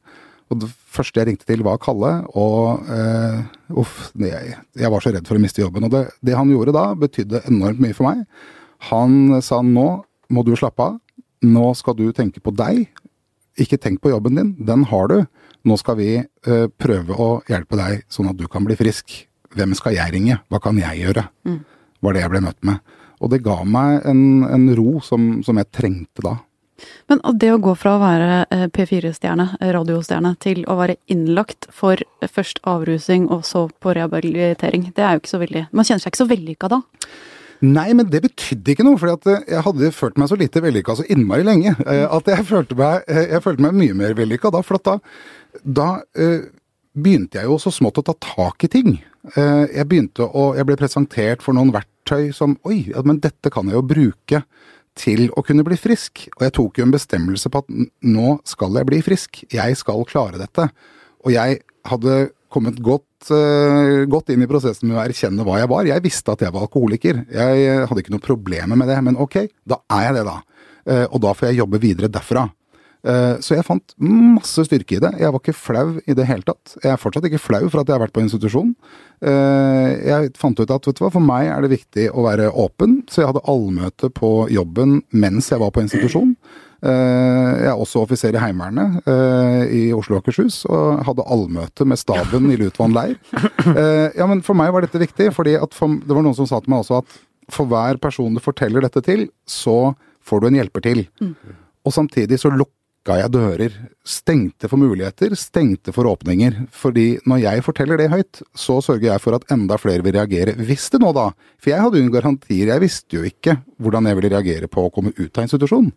Og 0.49 0.62
det 0.62 0.71
første 0.73 1.21
jeg 1.21 1.29
ringte 1.29 1.47
til, 1.49 1.62
var 1.66 1.81
Kalle. 1.83 2.12
Og 2.40 2.88
eh, 2.94 3.42
uff, 3.79 4.09
jeg, 4.18 4.57
jeg 4.81 4.92
var 4.94 5.05
så 5.05 5.12
redd 5.14 5.29
for 5.29 5.38
å 5.38 5.42
miste 5.42 5.62
jobben. 5.62 5.87
Og 5.87 5.94
det, 5.94 6.07
det 6.25 6.38
han 6.38 6.51
gjorde 6.51 6.75
da, 6.75 6.87
betydde 6.99 7.44
enormt 7.53 7.83
mye 7.85 7.97
for 7.97 8.11
meg. 8.11 8.25
Han 8.90 9.38
sa 9.44 9.61
nå 9.62 9.88
må 10.33 10.44
du 10.47 10.55
slappe 10.59 10.83
av. 10.85 10.99
Nå 11.47 11.71
skal 11.79 11.94
du 11.99 12.09
tenke 12.16 12.42
på 12.42 12.53
deg. 12.59 12.88
Ikke 13.59 13.79
tenk 13.81 14.03
på 14.03 14.11
jobben 14.11 14.38
din, 14.38 14.53
den 14.66 14.85
har 14.90 15.11
du. 15.11 15.21
Nå 15.66 15.79
skal 15.79 15.99
vi 15.99 16.12
eh, 16.18 16.66
prøve 16.81 17.14
å 17.14 17.31
hjelpe 17.51 17.79
deg 17.79 18.05
sånn 18.11 18.31
at 18.31 18.38
du 18.38 18.47
kan 18.51 18.66
bli 18.66 18.77
frisk. 18.79 19.14
Hvem 19.55 19.75
skal 19.79 19.97
jeg 19.97 20.14
ringe? 20.14 20.42
Hva 20.51 20.61
kan 20.62 20.79
jeg 20.81 21.05
gjøre? 21.05 21.29
Var 22.05 22.15
det 22.15 22.25
jeg 22.25 22.33
ble 22.35 22.45
møtt 22.45 22.61
med. 22.67 22.83
Og 23.19 23.33
det 23.33 23.43
ga 23.43 23.63
meg 23.67 24.05
en, 24.07 24.21
en 24.47 24.69
ro 24.79 25.01
som, 25.03 25.41
som 25.43 25.59
jeg 25.59 25.71
trengte 25.75 26.23
da. 26.23 26.37
Men 27.11 27.19
det 27.35 27.49
å 27.51 27.59
gå 27.59 27.73
fra 27.75 27.97
å 27.97 28.03
være 28.03 28.35
eh, 28.55 28.67
P4-stjerne, 28.71 29.49
eh, 29.59 29.73
radiostjerne, 29.75 30.37
til 30.39 30.61
å 30.71 30.77
være 30.79 30.95
innlagt 31.11 31.67
for 31.75 31.99
eh, 31.99 32.31
først 32.31 32.61
avrusing 32.71 33.27
og 33.35 33.43
så 33.49 33.65
på 33.83 33.97
rehabilitering, 33.99 34.93
det 34.95 35.03
er 35.03 35.17
jo 35.17 35.25
ikke 35.25 35.33
så 35.33 35.43
veldig 35.43 35.65
Man 35.73 35.89
kjenner 35.89 36.05
seg 36.05 36.13
ikke 36.15 36.23
så 36.23 36.29
vellykka 36.31 36.71
da. 36.71 36.81
Nei, 37.67 37.89
men 37.99 38.07
det 38.07 38.21
betydde 38.23 38.71
ikke 38.71 38.87
noe, 38.87 38.99
for 39.01 39.11
jeg 39.11 39.63
hadde 39.67 39.91
følt 39.97 40.21
meg 40.21 40.31
så 40.31 40.39
lite 40.39 40.63
vellykka 40.63 40.95
så 41.01 41.07
innmari 41.11 41.43
lenge. 41.47 41.75
eh, 41.83 42.05
At 42.07 42.31
jeg 42.31 42.47
følte 42.47 42.79
meg, 42.79 43.03
eh, 43.11 43.33
jeg 43.35 43.43
følte 43.43 43.67
meg 43.67 43.75
mye 43.81 43.99
mer 43.99 44.15
vellykka 44.15 44.53
da. 44.55 44.63
For 44.63 44.79
da, 44.79 44.99
da 45.67 45.89
eh, 46.15 46.47
begynte 46.95 47.41
jeg 47.41 47.51
jo 47.51 47.59
så 47.59 47.75
smått 47.75 47.99
å 47.99 48.07
ta 48.07 48.15
tak 48.23 48.69
i 48.69 48.71
ting. 48.71 49.01
Eh, 49.37 49.64
jeg 49.75 49.88
begynte 49.88 50.25
å 50.25 50.55
Jeg 50.57 50.69
ble 50.69 50.79
presentert 50.81 51.43
for 51.45 51.57
noen 51.57 51.73
verktøy 51.75 52.33
som 52.35 52.57
Oi, 52.69 52.87
men 53.05 53.21
dette 53.21 53.53
kan 53.53 53.69
jeg 53.69 53.77
jo 53.77 53.85
bruke 53.85 54.43
til 54.99 55.29
å 55.38 55.45
kunne 55.47 55.64
bli 55.67 55.77
frisk. 55.79 56.27
Og 56.37 56.47
jeg 56.47 56.55
tok 56.57 56.81
jo 56.81 56.87
en 56.87 56.95
bestemmelse 56.95 57.51
på 57.53 57.62
at 57.62 57.69
nå 58.03 58.38
skal 58.49 58.81
jeg 58.81 58.88
bli 58.88 58.99
frisk. 59.05 59.45
Jeg 59.53 59.77
skal 59.79 60.07
klare 60.09 60.41
dette. 60.41 60.67
Og 61.23 61.31
jeg 61.35 61.61
hadde 61.87 62.17
kommet 62.51 62.81
godt, 62.83 63.31
eh, 63.31 64.05
godt 64.11 64.33
inn 64.33 64.43
i 64.43 64.51
prosessen 64.51 64.88
med 64.88 64.99
å 64.99 65.05
erkjenne 65.05 65.45
hva 65.47 65.61
jeg 65.61 65.71
var. 65.71 65.85
Jeg 65.87 66.03
visste 66.03 66.33
at 66.33 66.43
jeg 66.43 66.53
var 66.53 66.67
alkoholiker. 66.67 67.27
Jeg 67.31 67.87
hadde 67.87 68.03
ikke 68.03 68.17
noe 68.17 68.25
problemer 68.25 68.77
med 68.77 68.88
det. 68.88 68.99
Men 69.05 69.17
ok, 69.17 69.49
da 69.67 69.79
er 69.91 70.09
jeg 70.09 70.14
det, 70.19 70.25
da. 70.25 70.41
Eh, 70.88 71.07
og 71.12 71.21
da 71.21 71.35
får 71.37 71.51
jeg 71.51 71.61
jobbe 71.61 71.81
videre 71.83 72.09
derfra. 72.09 72.49
Eh, 73.05 73.37
Så 73.41 73.55
jeg 73.55 73.65
fant 73.65 73.95
masse 74.03 74.65
styrke 74.67 74.97
i 74.97 75.01
det. 75.03 75.13
Jeg 75.21 75.31
var 75.33 75.39
ikke 75.41 75.55
flau 75.55 76.01
i 76.07 76.15
det 76.19 76.27
hele 76.27 76.43
tatt. 76.43 76.77
Jeg 76.83 76.93
er 76.93 76.99
fortsatt 77.01 77.25
ikke 77.29 77.39
flau 77.41 77.69
for 77.71 77.81
at 77.81 77.87
jeg 77.87 77.95
har 77.99 78.03
vært 78.07 78.13
på 78.17 78.25
institusjon. 78.25 78.75
Eh, 79.23 79.91
Jeg 80.09 80.33
fant 80.37 80.59
ut 80.59 80.71
at 80.71 80.87
vet 80.89 80.97
du 80.99 81.05
hva, 81.05 81.11
for 81.13 81.21
meg 81.23 81.47
er 81.49 81.63
det 81.63 81.71
viktig 81.79 82.09
å 82.13 82.25
være 82.27 82.51
åpen, 82.53 83.03
så 83.09 83.23
jeg 83.23 83.31
hadde 83.33 83.45
allmøte 83.49 84.11
på 84.15 84.49
jobben 84.51 85.03
mens 85.13 85.51
jeg 85.51 85.61
var 85.63 85.71
på 85.71 85.83
institusjon. 85.85 86.35
Eh, 86.83 87.55
Jeg 87.59 87.71
er 87.71 87.79
også 87.79 88.03
offiser 88.05 88.35
i 88.35 88.39
Heimevernet 88.43 89.03
i 89.75 89.93
Oslo 89.93 90.17
og 90.19 90.23
Akershus, 90.23 90.65
og 90.71 91.03
hadde 91.07 91.25
allmøte 91.27 91.85
med 91.87 91.99
staben 91.99 92.51
i 92.53 92.57
Lutvann 92.57 92.95
leir. 92.95 93.17
Ja, 94.17 94.27
men 94.27 94.43
for 94.43 94.55
meg 94.55 94.73
var 94.73 94.83
dette 94.83 94.99
viktig, 95.03 95.33
fordi 95.35 95.57
at 95.61 95.75
for, 95.75 95.89
det 95.89 96.15
var 96.15 96.23
noen 96.23 96.37
som 96.39 96.47
sa 96.47 96.61
til 96.61 96.71
meg 96.71 96.85
også 96.85 96.99
at 97.03 97.19
for 97.51 97.65
hver 97.67 97.97
person 97.99 98.35
du 98.35 98.41
forteller 98.45 98.83
dette 98.85 99.01
til, 99.03 99.29
så 99.49 99.95
får 100.23 100.41
du 100.41 100.47
en 100.51 100.59
hjelper 100.61 100.83
til. 100.85 101.07
Og 101.87 101.93
samtidig 101.95 102.39
så 102.39 102.51
lukka 102.53 102.75
lukka 103.09 103.23
jeg 103.23 103.33
dører. 103.33 103.73
Stengte 104.05 104.68
for 104.68 104.79
muligheter, 104.79 105.35
stengte 105.35 105.92
for 105.92 106.05
åpninger. 106.07 106.68
Fordi 106.71 107.18
når 107.27 107.42
jeg 107.42 107.64
forteller 107.64 107.99
det 107.99 108.11
høyt, 108.11 108.42
så 108.55 108.81
sørger 108.81 109.12
jeg 109.12 109.21
for 109.21 109.35
at 109.35 109.47
enda 109.51 109.79
flere 109.79 110.03
vil 110.03 110.14
reagere. 110.14 110.55
Hvis 110.57 110.90
det 110.90 111.01
nå, 111.01 111.12
da. 111.12 111.33
For 111.59 111.71
jeg 111.71 111.81
hadde 111.81 112.03
jo 112.03 112.12
garantier. 112.12 112.68
Jeg 112.68 112.81
visste 112.81 113.16
jo 113.16 113.25
ikke 113.25 113.59
hvordan 113.79 114.07
jeg 114.07 114.16
ville 114.16 114.33
reagere 114.33 114.68
på 114.68 114.85
å 114.85 114.92
komme 114.92 115.12
ut 115.16 115.38
av 115.38 115.44
institusjonen. 115.44 115.92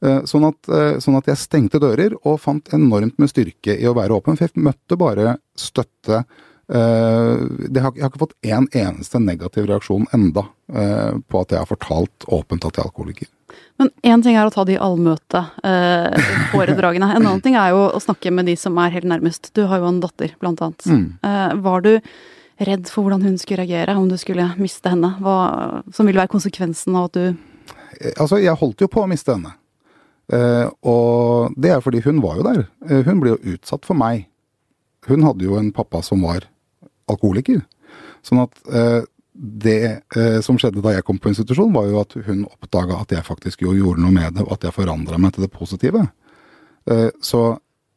Sånn 0.00 0.46
at, 0.48 0.68
eh, 0.72 0.96
sånn 0.96 1.18
at, 1.18 1.26
jeg 1.28 1.36
stengte 1.36 1.78
dører 1.78 2.14
og 2.24 2.40
fant 2.40 2.64
enormt 2.72 3.18
med 3.18 3.28
styrke 3.28 3.76
i 3.76 3.84
å 3.84 3.94
være 3.94 4.16
åpen. 4.16 4.36
For 4.36 4.48
jeg 4.48 4.56
møtte 4.56 4.96
bare 4.96 5.36
støtte. 5.56 6.24
Eh, 6.70 7.38
jeg 7.66 7.82
har, 7.82 7.90
ikke 7.96 8.20
fått 8.22 8.36
én 8.46 8.54
en 8.60 8.68
eneste 8.70 9.18
negativ 9.22 9.66
reaksjon 9.70 10.06
enda 10.14 10.42
på 10.70 11.40
at 11.40 11.50
jeg 11.50 11.58
har 11.58 11.66
fortalt 11.66 12.24
åpent 12.30 12.62
at 12.62 12.76
jeg 12.76 12.82
er 12.84 12.86
alkoholiker. 12.86 13.26
Men 13.82 13.90
én 14.06 14.22
ting 14.22 14.38
er 14.38 14.46
å 14.46 14.54
ta 14.54 14.62
de 14.68 14.76
allmøteforedragene. 14.78 17.08
en 17.10 17.26
annen 17.26 17.42
ting 17.42 17.58
er 17.58 17.74
jo 17.74 17.90
å 17.90 17.98
snakke 17.98 18.30
med 18.30 18.46
de 18.46 18.54
som 18.54 18.78
er 18.78 18.94
helt 18.94 19.10
nærmest. 19.10 19.50
Du 19.56 19.66
har 19.66 19.82
jo 19.82 19.86
en 19.88 19.98
datter, 20.04 20.30
blant 20.38 20.62
annet. 20.62 20.78
Mm. 20.86 21.18
Var 21.64 21.78
du 21.82 21.98
redd 22.68 22.84
for 22.92 23.02
hvordan 23.02 23.26
hun 23.26 23.34
skulle 23.40 23.64
reagere 23.64 23.98
om 23.98 24.06
du 24.06 24.14
skulle 24.20 24.46
miste 24.60 24.88
henne? 24.92 25.10
Hva 25.18 25.36
som 25.90 26.06
ville 26.06 26.22
være 26.22 26.34
konsekvensen 26.36 26.94
av 26.94 27.10
at 27.10 27.14
du 27.18 27.34
Altså, 28.14 28.38
jeg 28.38 28.54
holdt 28.56 28.80
jo 28.80 28.88
på 28.88 29.02
å 29.02 29.06
miste 29.10 29.34
henne. 29.34 29.50
Og 30.86 31.50
det 31.58 31.70
er 31.74 31.80
fordi 31.82 32.00
hun 32.06 32.22
var 32.22 32.38
jo 32.38 32.46
der. 32.46 32.70
Hun 33.08 33.20
ble 33.20 33.28
jo 33.34 33.42
utsatt 33.56 33.84
for 33.88 33.96
meg. 33.98 34.30
Hun 35.08 35.22
hadde 35.26 35.44
jo 35.44 35.58
en 35.58 35.72
pappa 35.74 36.02
som 36.06 36.22
var 36.22 36.46
alkoholiker. 37.12 37.62
Sånn 38.26 38.42
at 38.44 38.60
eh, 38.68 39.00
det 39.40 39.82
som 40.44 40.58
skjedde 40.60 40.82
da 40.84 40.92
jeg 40.92 41.04
kom 41.06 41.16
på 41.22 41.30
institusjon, 41.30 41.72
var 41.72 41.86
jo 41.88 42.00
at 42.02 42.12
hun 42.26 42.42
oppdaga 42.44 42.98
at 43.00 43.14
jeg 43.14 43.24
faktisk 43.24 43.62
jo 43.64 43.72
gjorde 43.72 44.02
noe 44.02 44.12
med 44.12 44.34
det, 44.36 44.44
og 44.44 44.58
at 44.58 44.66
jeg 44.66 44.76
forandra 44.76 45.16
meg 45.22 45.32
til 45.32 45.46
det 45.46 45.52
positive. 45.54 46.02
så 47.24 47.40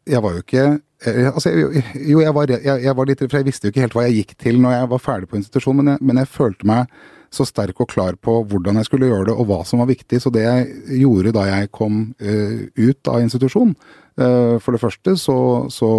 jeg 0.05 0.21
var 0.23 0.37
jo 0.37 0.43
ikke 0.43 0.63
Altså, 1.03 1.49
jo, 1.95 2.21
jeg 2.21 2.33
var, 2.35 2.47
jeg, 2.47 2.83
jeg 2.83 2.95
var 2.95 3.07
litt 3.09 3.19
For 3.25 3.39
jeg 3.39 3.47
visste 3.47 3.67
jo 3.67 3.73
ikke 3.73 3.83
helt 3.83 3.95
hva 3.97 4.05
jeg 4.07 4.21
gikk 4.21 4.37
til 4.39 4.61
når 4.61 4.75
jeg 4.77 4.89
var 4.93 5.01
ferdig 5.03 5.27
på 5.27 5.35
institusjon, 5.39 5.75
men 5.81 5.89
jeg, 5.91 5.99
men 5.99 6.21
jeg 6.21 6.31
følte 6.31 6.69
meg 6.69 6.93
så 7.33 7.45
sterk 7.47 7.81
og 7.81 7.89
klar 7.89 8.17
på 8.21 8.35
hvordan 8.49 8.77
jeg 8.79 8.87
skulle 8.87 9.09
gjøre 9.09 9.31
det 9.31 9.35
og 9.35 9.47
hva 9.49 9.59
som 9.67 9.81
var 9.81 9.89
viktig. 9.89 10.19
Så 10.21 10.31
det 10.33 10.45
jeg 10.45 10.99
gjorde 11.01 11.33
da 11.35 11.47
jeg 11.49 11.71
kom 11.73 12.05
uh, 12.21 12.59
ut 12.77 13.11
av 13.11 13.23
institusjon 13.23 13.73
uh, 13.73 14.61
For 14.61 14.75
det 14.75 14.83
første 14.83 15.15
så, 15.19 15.37
så, 15.73 15.89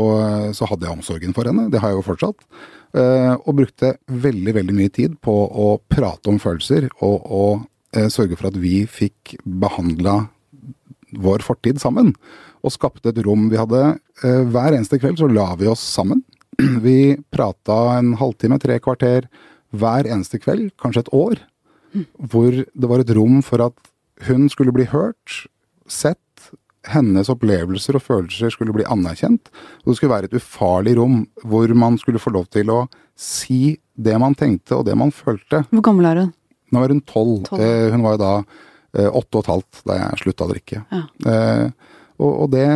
så, 0.55 0.71
hadde 0.71 0.87
jeg 0.87 0.95
omsorgen 0.95 1.37
for 1.37 1.51
henne, 1.51 1.69
det 1.73 1.83
har 1.83 1.93
jeg 1.93 2.01
jo 2.01 2.09
fortsatt. 2.13 2.47
Uh, 2.95 3.35
og 3.43 3.57
brukte 3.59 3.97
veldig, 4.07 4.53
veldig 4.55 4.75
mye 4.77 4.93
tid 4.95 5.17
på 5.25 5.33
å 5.35 5.69
prate 5.91 6.31
om 6.31 6.39
følelser 6.39 6.87
og, 7.03 7.25
og 7.27 8.11
sørge 8.11 8.35
for 8.35 8.49
at 8.49 8.57
vi 8.59 8.85
fikk 8.91 9.37
behandla 9.47 10.25
vår 11.23 11.45
fortid 11.47 11.79
sammen. 11.79 12.09
Og 12.67 12.73
skapte 12.75 13.13
et 13.13 13.21
rom. 13.23 13.45
Vi 13.53 13.59
hadde 13.61 14.01
Hver 14.51 14.75
eneste 14.75 14.99
kveld 14.99 15.21
så 15.21 15.29
la 15.31 15.53
vi 15.61 15.69
oss 15.71 15.83
sammen. 15.95 16.25
Vi 16.87 17.17
prata 17.35 17.99
en 17.99 18.17
halvtime, 18.19 18.59
tre 18.63 18.81
kvarter 18.83 19.29
hver 19.75 20.07
eneste 20.07 20.41
kveld, 20.43 20.73
kanskje 20.81 21.05
et 21.05 21.13
år, 21.17 21.41
mm. 21.95 22.07
hvor 22.31 22.55
det 22.55 22.91
var 22.91 23.03
et 23.03 23.15
rom 23.17 23.41
for 23.43 23.65
at 23.65 23.91
hun 24.29 24.47
skulle 24.53 24.75
bli 24.75 24.87
hørt, 24.91 25.45
sett, 25.91 26.21
hennes 26.91 27.31
opplevelser 27.33 27.99
og 27.99 28.05
følelser 28.05 28.53
skulle 28.53 28.75
bli 28.77 28.87
anerkjent. 28.91 29.51
Og 29.83 29.91
det 29.93 29.97
skulle 29.99 30.15
være 30.15 30.31
et 30.31 30.37
ufarlig 30.39 30.97
rom 30.99 31.23
hvor 31.45 31.73
man 31.79 31.99
skulle 32.01 32.23
få 32.23 32.35
lov 32.35 32.49
til 32.55 32.73
å 32.73 32.85
si 33.15 33.77
det 33.95 34.17
man 34.21 34.35
tenkte 34.39 34.79
og 34.79 34.87
det 34.89 34.97
man 34.99 35.15
følte. 35.15 35.65
Hvor 35.71 35.87
gammel 35.87 36.11
er 36.11 36.23
hun? 36.25 36.33
Nå 36.75 36.83
er 36.83 36.95
hun 36.95 37.05
tolv. 37.07 37.49
Eh, 37.55 37.93
hun 37.95 38.05
var 38.05 38.17
jo 38.17 38.23
da 38.25 38.33
eh, 38.41 39.09
åtte 39.09 39.39
og 39.39 39.45
et 39.45 39.53
halvt 39.53 39.83
da 39.89 39.99
jeg 40.01 40.23
slutta 40.25 40.47
å 40.47 40.51
drikke. 40.51 40.83
Ja. 40.91 41.03
Eh, 41.31 41.95
og, 42.19 42.31
og, 42.31 42.47
det 42.55 42.69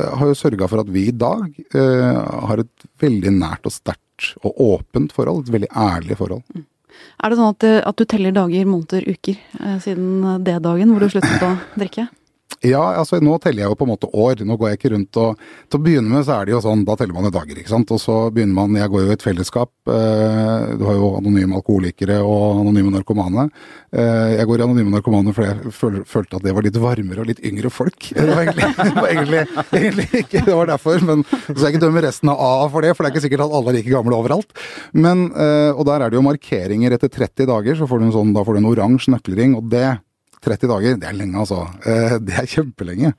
har 0.00 0.28
jo 0.28 0.36
sørga 0.36 0.68
for 0.68 0.80
at 0.80 0.90
vi 0.92 1.06
i 1.10 1.16
dag 1.16 1.44
eh, 1.76 2.20
har 2.48 2.62
et 2.62 2.86
veldig 3.02 3.34
nært 3.36 3.68
og 3.68 3.74
sterkt 3.74 4.32
og 4.42 4.60
åpent 4.60 5.12
forhold. 5.12 5.46
Et 5.46 5.56
veldig 5.58 5.72
ærlig 5.76 6.18
forhold. 6.20 6.44
Mm. 6.54 6.66
Er 7.24 7.32
det 7.32 7.38
sånn 7.38 7.54
at, 7.54 7.64
at, 7.88 7.98
du 7.98 8.08
teller 8.08 8.34
dager, 8.36 8.66
måneder, 8.68 9.06
uker 9.08 9.36
eh, 9.36 9.78
siden 9.84 10.44
det 10.44 10.58
dagen 10.64 10.92
hvor 10.92 11.04
du 11.04 11.12
sluttet 11.12 11.46
å 11.46 11.54
drikke? 11.76 12.08
Ja, 12.62 12.82
altså 13.00 13.18
nå 13.18 13.34
teller 13.42 13.64
jeg 13.64 13.72
jo 13.72 13.76
på 13.78 13.86
en 13.86 13.90
måte 13.90 14.08
år. 14.14 14.42
Nå 14.46 14.54
går 14.58 14.70
jeg 14.70 14.78
ikke 14.78 14.92
rundt 14.94 15.18
og 15.18 15.40
Til 15.66 15.80
å 15.80 15.82
begynne 15.82 16.12
med 16.12 16.26
så 16.26 16.36
er 16.36 16.46
det 16.46 16.54
jo 16.54 16.60
sånn, 16.62 16.84
da 16.86 16.94
teller 16.98 17.16
man 17.16 17.26
jo 17.26 17.32
dager, 17.34 17.58
ikke 17.58 17.72
sant. 17.72 17.90
Og 17.94 17.98
så 17.98 18.18
begynner 18.34 18.54
man 18.54 18.76
Jeg 18.78 18.92
går 18.92 19.02
jo 19.02 19.10
i 19.10 19.16
et 19.16 19.24
fellesskap. 19.24 19.72
Eh, 19.90 20.74
du 20.78 20.84
har 20.86 20.98
jo 20.98 21.08
anonyme 21.18 21.58
alkoholikere 21.58 22.20
og 22.22 22.60
anonyme 22.60 22.92
narkomane. 22.94 23.48
Eh, 23.90 24.36
jeg 24.38 24.48
går 24.50 24.62
i 24.62 24.66
anonyme 24.68 24.94
narkomane 24.94 25.34
fordi 25.34 25.48
jeg 25.50 25.74
føl, 25.74 25.98
følte 26.06 26.38
at 26.38 26.46
det 26.46 26.54
var 26.54 26.66
litt 26.66 26.78
varmere 26.82 27.24
og 27.24 27.30
litt 27.32 27.42
yngre 27.42 27.72
folk. 27.72 28.10
Det 28.22 28.28
var 28.30 28.44
egentlig, 28.44 28.68
det 28.78 28.94
var 28.94 29.08
egentlig, 29.10 29.40
egentlig 29.76 30.20
ikke 30.22 30.44
det 30.46 30.54
var 30.56 30.68
derfor, 30.70 31.02
men 31.04 31.24
så 31.26 31.40
skal 31.50 31.66
jeg 31.66 31.74
ikke 31.74 31.82
dømme 31.82 32.04
resten 32.04 32.30
av 32.32 32.38
A 32.40 32.52
for 32.72 32.84
det, 32.84 32.92
for 32.94 33.04
det 33.04 33.10
er 33.10 33.14
ikke 33.16 33.24
sikkert 33.26 33.44
at 33.44 33.56
alle 33.58 33.72
er 33.72 33.76
like 33.80 33.92
gamle 33.92 34.16
overalt. 34.16 34.54
Men, 34.94 35.26
eh, 35.34 35.72
og 35.74 35.84
der 35.88 36.04
er 36.04 36.12
det 36.12 36.16
jo 36.20 36.24
markeringer 36.24 36.94
etter 36.94 37.10
30 37.12 37.50
dager, 37.50 37.76
så 37.76 37.88
får 37.90 38.00
du 38.00 38.06
en 38.06 38.14
sånn, 38.14 38.32
da 38.36 38.46
får 38.46 38.56
du 38.56 38.62
en 38.62 38.70
oransje 38.70 39.12
nøkkelring, 39.12 39.58
og 39.58 39.68
det 39.74 39.88
30 40.42 40.70
dager, 40.70 41.00
det 41.00 41.08
er 41.08 41.16
lenge, 41.16 41.38
altså. 41.42 41.64
Eh, 41.86 42.18
det 42.22 42.36
er 42.40 42.50
kjempelenge. 42.50 43.14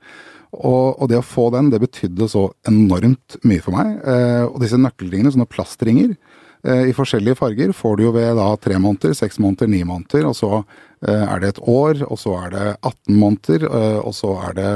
Og, 0.54 1.00
og, 1.00 1.08
det 1.10 1.18
å 1.18 1.26
få 1.26 1.48
den, 1.54 1.72
det 1.72 1.82
betydde 1.82 2.30
så 2.30 2.46
enormt 2.70 3.38
mye 3.46 3.62
for 3.64 3.74
meg. 3.74 3.96
Eh, 4.06 4.44
og 4.46 4.60
disse 4.62 4.78
nøkkelringene, 4.78 5.32
sånne 5.34 5.50
plastringer 5.50 6.12
eh, 6.14 6.90
i 6.90 6.94
forskjellige 6.94 7.40
farger, 7.40 7.72
får 7.74 7.96
du 7.98 8.04
jo 8.06 8.12
ved 8.14 8.36
da 8.38 8.52
tre 8.62 8.78
måneder, 8.78 9.16
seks 9.18 9.40
måneder, 9.42 9.72
ni 9.72 9.82
måneder. 9.88 10.28
Og 10.30 10.38
så 10.38 10.64
er 11.04 11.42
det 11.42 11.50
et 11.50 11.58
år, 11.68 11.98
og 12.08 12.16
så 12.16 12.30
er 12.46 12.52
det 12.54 12.68
18 12.80 13.16
måneder, 13.20 13.66
og 14.00 14.14
så 14.16 14.30
er 14.46 14.54
det, 14.56 14.70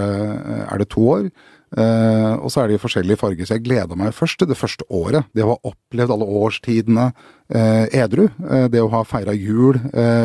er 0.67 0.83
det 0.83 0.91
to 0.93 1.07
år. 1.09 1.31
Uh, 1.69 2.41
og 2.41 2.49
så 2.49 2.63
er 2.63 2.71
det 2.71 2.79
i 2.79 2.81
forskjellige 2.81 3.21
farger, 3.21 3.45
så 3.45 3.59
jeg 3.59 3.67
gleda 3.67 3.97
meg 3.99 4.15
først 4.17 4.39
til 4.41 4.49
det 4.49 4.57
første 4.57 4.87
året. 4.89 5.29
Det 5.37 5.45
å 5.45 5.51
ha 5.51 5.69
opplevd 5.69 6.15
alle 6.15 6.29
årstidene 6.41 7.11
uh, 7.13 7.85
edru. 7.93 8.29
Uh, 8.41 8.67
det 8.73 8.81
å 8.81 8.89
ha 8.93 9.03
feira 9.09 9.35
jul 9.37 9.77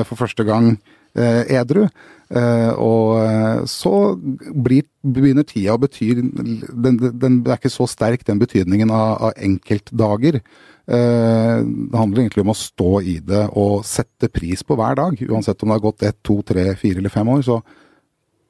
for 0.07 0.19
første 0.19 0.45
gang 0.47 0.77
edru. 1.13 1.88
Eh, 2.34 2.71
og 2.82 3.19
eh, 3.21 3.63
så 3.69 3.93
blir, 4.17 4.88
begynner 5.06 5.45
tida 5.45 5.76
å 5.76 5.82
bety 5.82 6.10
den, 6.17 6.97
den, 6.97 7.41
er 7.45 7.60
ikke 7.60 7.73
så 7.73 7.86
sterk, 7.89 8.23
den 8.26 8.41
betydningen 8.41 8.93
av, 8.93 9.30
av 9.30 9.41
enkeltdager. 9.49 10.41
Det 10.84 11.95
handler 11.95 12.26
egentlig 12.26 12.43
om 12.43 12.49
å 12.52 12.58
stå 12.60 12.89
i 13.08 13.13
det 13.23 13.45
og 13.56 13.86
sette 13.88 14.28
pris 14.28 14.65
på 14.67 14.76
hver 14.76 14.97
dag. 14.99 15.21
Uansett 15.30 15.62
om 15.63 15.71
det 15.71 15.78
har 15.78 15.86
gått 15.86 16.04
ett, 16.04 16.17
to, 16.28 16.41
tre, 16.43 16.65
fire 16.76 16.99
eller 16.99 17.13
fem 17.13 17.30
år. 17.32 17.39
Så 17.47 17.62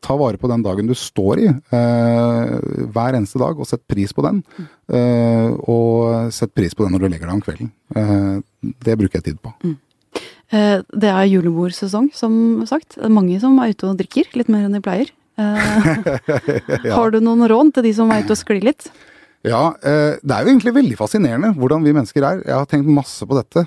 ta 0.01 0.15
vare 0.17 0.41
på 0.41 0.49
den 0.49 0.63
dagen 0.65 0.89
du 0.89 0.95
står 0.97 1.43
i, 1.43 1.51
hver 1.69 3.19
eneste 3.19 3.37
dag, 3.37 3.61
og 3.61 3.69
sett 3.69 3.85
pris 3.85 4.17
på 4.17 4.25
den. 4.25 4.41
og 5.69 6.33
sett 6.33 6.55
pris 6.57 6.73
på 6.73 6.87
den 6.87 6.97
når 6.97 7.05
du 7.05 7.09
legger 7.11 7.29
deg 7.29 7.37
om 7.37 7.45
kvelden. 7.45 7.69
det 8.81 8.97
bruker 8.97 9.21
jeg 9.21 9.29
tid 9.29 9.37
på. 9.37 9.53
Eh, 10.53 10.83
det 10.93 11.09
er 11.09 11.29
julebordsesong, 11.31 12.11
som 12.15 12.33
sagt. 12.69 12.97
Det 12.97 13.07
er 13.07 13.13
mange 13.13 13.39
som 13.41 13.57
er 13.61 13.73
ute 13.73 13.89
og 13.89 13.97
drikker, 14.01 14.29
litt 14.37 14.51
mer 14.53 14.67
enn 14.67 14.77
de 14.77 14.83
pleier. 14.83 15.09
Eh, 15.41 16.03
ja. 16.87 16.93
Har 16.93 17.13
du 17.13 17.19
noen 17.23 17.47
råd 17.49 17.73
til 17.77 17.87
de 17.87 17.95
som 17.97 18.13
er 18.13 18.21
ute 18.21 18.35
og 18.35 18.39
sklir 18.39 18.61
litt? 18.69 18.87
Ja, 19.43 19.73
eh, 19.83 20.21
det 20.21 20.35
er 20.35 20.45
jo 20.45 20.53
egentlig 20.53 20.75
veldig 20.77 20.99
fascinerende 20.99 21.49
hvordan 21.57 21.83
vi 21.83 21.95
mennesker 21.95 22.27
er. 22.27 22.43
Jeg 22.45 22.55
har 22.55 22.69
tenkt 22.69 22.91
masse 22.93 23.25
på 23.27 23.35
dette, 23.35 23.65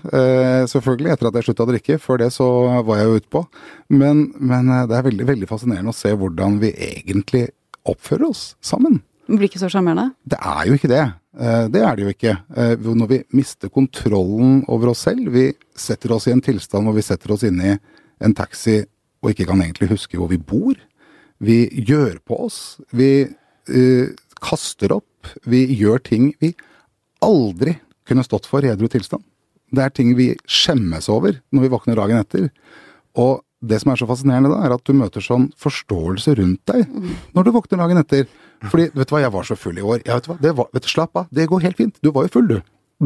selvfølgelig, 0.70 1.12
etter 1.12 1.28
at 1.28 1.36
jeg 1.36 1.48
slutta 1.48 1.66
å 1.66 1.72
drikke. 1.72 1.98
Før 2.00 2.22
det 2.22 2.30
så 2.36 2.46
var 2.86 3.02
jeg 3.02 3.10
jo 3.10 3.20
utpå. 3.20 3.44
Men, 3.92 4.28
men 4.38 4.70
det 4.88 4.96
er 4.96 5.10
veldig, 5.10 5.28
veldig 5.34 5.50
fascinerende 5.50 5.92
å 5.92 5.98
se 5.98 6.14
hvordan 6.16 6.60
vi 6.62 6.72
egentlig 6.86 7.48
oppfører 7.86 8.30
oss 8.30 8.48
sammen. 8.64 9.02
Det 9.26 9.34
blir 9.34 9.48
ikke 9.50 9.60
så 9.60 9.70
sjarmerende? 9.72 10.12
Det 10.22 10.38
er 10.38 10.66
jo 10.68 10.76
ikke 10.78 10.90
det. 10.90 11.04
Eh, 11.36 11.64
det 11.74 11.82
er 11.82 11.96
det 11.96 12.04
jo 12.04 12.12
ikke. 12.12 12.34
Eh, 12.56 12.90
når 13.00 13.08
vi 13.10 13.18
mister 13.34 13.72
kontrollen 13.72 14.60
over 14.70 14.92
oss 14.92 15.02
selv, 15.08 15.32
vi 15.34 15.48
setter 15.74 16.14
oss 16.14 16.28
i 16.28 16.34
en 16.34 16.44
tilstand 16.44 16.86
hvor 16.86 16.94
vi 16.96 17.04
setter 17.04 17.34
oss 17.34 17.42
inn 17.46 17.58
i 17.58 17.74
en 18.22 18.36
taxi 18.36 18.84
og 19.24 19.32
ikke 19.32 19.48
kan 19.50 19.62
egentlig 19.64 19.90
huske 19.90 20.18
hvor 20.20 20.30
vi 20.30 20.38
bor. 20.38 20.78
Vi 21.42 21.66
gjør 21.88 22.20
på 22.24 22.38
oss. 22.46 22.78
Vi 22.96 23.26
uh, 23.26 24.06
kaster 24.40 24.94
opp. 24.94 25.32
Vi 25.44 25.64
gjør 25.74 26.00
ting 26.06 26.30
vi 26.40 26.54
aldri 27.24 27.74
kunne 28.06 28.24
stått 28.24 28.46
for 28.48 28.64
i 28.64 28.70
edru 28.70 28.88
tilstand. 28.92 29.24
Det 29.74 29.82
er 29.82 29.92
ting 29.92 30.14
vi 30.16 30.30
skjemmes 30.46 31.10
over 31.12 31.40
når 31.50 31.66
vi 31.66 31.72
våkner 31.72 31.98
dagen 31.98 32.22
etter. 32.22 32.48
Og 33.18 33.42
det 33.66 33.80
som 33.82 33.92
er 33.92 33.98
så 33.98 34.08
fascinerende 34.08 34.52
da, 34.52 34.60
er 34.62 34.76
at 34.76 34.84
du 34.86 34.94
møter 34.94 35.24
sånn 35.24 35.48
forståelse 35.58 36.36
rundt 36.38 36.62
deg 36.70 36.84
når 37.34 37.46
du 37.46 37.54
våkner 37.56 37.82
dagen 37.82 38.00
etter. 38.00 38.28
Fordi, 38.64 38.88
vet 38.94 39.08
du 39.08 39.14
hva, 39.14 39.22
jeg 39.24 39.34
var 39.34 39.48
så 39.48 39.58
full 39.58 39.78
i 39.78 39.84
år. 39.84 40.00
Jeg 40.00 40.14
vet 40.14 40.30
hva, 40.30 40.38
det 40.42 40.54
var, 40.56 40.70
vet 40.74 40.86
du, 40.86 40.90
Slapp 40.90 41.20
av, 41.20 41.28
det 41.34 41.48
går 41.50 41.66
helt 41.66 41.80
fint. 41.80 42.00
Du 42.04 42.10
var 42.14 42.26
jo 42.26 42.34
full, 42.38 42.48
du. 42.50 42.58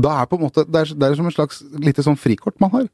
Da 0.07 0.21
er 0.21 0.31
på 0.31 0.39
en 0.39 0.47
måte, 0.47 0.65
det 0.71 0.85
er, 0.85 0.95
det 0.95 1.07
er 1.09 1.19
som 1.19 1.29
et 1.31 1.35
slags 1.35 1.63
lite 1.83 2.05
sånn 2.07 2.19
frikort 2.21 2.61
man 2.63 2.73
har. 2.77 2.89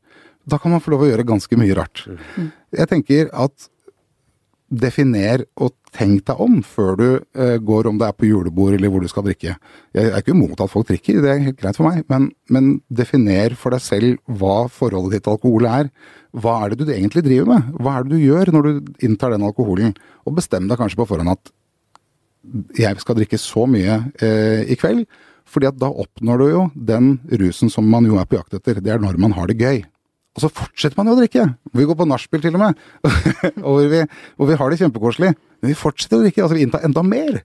Da 0.49 0.61
kan 0.63 0.73
man 0.73 0.83
få 0.83 0.95
lov 0.95 1.05
å 1.05 1.11
gjøre 1.11 1.27
ganske 1.29 1.59
mye 1.59 1.77
rart. 1.77 2.07
Mm. 2.07 2.53
Jeg 2.79 2.93
tenker 2.93 3.33
at 3.37 3.69
definer 4.67 5.45
og 5.63 5.75
tenk 5.95 6.25
deg 6.27 6.41
om 6.43 6.57
før 6.67 6.97
du 6.99 7.07
uh, 7.39 7.57
går 7.63 7.89
om 7.91 7.99
det 8.01 8.09
er 8.09 8.17
på 8.19 8.27
julebord 8.27 8.75
eller 8.75 8.91
hvor 8.91 9.05
du 9.05 9.09
skal 9.11 9.25
drikke. 9.27 9.55
Jeg 9.95 10.09
er 10.11 10.19
ikke 10.19 10.35
imot 10.35 10.61
at 10.63 10.73
folk 10.73 10.89
drikker, 10.89 11.21
det 11.23 11.31
er 11.31 11.45
helt 11.45 11.61
greit 11.61 11.79
for 11.79 11.87
meg, 11.87 12.03
men, 12.11 12.29
men 12.53 12.73
definer 12.91 13.55
for 13.59 13.75
deg 13.75 13.85
selv 13.85 14.41
hva 14.41 14.67
forholdet 14.73 15.17
ditt 15.17 15.27
til 15.27 15.37
alkohol 15.37 15.69
er. 15.71 15.93
Hva 16.37 16.59
er 16.65 16.75
det 16.75 16.83
du 16.83 16.91
egentlig 16.93 17.25
driver 17.27 17.53
med? 17.55 17.71
Hva 17.79 17.95
er 17.95 18.07
det 18.07 18.17
du 18.17 18.25
gjør 18.25 18.53
når 18.57 18.67
du 18.67 18.91
inntar 19.07 19.33
den 19.37 19.47
alkoholen? 19.47 19.95
Og 20.27 20.37
bestem 20.37 20.67
deg 20.69 20.81
kanskje 20.81 20.99
på 21.01 21.09
forhånd 21.13 21.37
at 21.37 21.55
jeg 22.77 23.03
skal 23.03 23.19
drikke 23.19 23.39
så 23.41 23.67
mye 23.71 24.01
eh, 24.23 24.63
i 24.71 24.79
kveld. 24.79 25.07
Fordi 25.47 25.69
at 25.69 25.79
da 25.79 25.89
oppnår 25.91 26.41
du 26.43 26.47
jo 26.51 26.63
den 26.75 27.13
rusen 27.43 27.71
som 27.71 27.87
man 27.89 28.07
jo 28.09 28.19
er 28.19 28.27
på 28.27 28.39
jakt 28.39 28.57
etter. 28.59 28.81
Det 28.83 28.93
er 28.93 29.03
når 29.03 29.21
man 29.23 29.37
har 29.37 29.47
det 29.51 29.61
gøy. 29.61 29.85
Og 30.37 30.43
så 30.43 30.51
fortsetter 30.53 30.99
man 30.99 31.09
jo 31.09 31.15
å 31.17 31.21
drikke. 31.21 31.45
Vi 31.73 31.87
går 31.89 31.97
på 31.97 32.07
nachspiel 32.09 32.43
til 32.45 32.59
og 32.59 32.65
med. 32.65 32.81
og 33.69 33.79
vi, 33.89 34.03
og 34.37 34.51
vi 34.51 34.59
har 34.59 34.73
det 34.73 34.81
kjempekoselig. 34.83 35.31
Men 35.63 35.73
vi 35.73 35.79
fortsetter 35.79 36.19
å 36.19 36.27
drikke. 36.27 36.43
Altså 36.45 36.59
vi 36.59 36.67
inntar 36.67 36.85
enda 36.85 37.05
mer. 37.07 37.39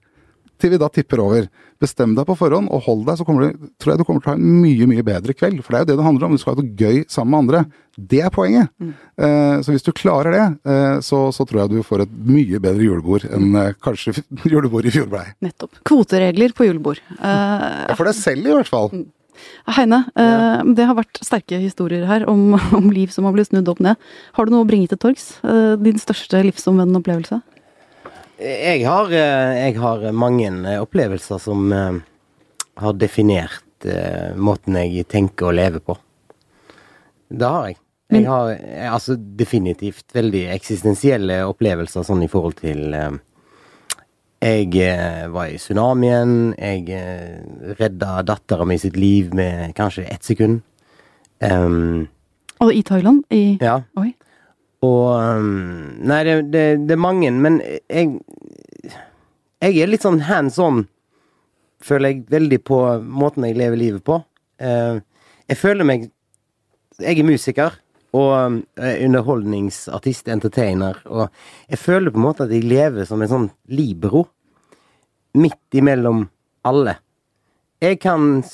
Til 0.62 0.70
vi 0.70 0.78
da 0.78 0.86
tipper 0.92 1.18
over. 1.18 1.46
Bestem 1.82 2.12
deg 2.14 2.26
på 2.28 2.36
forhånd 2.38 2.70
og 2.70 2.84
hold 2.86 3.00
deg, 3.08 3.18
så 3.18 3.24
du, 3.26 3.70
tror 3.82 3.92
jeg 3.92 3.98
du 3.98 4.04
kommer 4.06 4.22
til 4.22 4.30
å 4.30 4.34
ha 4.36 4.38
en 4.38 4.60
mye 4.62 4.86
mye 4.86 5.02
bedre 5.06 5.34
kveld. 5.34 5.62
For 5.64 5.74
det 5.74 5.80
er 5.80 5.82
jo 5.82 5.88
det 5.90 5.96
det 5.98 6.06
handler 6.06 6.28
om. 6.28 6.36
Du 6.36 6.42
skal 6.42 6.54
ha 6.54 6.62
det 6.62 6.76
gøy 6.78 7.00
sammen 7.10 7.32
med 7.32 7.40
andre. 7.42 7.62
Det 7.98 8.20
er 8.22 8.30
poenget. 8.32 8.70
Mm. 8.78 8.92
Eh, 9.26 9.56
så 9.66 9.74
hvis 9.74 9.84
du 9.84 9.90
klarer 9.96 10.36
det, 10.36 10.44
eh, 10.70 11.00
så, 11.04 11.24
så, 11.34 11.46
tror 11.48 11.64
jeg 11.64 11.72
du 11.74 11.88
får 11.88 12.06
et 12.06 12.14
mye 12.28 12.60
bedre 12.62 12.86
julebord 12.86 13.26
enn 13.26 13.58
eh, 13.58 13.74
kanskje 13.82 14.14
julebordet 14.52 14.92
i 14.92 14.94
fjor 15.00 15.10
blei. 15.10 15.26
Nettopp. 15.42 15.82
Kvoteregler 15.88 16.54
på 16.54 16.70
julebord. 16.70 17.02
ja, 17.18 17.96
for 17.98 18.06
deg 18.06 18.16
selv 18.20 18.46
i 18.46 18.54
hvert 18.54 18.70
fall. 18.70 18.92
Mm. 18.94 19.08
Heine, 19.74 20.04
ja. 20.14 20.60
det 20.62 20.84
har 20.86 20.94
vært 20.94 21.18
sterke 21.24 21.58
historier 21.58 22.04
her 22.06 22.28
om, 22.30 22.52
om, 22.78 22.92
liv 22.94 23.10
som 23.10 23.26
har 23.26 23.34
blitt 23.34 23.50
snudd 23.50 23.70
opp 23.72 23.82
ned. 23.82 23.98
Har 24.38 24.46
du 24.46 24.54
noe 24.54 24.62
å 24.62 24.68
bringe 24.68 24.86
til 24.92 25.00
torgs? 25.02 25.32
Din 25.82 25.98
største 25.98 26.44
livsomvendende 26.46 27.02
opplevelse? 27.02 27.40
Jeg 28.42 28.82
har, 28.88 29.12
jeg 29.12 29.76
har, 29.78 30.06
mange 30.16 30.50
opplevelser 30.82 31.38
som 31.38 31.70
har 31.72 32.96
definert 32.98 33.86
måten 34.34 34.78
jeg 34.80 35.06
tenker 35.10 35.50
og 35.50 35.56
lever 35.58 35.82
på. 35.84 35.94
Det 37.30 37.50
har 37.54 37.68
jeg. 37.70 37.78
Jeg 38.12 38.26
har 38.28 38.50
altså 38.92 39.14
definitivt 39.16 40.10
veldig 40.12 40.42
eksistensielle 40.52 41.38
opplevelser 41.48 42.04
sånn 42.04 42.26
i 42.26 42.30
forhold 42.32 42.58
til 42.58 42.96
jeg 44.42 44.74
eh, 44.82 45.28
var 45.30 45.52
i 45.52 45.58
tsunamien. 45.60 46.52
Jeg 46.58 46.88
eh, 46.90 47.42
redda 47.78 48.22
dattera 48.26 48.66
mi 48.66 48.78
sitt 48.80 48.96
liv 48.98 49.30
med 49.38 49.70
kanskje 49.78 50.08
ett 50.10 50.26
sekund. 50.26 50.62
Um, 51.42 52.08
og 52.62 52.72
i 52.74 52.82
Thailand? 52.86 53.22
I 53.30 53.58
Ja. 53.62 53.82
Oi. 53.98 54.12
Og 54.82 55.08
um, 55.14 55.98
Nei, 56.02 56.22
det, 56.26 56.34
det, 56.50 56.64
det, 56.88 56.96
er 56.96 57.00
mange, 57.00 57.30
men 57.30 57.60
jeg 57.62 58.18
Jeg 59.62 59.78
er 59.78 59.90
litt 59.90 60.02
sånn 60.02 60.24
hands 60.26 60.58
on, 60.58 60.82
føler 61.82 62.10
jeg, 62.10 62.24
veldig 62.32 62.58
på 62.66 62.80
måten 63.06 63.46
jeg 63.46 63.60
lever 63.60 63.78
livet 63.78 64.02
på. 64.06 64.18
Uh, 64.58 64.98
jeg 65.46 65.60
føler 65.60 65.86
meg 65.86 66.10
Jeg 66.98 67.18
er 67.18 67.26
musiker 67.26 67.78
og 68.12 68.58
underholdningsartist, 68.76 70.26
entertainer, 70.28 70.98
og 71.08 71.30
jeg 71.64 71.78
føler 71.80 72.12
på 72.12 72.20
en 72.20 72.26
måte 72.26 72.44
at 72.44 72.50
jeg 72.52 72.66
lever 72.68 73.06
som 73.08 73.22
en 73.24 73.30
sånn 73.30 73.46
libero. 73.72 74.26
Midt 75.40 75.78
imellom 75.80 76.26
alle. 76.68 76.98
Jeg 77.80 78.02
kan 78.02 78.44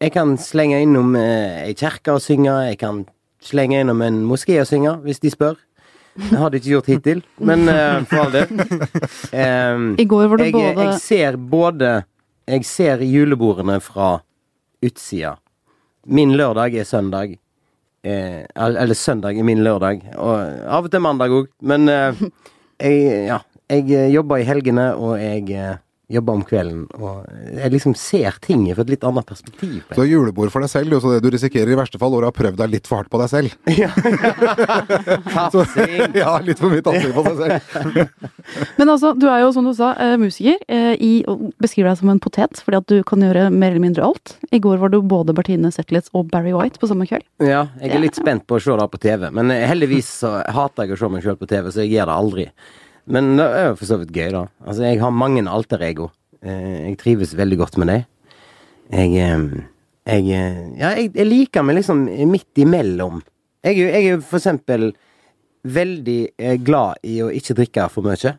Jeg 0.00 0.14
kan 0.14 0.38
slenge 0.40 0.78
innom 0.80 1.12
eh, 1.20 1.66
ei 1.66 1.74
kjerke 1.76 2.14
og 2.16 2.22
synge, 2.24 2.54
jeg 2.70 2.78
kan 2.80 3.02
slenge 3.44 3.80
innom 3.80 4.02
en 4.04 4.22
moské 4.28 4.60
og 4.60 4.68
synge, 4.68 4.96
hvis 5.04 5.22
de 5.22 5.32
spør. 5.32 5.58
Det 6.20 6.36
har 6.36 6.50
de 6.50 6.58
ikke 6.58 6.72
gjort 6.72 6.88
hittil, 6.90 7.20
men 7.38 7.68
uh, 7.70 8.00
for 8.10 8.24
all 8.24 8.32
del. 8.34 8.48
Um, 9.30 9.84
I 10.00 10.04
går 10.10 10.26
var 10.32 10.40
det 10.40 10.48
jeg, 10.50 10.54
både 10.56 10.82
Jeg 10.82 10.96
ser 11.00 11.36
både 11.38 11.90
Jeg 12.50 12.64
ser 12.66 13.04
julebordene 13.06 13.76
fra 13.80 14.16
utsida. 14.82 15.36
Min 16.06 16.34
lørdag 16.36 16.74
er 16.74 16.88
søndag. 16.88 17.36
Eh, 18.02 18.46
eller 18.56 18.94
søndag 18.94 19.38
er 19.38 19.44
min 19.44 19.62
lørdag. 19.64 20.02
Og 20.16 20.34
av 20.64 20.88
og 20.88 20.90
til 20.90 21.02
mandag 21.04 21.34
òg. 21.36 21.50
Men 21.60 21.88
eh, 21.92 22.22
jeg, 22.80 23.26
ja, 23.28 23.38
jeg 23.68 23.84
eh, 23.92 24.08
jobber 24.14 24.40
i 24.40 24.48
helgene, 24.48 24.86
og 24.96 25.20
jeg 25.20 25.50
eh, 25.52 25.76
jobber 26.10 26.38
om 26.38 26.42
kvelden. 26.46 26.84
Og 26.98 27.26
jeg 27.54 27.72
liksom 27.74 27.94
ser 27.98 28.36
ting 28.44 28.64
fra 28.74 28.84
et 28.84 28.92
litt 28.92 29.04
annet 29.06 29.26
perspektiv. 29.28 29.80
Så 29.94 30.06
julebord 30.08 30.52
for 30.52 30.64
deg 30.64 30.72
selv, 30.72 30.96
så 31.02 31.14
det 31.14 31.22
du 31.24 31.30
risikerer 31.32 31.70
i 31.72 31.78
verste 31.78 32.00
fall, 32.00 32.16
er 32.18 32.26
å 32.26 32.30
ha 32.30 32.34
prøvd 32.34 32.58
deg 32.60 32.72
litt 32.74 32.90
for 32.90 33.00
hardt 33.00 33.12
på 33.12 33.20
deg 33.22 33.30
selv. 33.32 33.56
Ja. 33.80 33.88
Tafsing. 35.30 36.16
ja, 36.18 36.34
litt 36.44 36.58
for 36.60 36.72
mye 36.72 36.82
tafsing 36.84 37.14
på 37.14 37.22
deg 37.24 37.38
selv. 37.38 38.10
Men 38.80 38.90
altså, 38.92 39.12
du 39.16 39.28
er 39.30 39.44
jo 39.44 39.52
som 39.54 39.64
du 39.64 39.72
sa, 39.76 39.92
eh, 40.02 40.16
musiker. 40.20 40.58
Eh, 40.68 40.92
I, 41.00 41.12
og 41.30 41.46
beskriver 41.62 41.92
deg 41.92 42.00
som 42.02 42.12
en 42.12 42.20
potet, 42.22 42.60
fordi 42.64 42.80
at 42.80 42.90
du 42.90 42.98
kan 43.06 43.24
gjøre 43.24 43.46
mer 43.54 43.72
eller 43.72 43.84
mindre 43.86 44.04
alt. 44.10 44.34
I 44.52 44.60
går 44.62 44.82
var 44.82 44.92
du 44.92 45.00
både 45.00 45.34
Bertine 45.36 45.72
Zetlitz 45.72 46.12
og 46.12 46.28
Barry 46.34 46.52
White 46.56 46.82
på 46.82 46.90
samme 46.90 47.08
kveld. 47.08 47.24
Ja, 47.40 47.68
jeg 47.80 47.94
er 47.96 48.04
litt 48.04 48.18
spent 48.18 48.46
på 48.50 48.58
å 48.58 48.62
se 48.62 48.76
det 48.76 48.90
på 48.92 49.00
TV. 49.00 49.30
Men 49.36 49.54
heldigvis 49.54 50.10
så 50.24 50.36
hater 50.50 50.88
jeg 50.90 50.98
å 50.98 51.02
se 51.04 51.12
meg 51.14 51.24
sjøl 51.24 51.40
på 51.40 51.48
TV, 51.50 51.70
så 51.72 51.84
jeg 51.86 51.94
gjør 51.96 52.10
det 52.10 52.20
aldri. 52.20 52.48
Men 53.10 53.34
det 53.38 53.46
er 53.46 53.68
jo 53.70 53.76
for 53.80 53.90
så 53.90 53.98
vidt 54.00 54.14
gøy, 54.14 54.30
da. 54.34 54.46
Altså, 54.64 54.86
jeg 54.86 55.00
har 55.02 55.14
mange 55.14 55.42
alter 55.50 55.82
ego. 55.82 56.10
Eh, 56.40 56.90
jeg 56.90 56.98
trives 57.00 57.34
veldig 57.36 57.58
godt 57.60 57.78
med 57.80 57.90
det. 57.92 58.00
Jeg 58.94 59.16
eh, 59.20 59.46
jeg, 60.10 60.24
ja, 60.80 60.94
jeg, 60.96 61.10
jeg, 61.14 61.26
liker 61.28 61.62
meg 61.62 61.76
liksom 61.78 62.06
midt 62.30 62.58
imellom. 62.62 63.20
Jeg, 63.62 63.76
jeg 63.84 64.06
er 64.14 64.22
for 64.24 64.40
eksempel 64.40 64.88
veldig 65.68 66.20
eh, 66.40 66.56
glad 66.64 67.02
i 67.06 67.20
å 67.22 67.28
ikke 67.34 67.58
drikke 67.60 67.90
for 67.92 68.08
mye. 68.08 68.36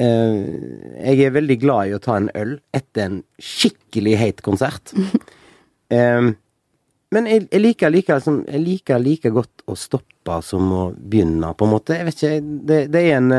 Jeg 0.00 1.16
er 1.26 1.32
veldig 1.34 1.56
glad 1.60 1.90
i 1.90 1.92
å 1.92 2.00
ta 2.00 2.14
en 2.16 2.30
øl 2.32 2.54
etter 2.72 3.02
en 3.04 3.18
skikkelig 3.36 4.14
heit 4.16 4.38
konsert. 4.46 4.94
Men 5.92 7.26
jeg, 7.28 7.50
liker, 7.60 7.92
liker, 7.92 8.16
liksom, 8.16 8.38
jeg 8.48 8.62
liker 8.64 9.02
like 9.02 9.32
godt 9.34 9.66
å 9.68 9.76
stoppe 9.76 10.38
som 10.46 10.72
å 10.72 10.86
begynne, 10.94 11.50
på 11.52 11.68
en 11.68 11.74
måte. 11.74 11.98
Jeg 11.98 12.08
vet 12.08 12.22
ikke, 12.22 12.40
det, 12.70 12.78
det 12.94 13.02
er 13.10 13.18
en 13.18 13.34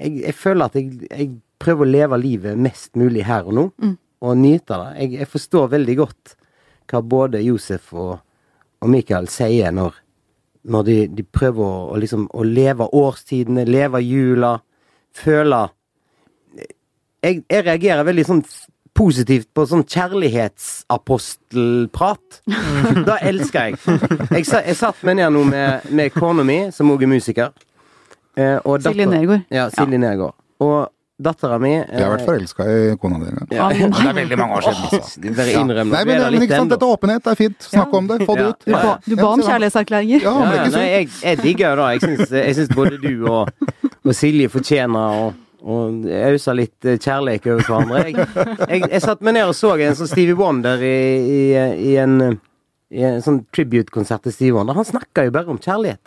jeg, 0.00 0.20
jeg, 0.24 0.36
føler 0.36 0.70
at 0.70 0.78
jeg, 0.78 1.08
jeg, 1.10 1.32
prøver 1.60 1.84
å 1.84 1.92
leve 1.92 2.16
livet 2.16 2.56
mest 2.56 2.94
mulig 2.96 3.26
her 3.28 3.44
og 3.44 3.56
nå, 3.56 3.64
mm. 3.76 3.96
og 4.24 4.38
nyte 4.40 4.78
det. 4.80 4.92
Jeg, 5.02 5.10
jeg, 5.18 5.28
forstår 5.28 5.66
veldig 5.74 5.96
godt 5.98 6.32
hva 6.90 7.02
både 7.04 7.42
Josef 7.44 7.92
og, 7.92 8.14
og 8.80 8.90
Mikael 8.90 9.28
sier 9.30 9.74
når, 9.76 9.98
når 10.72 10.86
de, 10.88 10.96
de, 11.18 11.26
prøver 11.28 11.66
å, 11.66 11.82
å, 11.92 11.98
liksom, 12.00 12.24
å 12.32 12.46
leve 12.48 12.88
årstidene, 12.96 13.66
leve 13.68 14.00
jula, 14.06 14.54
føle 15.20 15.66
jeg, 17.20 17.42
jeg 17.44 17.66
reagerer 17.66 18.08
veldig 18.08 18.24
sånn 18.24 18.40
positivt 18.96 19.52
på 19.54 19.66
sånn 19.68 19.84
kjærlighetsapostelprat. 19.88 22.42
Mm. 22.48 23.04
Da 23.08 23.16
elsker 23.22 23.60
jeg. 23.68 23.74
Jeg, 24.32 24.44
jeg 24.48 24.76
satt 24.78 25.02
meg 25.06 25.14
ned 25.20 25.30
nå 25.34 25.42
med, 25.48 25.68
med 25.94 26.12
kona 26.16 26.42
mi, 26.46 26.58
som 26.74 26.90
òg 26.92 27.00
er 27.06 27.12
musiker. 27.12 27.48
Eh, 28.40 28.80
Silje 28.86 29.06
Nergård. 29.10 29.44
Ja, 29.52 29.68
Silje 29.74 29.98
ja. 29.98 30.02
Nergård. 30.06 30.36
Og 30.60 30.88
dattera 31.20 31.58
mi 31.60 31.72
eh, 31.74 31.84
Jeg 31.92 32.04
har 32.04 32.14
vært 32.14 32.26
forelska 32.28 32.66
i 32.70 32.94
kona 33.00 33.20
di 33.20 33.28
en 33.28 33.40
gang. 33.40 33.50
Ja. 33.52 33.68
det 33.74 34.06
er 34.12 34.16
veldig 34.20 34.38
mange 34.40 34.56
år 34.58 34.66
siden, 34.68 34.86
altså. 35.00 35.34
Bare 35.40 35.58
innrøm 35.60 35.92
Nei, 35.92 36.00
men, 36.08 36.22
men 36.24 36.46
ikke 36.46 36.62
sant, 36.62 36.72
dette 36.72 36.88
er 36.88 36.96
åpenhet, 36.96 37.26
det 37.26 37.34
er 37.34 37.40
fint. 37.42 37.68
Snakk 37.68 37.94
om 38.00 38.08
det, 38.10 38.22
få 38.28 38.38
det 38.38 38.48
ut. 38.48 38.64
Du 38.64 38.72
ba, 38.72 38.96
du 39.04 39.14
ba 39.20 39.28
om 39.34 39.44
kjærlighetserklæringer. 39.44 40.24
Ja, 40.24 40.34
nei, 40.72 40.86
jeg, 40.88 41.12
jeg 41.20 41.42
digger 41.44 41.76
jo 41.76 41.84
det. 41.84 42.40
Jeg 42.40 42.58
syns 42.60 42.74
både 42.76 43.00
du 43.02 43.12
og, 43.28 43.70
og 44.00 44.12
Silje 44.16 44.50
fortjener 44.52 45.22
å 45.26 45.30
og 45.60 46.06
ausa 46.08 46.54
litt 46.56 46.86
eh, 46.88 46.96
kjærlighet 46.96 47.44
over 47.52 47.66
hverandre. 47.66 47.98
Jeg, 48.08 48.28
jeg, 48.64 48.86
jeg 48.94 49.02
satt 49.04 49.20
meg 49.26 49.36
ned 49.36 49.50
og 49.50 49.56
så 49.58 49.74
en 49.76 49.98
sånn 49.98 50.08
Stevie 50.08 50.38
Wonder 50.38 50.80
i, 50.80 50.94
i, 51.20 51.40
i 51.90 51.96
en, 52.00 52.14
i 52.96 53.04
en 53.04 53.20
sånn 53.24 53.42
tribute-konsert 53.52 54.24
til 54.24 54.32
Stevie 54.32 54.56
Wonder. 54.56 54.78
Han 54.78 54.88
snakka 54.88 55.26
jo 55.26 55.34
bare 55.36 55.52
om 55.52 55.60
kjærlighet. 55.60 56.00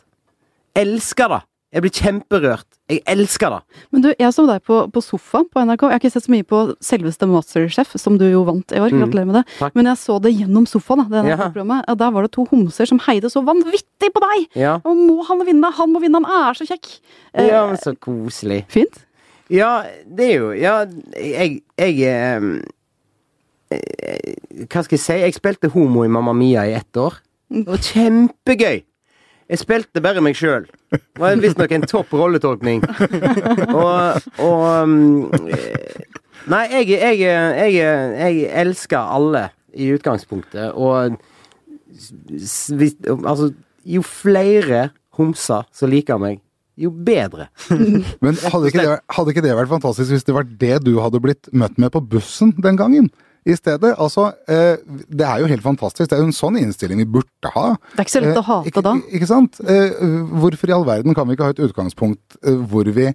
Elsker 0.81 1.35
det! 1.35 1.41
Jeg 1.73 1.81
blir 1.81 1.93
kjemperørt. 1.97 2.67
Jeg 2.91 2.99
elsker 3.09 3.49
det. 3.49 3.79
Men 3.95 4.03
du, 4.03 4.07
jeg 4.13 4.33
så 4.35 4.43
deg 4.45 4.61
på, 4.67 4.75
på 4.93 5.01
sofaen 5.01 5.47
på 5.49 5.61
NRK. 5.65 5.85
Jeg 5.87 5.95
har 5.95 6.01
ikke 6.03 6.11
sett 6.13 6.27
så 6.27 6.33
mye 6.33 6.45
på 6.45 6.59
selveste 6.85 7.25
Masterchef, 7.29 7.95
som 7.97 8.19
du 8.21 8.27
jo 8.29 8.43
vant 8.45 8.75
i 8.75 8.77
år. 8.77 8.93
Mm. 8.93 9.01
Gratulerer 9.01 9.29
med 9.31 9.37
det. 9.39 9.43
Takk. 9.57 9.73
Men 9.79 9.89
jeg 9.89 10.01
så 10.03 10.19
det 10.21 10.35
gjennom 10.35 10.67
sofaen. 10.69 11.01
Da, 11.09 11.23
ja. 11.25 11.49
og 11.49 11.97
Der 12.03 12.13
var 12.13 12.27
det 12.27 12.33
to 12.35 12.45
homser 12.51 12.89
som 12.89 13.01
heide 13.07 13.31
så 13.33 13.41
vanvittig 13.47 14.11
på 14.13 14.21
deg! 14.21 14.45
Ja. 14.59 14.75
Og 14.85 15.01
må 15.01 15.25
han 15.25 15.41
vinne? 15.47 15.73
Han 15.79 15.95
må 15.95 16.03
vinne, 16.03 16.21
han 16.21 16.45
er 16.51 16.61
så 16.61 16.69
kjekk! 16.69 16.93
Ja, 17.41 17.65
men 17.71 17.81
så 17.81 17.95
koselig. 17.97 18.61
Fint? 18.69 19.01
Ja, 19.51 19.83
det 20.05 20.29
er 20.29 20.37
jo 20.39 20.53
Ja, 20.55 20.75
jeg, 21.19 21.59
jeg 21.77 22.37
um, 22.39 22.53
Hva 24.69 24.85
skal 24.85 24.95
jeg 24.95 25.03
si? 25.03 25.17
Jeg 25.25 25.35
spilte 25.35 25.73
homo 25.73 26.05
i 26.05 26.11
Mamma 26.11 26.37
Mia 26.37 26.63
i 26.69 26.77
ett 26.77 27.01
år. 27.01 27.17
Det 27.49 27.65
var 27.67 27.81
kjempegøy! 27.89 28.83
Jeg 29.51 29.59
spilte 29.59 30.01
bare 30.01 30.21
meg 30.23 30.37
sjøl. 30.39 30.69
Det 30.93 31.21
var 31.21 31.35
visstnok 31.41 31.73
en 31.73 31.85
topp 31.89 32.13
rolletolkning. 32.13 32.83
Og, 33.73 34.23
og 34.43 34.63
um, 34.83 35.31
Nei, 36.51 36.63
jeg, 36.73 36.89
jeg, 36.91 37.19
jeg, 37.23 37.75
jeg, 37.79 38.39
elsker 38.63 39.13
alle 39.15 39.47
i 39.73 39.89
utgangspunktet, 39.95 40.73
og 40.75 41.15
altså 43.23 43.53
Jo 43.87 44.03
flere 44.05 44.89
homser 45.17 45.67
som 45.75 45.91
liker 45.91 46.19
meg, 46.21 46.41
jo 46.79 46.89
bedre. 46.89 47.49
Men 48.23 48.37
hadde 48.39 48.69
ikke, 48.71 48.81
det, 48.81 48.99
hadde 49.15 49.33
ikke 49.33 49.43
det 49.45 49.55
vært 49.57 49.71
fantastisk 49.71 50.15
hvis 50.15 50.25
det 50.27 50.35
var 50.35 50.47
det 50.47 50.79
du 50.87 50.95
hadde 51.03 51.21
blitt 51.23 51.51
møtt 51.53 51.77
med 51.81 51.93
på 51.93 52.01
bussen 52.15 52.55
den 52.63 52.79
gangen? 52.79 53.11
I 53.45 53.55
stedet. 53.57 53.93
Altså, 53.99 54.29
eh, 54.47 54.81
det 55.09 55.27
er 55.27 55.43
jo 55.43 55.49
helt 55.51 55.65
fantastisk. 55.65 56.09
Det 56.09 56.17
er 56.17 56.23
jo 56.23 56.29
en 56.31 56.35
sånn 56.35 56.59
innstilling 56.61 57.01
vi 57.03 57.09
burde 57.17 57.53
ha. 57.55 57.65
Det 57.93 57.99
er 57.99 58.07
ikke 58.07 58.15
så 58.15 58.23
lett 58.23 58.41
å 58.41 58.47
hate 58.47 58.71
eh, 58.71 58.81
da. 58.87 58.95
Ikke, 59.01 59.15
ikke 59.19 59.29
sant? 59.29 59.61
Eh, 59.67 60.03
hvorfor 60.43 60.71
i 60.71 60.75
all 60.77 60.87
verden 60.87 61.17
kan 61.17 61.27
vi 61.27 61.37
ikke 61.37 61.49
ha 61.49 61.55
et 61.55 61.63
utgangspunkt 61.67 62.37
hvor 62.71 62.89
vi 62.95 63.09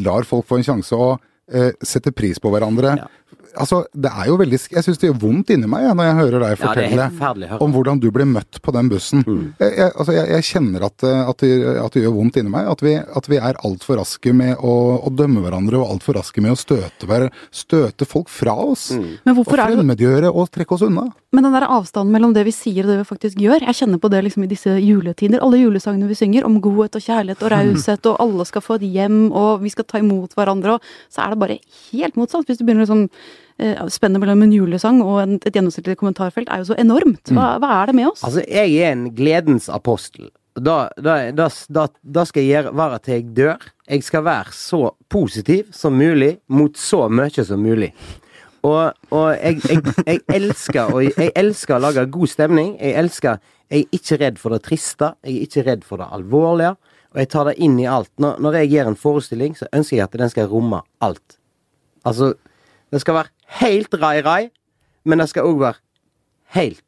lar 0.00 0.26
folk 0.28 0.48
få 0.48 0.60
en 0.60 0.66
sjanse 0.66 0.96
å 0.96 1.14
eh, 1.52 1.72
setter 1.82 2.14
pris 2.14 2.40
på 2.40 2.52
hverandre. 2.52 2.96
Ja. 3.00 3.08
Altså, 3.58 3.80
det 3.94 4.10
er 4.14 4.26
jo 4.28 4.36
veldig 4.38 4.58
Jeg 4.70 4.84
syns 4.86 4.98
det 5.02 5.08
gjør 5.10 5.18
vondt 5.22 5.50
inni 5.50 5.66
meg 5.70 5.82
ja, 5.88 5.94
når 5.96 6.04
jeg 6.06 6.16
hører 6.20 6.38
deg 6.44 6.50
Ja, 6.50 6.54
det 6.54 6.60
fortelle 6.62 7.48
høre. 7.50 7.58
om 7.64 7.72
hvordan 7.74 8.00
du 8.02 8.10
ble 8.14 8.24
møtt 8.28 8.60
på 8.62 8.72
den 8.76 8.88
bussen. 8.92 9.24
Mm. 9.26 9.54
Jeg, 9.58 9.72
jeg, 9.78 9.92
altså, 9.96 10.12
jeg, 10.14 10.28
jeg 10.36 10.46
kjenner 10.50 10.86
at, 10.86 11.02
eh, 11.08 11.22
at, 11.32 11.38
det, 11.42 11.50
at 11.84 11.92
det 11.96 12.02
gjør 12.04 12.14
vondt 12.18 12.36
inni 12.40 12.52
meg. 12.54 12.68
At 12.70 12.84
vi, 12.84 12.94
at 13.00 13.28
vi 13.32 13.40
er 13.40 13.58
altfor 13.66 13.98
raske 13.98 14.32
med 14.36 14.54
å, 14.62 14.74
å 15.02 15.10
dømme 15.10 15.42
hverandre 15.42 15.80
og 15.80 15.96
altfor 15.96 16.18
raske 16.20 16.40
med 16.44 16.54
å 16.54 16.58
støte, 16.60 17.08
hver- 17.10 17.30
støte 17.50 18.06
folk 18.06 18.30
fra 18.30 18.54
oss. 18.54 18.90
Mm. 18.94 19.08
Men 19.24 19.34
Og 19.34 19.40
hvorfor 19.42 19.58
er 19.64 19.72
det 19.74 19.80
fremmedgjøre 19.80 20.30
og 20.30 20.50
trekke 20.54 20.76
oss 20.78 20.86
unna. 20.86 21.08
Men 21.34 21.46
den 21.46 21.54
der 21.54 21.66
avstanden 21.70 22.10
mellom 22.14 22.32
det 22.34 22.42
vi 22.48 22.54
sier 22.54 22.86
og 22.86 22.90
det 22.90 23.00
vi 23.02 23.08
faktisk 23.10 23.38
gjør, 23.38 23.62
jeg 23.66 23.78
kjenner 23.82 24.00
på 24.02 24.10
det 24.10 24.22
liksom 24.26 24.46
i 24.46 24.50
disse 24.50 24.72
juletider. 24.82 25.42
Alle 25.44 25.60
julesangene 25.60 26.08
vi 26.10 26.18
synger 26.18 26.46
om 26.48 26.56
godhet 26.62 26.96
og 26.98 27.04
kjærlighet 27.04 27.44
og 27.46 27.52
raushet, 27.54 28.08
og 28.10 28.18
alle 28.24 28.46
skal 28.48 28.64
få 28.66 28.78
et 28.80 28.88
hjem, 28.90 29.20
og 29.30 29.62
vi 29.62 29.70
skal 29.70 29.86
ta 29.86 30.00
imot 30.02 30.34
hverandre, 30.38 30.78
og 30.78 30.90
så 31.12 31.22
er 31.26 31.34
det 31.36 31.38
bare 31.44 31.58
helt 31.92 32.18
motsatt. 32.18 32.46
Hvis 32.50 32.58
du 32.58 32.64
begynner 32.66 32.82
liksom 32.82 33.04
eh, 33.06 33.38
Spennet 33.92 34.22
mellom 34.22 34.42
en 34.46 34.52
julesang 34.54 35.00
og 35.04 35.20
et 35.44 35.52
gjennomsnittlig 35.54 35.96
kommentarfelt 36.00 36.48
er 36.52 36.62
jo 36.62 36.70
så 36.72 36.76
enormt. 36.80 37.32
Hva, 37.36 37.54
hva 37.60 37.70
er 37.82 37.90
det 37.90 37.96
med 37.98 38.10
oss? 38.12 38.22
Altså, 38.26 38.44
jeg 38.48 38.76
er 38.80 38.92
en 38.94 39.08
gledens 39.16 39.68
apostel. 39.72 40.30
Da, 40.60 40.88
da, 40.98 41.30
da, 41.32 41.46
da, 42.02 42.24
skal 42.26 42.42
jeg 42.42 42.50
gjøre, 42.50 42.72
være 42.76 42.98
til 43.04 43.14
jeg 43.14 43.26
dør. 43.36 43.68
Jeg 43.90 44.02
skal 44.04 44.24
være 44.26 44.52
så 44.56 44.80
positiv 45.12 45.68
som 45.76 45.94
mulig 45.96 46.34
mot 46.52 46.76
så 46.76 47.04
mye 47.08 47.44
som 47.46 47.62
mulig. 47.62 47.92
Og, 48.66 48.90
og 49.14 49.28
jeg, 49.38 49.60
jeg, 49.70 49.80
jeg, 50.04 50.18
elsker, 50.36 50.90
å- 50.92 51.00
jeg 51.06 51.30
elsker 51.38 51.78
å 51.78 51.82
lage 51.86 52.04
god 52.12 52.28
stemning. 52.28 52.74
Jeg 52.80 52.96
elsker 53.00 53.38
Jeg 53.70 53.86
er 53.86 53.96
ikke 54.00 54.16
redd 54.20 54.38
for 54.42 54.50
det 54.56 54.62
triste. 54.66 55.12
Jeg 55.24 55.36
er 55.38 55.46
ikke 55.46 55.62
redd 55.68 55.84
for 55.86 56.02
det 56.02 56.08
alvorlige. 56.12 56.74
Og 57.14 57.18
jeg 57.22 57.28
tar 57.32 57.48
det 57.48 57.54
inn 57.62 57.78
i 57.80 57.86
alt. 57.90 58.10
Når, 58.22 58.36
når 58.42 58.58
jeg 58.60 58.70
gjør 58.74 58.90
en 58.90 58.98
forestilling, 58.98 59.54
så 59.58 59.68
ønsker 59.74 59.96
jeg 59.96 60.04
at 60.08 60.18
den 60.18 60.30
skal 60.34 60.50
romme 60.50 60.82
alt. 61.02 61.38
Altså, 62.06 62.32
det 62.90 63.00
skal 63.04 63.16
være 63.20 63.30
helt 63.58 63.94
rai-rai, 63.94 64.50
men 65.04 65.22
det 65.22 65.30
skal 65.32 65.48
òg 65.48 65.62
være 65.64 65.80
helt 66.56 66.84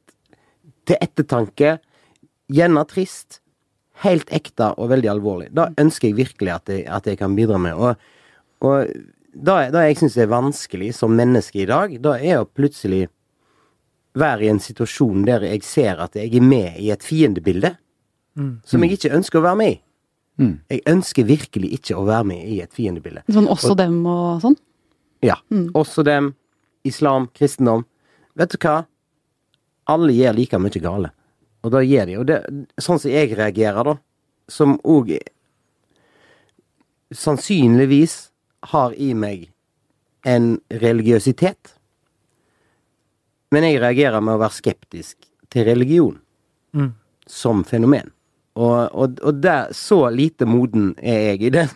til 0.89 0.99
ettertanke. 1.01 1.77
Gjerne 2.53 2.85
trist. 2.91 3.41
Helt 4.03 4.31
ekte 4.35 4.73
og 4.81 4.91
veldig 4.91 5.11
alvorlig. 5.13 5.51
Da 5.55 5.69
ønsker 5.79 6.11
jeg 6.11 6.19
virkelig 6.19 6.55
at 6.55 6.71
jeg, 6.73 6.87
at 6.91 7.07
jeg 7.07 7.19
kan 7.21 7.37
bidra 7.39 7.59
med. 7.63 7.79
Og, 7.79 7.95
og 8.67 8.89
det, 9.33 9.59
det 9.75 9.85
jeg 9.87 10.01
syns 10.01 10.19
er 10.19 10.33
vanskelig 10.33 10.91
som 10.97 11.15
menneske 11.17 11.63
i 11.63 11.69
dag, 11.71 11.95
da 12.03 12.17
er 12.19 12.43
å 12.43 12.49
plutselig 12.49 13.07
være 14.19 14.45
i 14.45 14.51
en 14.53 14.61
situasjon 14.61 15.23
der 15.25 15.47
jeg 15.47 15.63
ser 15.65 16.03
at 16.03 16.19
jeg 16.19 16.35
er 16.37 16.45
med 16.45 16.77
i 16.83 16.91
et 16.93 17.05
fiendebilde 17.07 17.71
som 18.69 18.85
jeg 18.85 18.97
ikke 18.97 19.13
ønsker 19.17 19.41
å 19.41 19.45
være 19.45 19.59
med 19.61 19.73
i. 19.73 19.79
Mm. 20.41 20.53
Jeg 20.73 20.83
ønsker 20.89 21.27
virkelig 21.29 21.73
ikke 21.77 21.97
å 22.01 22.05
være 22.09 22.27
med 22.31 22.45
i 22.49 22.61
et 22.65 22.73
fiendebilde. 22.73 23.25
Sånn 23.33 23.49
også 23.53 23.75
dem 23.79 23.99
og 24.09 24.41
sånn? 24.45 24.57
Ja. 25.25 25.37
Også 25.79 26.05
dem, 26.07 26.33
islam, 26.85 27.29
kristendom. 27.35 27.85
Vet 28.39 28.55
du 28.55 28.59
hva? 28.63 28.85
Alle 29.93 30.13
gjør 30.15 30.35
like 30.37 30.59
mye 30.63 30.81
gale. 30.83 31.11
Og 31.63 31.71
da 31.75 31.83
gjør 31.85 32.07
de. 32.07 32.13
jo 32.17 32.25
det, 32.27 32.39
sånn 32.83 32.99
som 32.99 33.11
jeg 33.11 33.37
reagerer, 33.39 33.85
da, 33.85 33.97
som 34.51 34.79
òg 34.83 35.13
sannsynligvis 37.13 38.31
har 38.73 38.95
i 38.95 39.13
meg 39.15 39.49
en 40.25 40.57
religiøsitet. 40.83 41.75
Men 43.53 43.67
jeg 43.67 43.81
reagerer 43.83 44.23
med 44.25 44.39
å 44.39 44.43
være 44.43 44.59
skeptisk 44.61 45.29
til 45.53 45.65
religion 45.69 46.19
Mm. 46.75 46.95
som 47.27 47.65
fenomen. 47.65 48.11
Og, 48.53 48.93
og, 48.93 49.21
og 49.25 49.39
der, 49.41 49.71
så 49.73 50.11
lite 50.13 50.45
moden 50.45 50.91
er 51.01 51.21
jeg 51.31 51.47
i 51.49 51.51
den, 51.55 51.71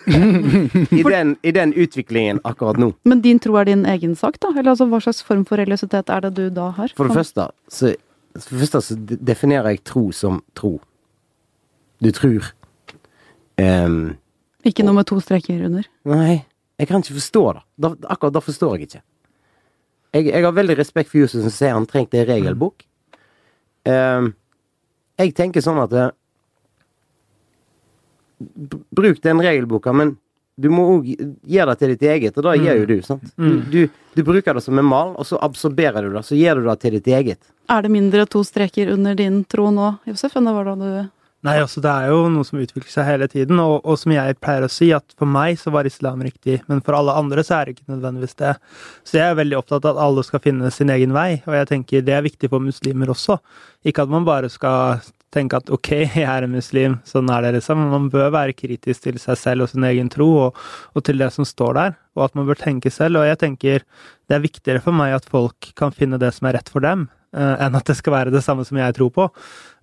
i, 1.00 1.02
den, 1.02 1.30
i 1.40 1.52
den 1.56 1.72
utviklingen 1.72 2.40
akkurat 2.44 2.76
nå. 2.76 2.90
Men 3.08 3.22
din 3.24 3.40
tro 3.40 3.56
er 3.56 3.70
din 3.70 3.86
egen 3.88 4.12
sak, 4.18 4.36
da? 4.42 4.50
Eller 4.52 4.74
altså, 4.74 4.88
hva 4.90 5.00
slags 5.00 5.22
form 5.24 5.46
for 5.48 5.56
religiøsitet 5.56 6.12
er 6.12 6.26
det 6.26 6.34
du 6.36 6.50
da 6.52 6.68
har? 6.76 6.92
For 6.98 7.08
det 7.08 7.16
første 7.16 7.48
så, 7.72 7.94
for 8.36 8.52
det 8.52 8.60
første 8.66 8.82
så 8.90 8.98
definerer 9.00 9.72
jeg 9.72 9.86
tro 9.88 10.10
som 10.12 10.42
tro. 10.58 10.74
Du 12.04 12.10
tror. 12.12 12.52
Um, 13.56 14.18
Ikke 14.68 14.84
noe 14.84 14.98
med 14.98 15.08
to 15.08 15.16
streker 15.24 15.64
under? 15.70 15.86
nei, 16.04 16.42
jeg 16.76 16.90
kan 16.90 17.00
ikke 17.00 17.16
forstå 17.16 17.44
det. 17.56 17.62
Da, 17.80 17.94
akkurat 18.12 18.36
da 18.36 18.44
forstår 18.44 18.76
jeg 18.76 18.90
ikke. 18.90 19.02
Jeg, 20.12 20.28
jeg 20.28 20.44
har 20.44 20.52
veldig 20.52 20.76
respekt 20.76 21.08
for 21.08 21.22
Jesus 21.22 21.40
som 21.40 21.54
sier 21.54 21.72
han 21.72 21.88
trengte 21.88 22.20
en 22.20 22.28
regelbok. 22.28 22.84
Um, 23.88 24.34
jeg 25.16 25.32
tenker 25.38 25.64
sånn 25.64 25.80
at 25.80 25.92
eh, 25.96 26.12
Bruk 28.96 29.20
den 29.24 29.40
regelboka, 29.42 29.92
men 29.96 30.16
du 30.56 30.70
må 30.72 30.86
òg 30.94 31.08
gi 31.08 31.64
det 31.68 31.74
til 31.80 31.92
ditt 31.92 32.04
eget, 32.08 32.36
og 32.38 32.46
det 32.46 32.54
gjør 32.64 32.78
jo 32.80 32.86
du. 32.88 32.96
sant? 33.04 33.26
Du, 33.36 33.58
du, 33.72 33.82
du 34.16 34.22
bruker 34.24 34.56
det 34.56 34.62
som 34.64 34.78
en 34.80 34.88
mal, 34.88 35.12
og 35.20 35.28
så 35.28 35.36
absorberer 35.44 36.06
du 36.06 36.14
det. 36.16 36.24
Så 36.24 36.38
gir 36.38 36.56
du 36.56 36.64
det 36.64 36.78
til 36.80 36.96
ditt 36.96 37.10
eget. 37.12 37.50
Er 37.68 37.84
det 37.84 37.92
mindre 37.92 38.24
to 38.30 38.40
streker 38.46 38.92
under 38.94 39.18
din 39.18 39.42
tro 39.44 39.68
nå, 39.74 39.96
Josef, 40.08 40.38
enn 40.38 40.48
det 40.48 40.56
var 40.56 40.72
da 40.72 40.78
du 40.80 40.88
Nei, 41.46 41.60
altså 41.62 41.78
det 41.84 41.90
er 41.92 42.08
jo 42.10 42.30
noe 42.32 42.46
som 42.48 42.58
utvikler 42.58 42.90
seg 42.90 43.06
hele 43.06 43.26
tiden, 43.30 43.60
og, 43.62 43.84
og 43.86 43.98
som 44.00 44.10
jeg 44.10 44.34
pleier 44.42 44.64
å 44.66 44.70
si, 44.72 44.88
at 44.96 45.12
for 45.20 45.30
meg 45.30 45.60
så 45.60 45.70
var 45.70 45.86
islam 45.86 46.24
riktig, 46.24 46.56
men 46.66 46.80
for 46.82 46.96
alle 46.98 47.14
andre 47.14 47.44
så 47.46 47.58
er 47.58 47.68
det 47.68 47.76
ikke 47.76 47.92
nødvendigvis 47.92 48.38
det. 48.40 48.54
Så 49.06 49.20
jeg 49.20 49.28
er 49.28 49.38
veldig 49.38 49.58
opptatt 49.60 49.86
av 49.86 49.94
at 49.94 50.02
alle 50.08 50.24
skal 50.26 50.42
finne 50.42 50.72
sin 50.74 50.90
egen 50.90 51.14
vei, 51.14 51.42
og 51.44 51.54
jeg 51.54 51.68
tenker 51.70 52.02
det 52.02 52.16
er 52.16 52.24
viktig 52.26 52.50
for 52.50 52.64
muslimer 52.64 53.12
også. 53.14 53.36
Ikke 53.86 54.08
at 54.08 54.10
man 54.10 54.26
bare 54.26 54.50
skal 54.50 55.04
tenke 55.34 55.58
at 55.58 55.70
ok, 55.72 55.90
jeg 56.20 56.26
er 56.26 56.46
en 56.46 56.54
muslim, 56.54 56.98
sånn 57.08 57.30
er 57.32 57.46
det 57.46 57.56
liksom. 57.58 57.82
Man 57.92 58.08
bør 58.12 58.32
være 58.34 58.56
kritisk 58.56 59.06
til 59.06 59.20
seg 59.22 59.38
selv 59.40 59.66
og 59.66 59.72
sin 59.72 59.86
egen 59.88 60.10
tro, 60.12 60.28
og, 60.46 60.64
og 60.94 61.06
til 61.06 61.20
det 61.22 61.30
som 61.34 61.48
står 61.48 61.78
der, 61.78 61.96
og 62.16 62.28
at 62.28 62.38
man 62.38 62.48
bør 62.48 62.60
tenke 62.60 62.92
selv. 62.94 63.20
Og 63.20 63.28
jeg 63.28 63.40
tenker 63.42 63.86
det 64.26 64.38
er 64.38 64.44
viktigere 64.44 64.82
for 64.84 64.96
meg 64.96 65.14
at 65.16 65.28
folk 65.30 65.72
kan 65.78 65.94
finne 65.94 66.20
det 66.22 66.32
som 66.36 66.48
er 66.48 66.58
rett 66.58 66.72
for 66.72 66.84
dem, 66.84 67.08
eh, 67.36 67.54
enn 67.66 67.78
at 67.78 67.88
det 67.88 67.98
skal 67.98 68.16
være 68.16 68.34
det 68.34 68.44
samme 68.46 68.66
som 68.66 68.80
jeg 68.80 68.98
tror 68.98 69.12
på. 69.14 69.30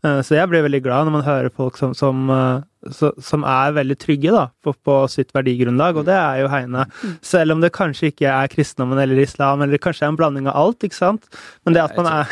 Eh, 0.04 0.20
Så 0.22 0.36
jeg 0.36 0.50
blir 0.52 0.64
veldig 0.68 0.84
glad 0.84 1.06
når 1.08 1.12
man 1.20 1.24
hører 1.24 1.50
folk 1.56 1.78
som, 1.80 1.94
som, 1.96 2.30
eh, 2.30 2.92
som 3.24 3.46
er 3.48 3.72
veldig 3.72 3.96
trygge 4.02 4.32
da, 4.36 4.50
på, 4.64 4.74
på 4.84 4.96
sitt 5.08 5.30
verdigrunnlag, 5.32 5.96
og 5.96 6.04
det 6.10 6.18
er 6.20 6.42
jo 6.42 6.50
Heine. 6.52 6.84
Selv 7.24 7.54
om 7.56 7.62
det 7.64 7.70
kanskje 7.72 8.10
ikke 8.12 8.28
er 8.28 8.50
kristendommen 8.52 9.00
eller 9.00 9.22
islam, 9.24 9.62
eller 9.64 9.80
kanskje 9.80 10.04
er 10.04 10.12
en 10.12 10.18
blanding 10.20 10.50
av 10.52 10.58
alt, 10.60 10.84
ikke 10.84 10.98
sant. 10.98 11.24
Men 11.64 11.78
det 11.78 11.84
at 11.86 11.96
man 11.96 12.10
er 12.12 12.28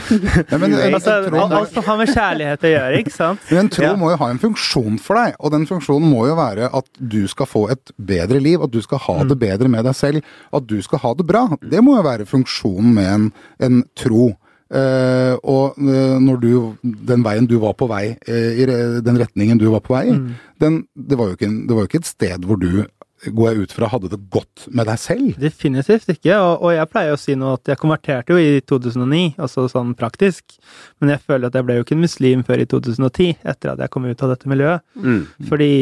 men, 0.60 0.76
altså, 0.94 1.16
Alt 1.58 1.74
som 1.74 1.88
har 1.90 1.98
med 1.98 2.12
kjærlighet 2.14 2.62
å 2.68 2.72
gjøre, 2.76 3.02
ikke 3.02 3.14
sant. 3.16 3.42
men 3.50 3.64
en 3.64 3.72
tro 3.74 3.84
Ja. 3.88 3.96
må 3.98 4.12
jo 4.14 4.20
ha 4.22 4.30
en 4.30 4.38
funksjon 4.46 5.00
for 5.02 5.18
deg, 5.18 5.34
og 5.40 5.50
den 5.56 5.66
funksjonen 5.66 6.06
må 6.10 6.28
jo 6.30 6.38
være 6.38 6.70
at 6.74 6.86
du 7.02 7.24
skal 7.30 7.46
få 7.50 7.66
et 7.74 7.90
bedre 7.98 8.38
liv, 8.42 8.62
at 8.62 8.70
du 8.70 8.80
skal 8.86 9.02
ha 9.08 9.18
Mm. 9.24 9.28
det 9.34 9.38
bedre 9.42 9.68
med 9.72 9.84
deg 9.84 9.94
selv, 9.98 10.22
at 10.54 10.66
du 10.70 10.78
skal 10.82 10.98
ha 11.02 11.14
det 11.14 11.26
bra. 11.26 11.48
Det 11.62 11.82
må 11.82 11.96
jo 11.98 12.02
være 12.06 12.26
funksjonen 12.30 12.94
med 12.94 13.06
en, 13.14 13.32
en 13.58 13.82
tro. 13.96 14.36
Eh, 14.66 15.34
og 15.46 15.76
uh, 15.78 16.16
når 16.18 16.40
du, 16.42 16.50
den 16.82 17.22
veien 17.22 17.46
du 17.46 17.54
var 17.62 17.76
på 17.78 17.86
vei, 17.86 18.16
uh, 18.26 18.50
i 18.58 18.66
den 18.66 19.20
retningen 19.20 19.60
du 19.62 19.68
var 19.70 19.84
på 19.84 19.94
vei 19.94 20.08
i, 20.08 20.16
Mm. 20.16 20.34
den, 20.58 20.76
det, 20.96 21.18
var 21.18 21.28
jo 21.28 21.36
ikke 21.36 21.50
det 21.68 21.74
var 21.74 21.84
jo 21.84 21.90
ikke 21.90 22.02
et 22.02 22.08
sted 22.08 22.46
hvor 22.48 22.58
du, 22.58 22.86
går 23.24 23.48
jeg 23.48 23.64
ut 23.64 23.72
fra, 23.72 23.88
hadde 23.88 24.10
det 24.12 24.18
godt 24.30 24.66
med 24.76 24.86
deg 24.90 24.98
selv. 25.00 25.38
Definitivt 25.40 26.10
ikke, 26.12 26.36
og, 26.36 26.66
og 26.66 26.74
jeg 26.74 26.90
pleier 26.92 27.14
å 27.14 27.20
si 27.20 27.34
noe 27.38 27.56
at 27.56 27.70
jeg 27.70 27.80
konverterte 27.80 28.34
jo 28.34 28.42
i 28.42 28.60
2009, 28.60 29.22
altså 29.42 29.66
sånn 29.72 29.94
praktisk, 29.98 30.58
men 31.00 31.14
jeg 31.14 31.22
føler 31.24 31.48
at 31.48 31.56
jeg 31.56 31.66
ble 31.66 31.78
jo 31.78 31.86
ikke 31.86 31.96
en 31.96 32.04
muslim 32.04 32.44
før 32.46 32.62
i 32.62 32.68
2010, 32.68 33.38
etter 33.42 33.72
at 33.72 33.82
jeg 33.82 33.92
kom 33.94 34.06
ut 34.06 34.22
av 34.22 34.34
dette 34.34 34.52
miljøet. 34.52 34.84
Mm. 35.00 35.20
Fordi 35.48 35.72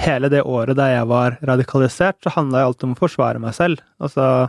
hele 0.00 0.32
det 0.32 0.42
året 0.46 0.78
da 0.78 0.88
jeg 0.94 1.08
var 1.12 1.38
radikalisert, 1.52 2.20
så 2.24 2.34
handla 2.38 2.64
jo 2.64 2.72
alt 2.72 2.88
om 2.88 2.96
å 2.96 3.00
forsvare 3.02 3.42
meg 3.42 3.56
selv. 3.58 3.84
Altså, 4.02 4.48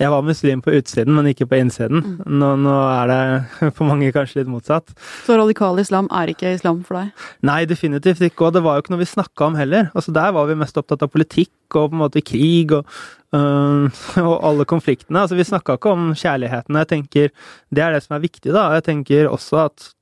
jeg 0.00 0.10
var 0.12 0.24
muslim 0.26 0.62
på 0.64 0.74
utsiden, 0.78 1.14
men 1.16 1.28
ikke 1.30 1.46
på 1.50 1.58
innsiden. 1.60 2.02
Nå, 2.26 2.50
nå 2.62 2.74
er 2.88 3.10
det 3.10 3.72
for 3.76 3.88
mange 3.88 4.12
kanskje 4.14 4.40
litt 4.40 4.50
motsatt. 4.52 4.94
Så 5.26 5.36
radikal 5.38 5.80
islam 5.82 6.10
er 6.14 6.32
ikke 6.32 6.54
islam 6.56 6.82
for 6.86 7.00
deg? 7.00 7.24
Nei, 7.46 7.62
definitivt 7.68 8.22
ikke, 8.24 8.48
og 8.48 8.56
det 8.56 8.64
var 8.64 8.78
jo 8.78 8.84
ikke 8.84 8.94
noe 8.94 9.02
vi 9.04 9.10
snakka 9.12 9.48
om 9.50 9.58
heller. 9.58 9.90
Altså, 9.92 10.14
der 10.16 10.34
var 10.36 10.50
vi 10.50 10.58
mest 10.62 10.78
opptatt 10.80 11.04
av 11.04 11.12
politikk 11.12 11.78
og 11.78 11.92
på 11.92 11.96
en 11.96 12.02
måte 12.02 12.24
krig 12.24 12.74
og, 12.76 12.92
øh, 13.36 13.88
og 14.26 14.36
alle 14.50 14.68
konfliktene. 14.68 15.24
Altså, 15.24 15.38
vi 15.38 15.48
snakka 15.48 15.78
ikke 15.78 15.96
om 15.96 16.12
kjærligheten. 16.12 16.78
Jeg 16.82 16.92
tenker 16.92 17.34
det 17.72 17.84
er 17.84 17.96
det 17.96 18.04
som 18.06 18.16
er 18.16 18.24
viktig, 18.24 18.52
da. 18.52 18.70
Jeg 18.78 18.88
tenker 18.90 19.30
også 19.30 19.66
at 19.66 19.92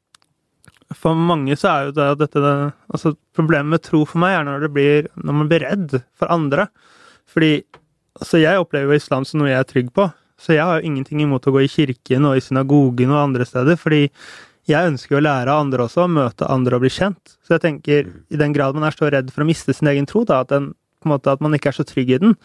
for 0.98 1.14
mange 1.14 1.54
så 1.58 1.68
er 1.70 1.84
jo 1.86 1.92
det 1.94 2.06
at 2.16 2.22
dette 2.24 2.40
altså 2.90 3.12
Problemet 3.38 3.70
med 3.70 3.82
tro 3.86 4.00
for 4.08 4.18
meg 4.20 4.34
er 4.34 4.42
når 4.44 4.64
det 4.64 4.72
blir 4.74 5.06
når 5.14 5.36
man 5.38 5.48
blir 5.48 5.62
redd 5.62 5.92
for 6.18 6.28
andre. 6.34 6.66
Fordi 7.30 7.60
altså 8.18 8.40
jeg 8.40 8.60
opplever 8.62 8.94
jo 8.94 9.00
islam 9.00 9.26
som 9.28 9.42
noe 9.42 9.52
jeg 9.52 9.60
er 9.60 9.68
trygg 9.68 9.90
på. 9.96 10.08
Så 10.40 10.54
jeg 10.56 10.64
har 10.64 10.80
jo 10.80 10.88
ingenting 10.88 11.20
imot 11.20 11.44
å 11.46 11.52
gå 11.52 11.66
i 11.66 11.70
kirken 11.70 12.24
og 12.28 12.38
i 12.38 12.44
synagogen 12.44 13.12
og 13.12 13.20
andre 13.26 13.44
steder. 13.48 13.76
fordi 13.76 14.08
jeg 14.68 14.86
ønsker 14.86 15.16
jo 15.16 15.20
å 15.20 15.24
lære 15.24 15.50
av 15.50 15.64
andre 15.64 15.86
også, 15.86 16.06
møte 16.10 16.48
andre 16.48 16.76
og 16.76 16.84
bli 16.84 16.90
kjent. 16.94 17.36
Så 17.44 17.56
jeg 17.56 17.64
tenker, 17.64 18.10
i 18.30 18.38
den 18.38 18.52
grad 18.54 18.76
man 18.76 18.86
er 18.86 18.94
så 18.94 19.08
redd 19.10 19.32
for 19.34 19.42
å 19.42 19.48
miste 19.48 19.74
sin 19.74 19.88
egen 19.90 20.06
tro, 20.06 20.22
da, 20.28 20.42
at, 20.44 20.52
den, 20.52 20.72
måte, 21.08 21.32
at 21.32 21.42
man 21.42 21.56
ikke 21.56 21.72
er 21.72 21.78
så 21.80 21.86
trygg 21.88 22.12
i 22.12 22.20
den, 22.22 22.36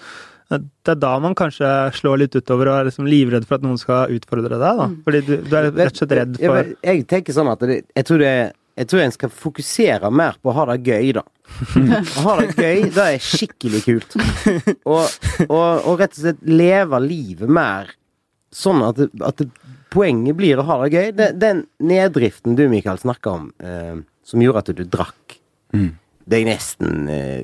det 0.49 0.93
er 0.93 0.99
da 1.01 1.15
man 1.21 1.33
kanskje 1.37 1.69
slår 1.97 2.21
litt 2.21 2.35
utover 2.37 2.69
og 2.69 2.79
er 2.79 2.89
liksom 2.89 3.07
livredd 3.09 3.47
for 3.49 3.57
at 3.57 3.65
noen 3.65 3.79
skal 3.81 4.13
utfordre 4.13 4.59
deg. 4.61 4.81
da. 4.81 4.89
Fordi 5.07 5.21
du, 5.25 5.33
du 5.41 5.55
er 5.57 5.71
rett 5.71 5.95
og 5.95 6.01
slett 6.01 6.13
redd 6.19 6.37
for 6.41 6.75
jeg 6.85 7.07
tenker 7.09 7.35
sånn 7.35 7.49
at 7.49 7.65
det, 7.65 7.79
jeg 7.89 8.07
tror 8.07 8.21
det 8.21 8.29
er 8.29 8.53
Jeg 8.75 8.87
tror 8.91 9.01
en 9.05 9.13
skal 9.15 9.29
fokusere 9.31 10.09
mer 10.11 10.35
på 10.43 10.51
å 10.51 10.55
ha 10.57 10.65
det 10.73 10.81
gøy, 10.89 11.13
da. 11.15 11.21
Å 11.23 12.23
ha 12.25 12.33
det 12.41 12.49
gøy, 12.59 12.81
det 12.91 13.05
er 13.13 13.21
skikkelig 13.23 13.79
kult. 13.85 14.17
Og, 14.83 15.05
og, 15.47 15.85
og 15.87 16.01
rett 16.01 16.17
og 16.17 16.21
slett 16.25 16.41
leve 16.43 16.99
livet 17.05 17.47
mer 17.55 17.93
sånn 18.55 18.83
at, 18.87 18.99
det, 18.99 19.07
at 19.23 19.39
det, 19.39 19.47
poenget 19.95 20.35
blir 20.35 20.59
å 20.59 20.65
ha 20.67 20.77
det 20.83 20.91
gøy. 20.91 21.07
Det, 21.15 21.29
den 21.39 21.63
neddriften 21.87 22.57
du, 22.59 22.65
Mikael, 22.71 22.99
snakka 22.99 23.31
om, 23.37 23.47
eh, 23.63 23.95
som 24.27 24.43
gjorde 24.43 24.65
at 24.65 24.73
du 24.75 24.83
drakk 24.83 25.37
deg 26.25 26.45
nesten 26.47 27.07
eh, 27.11 27.43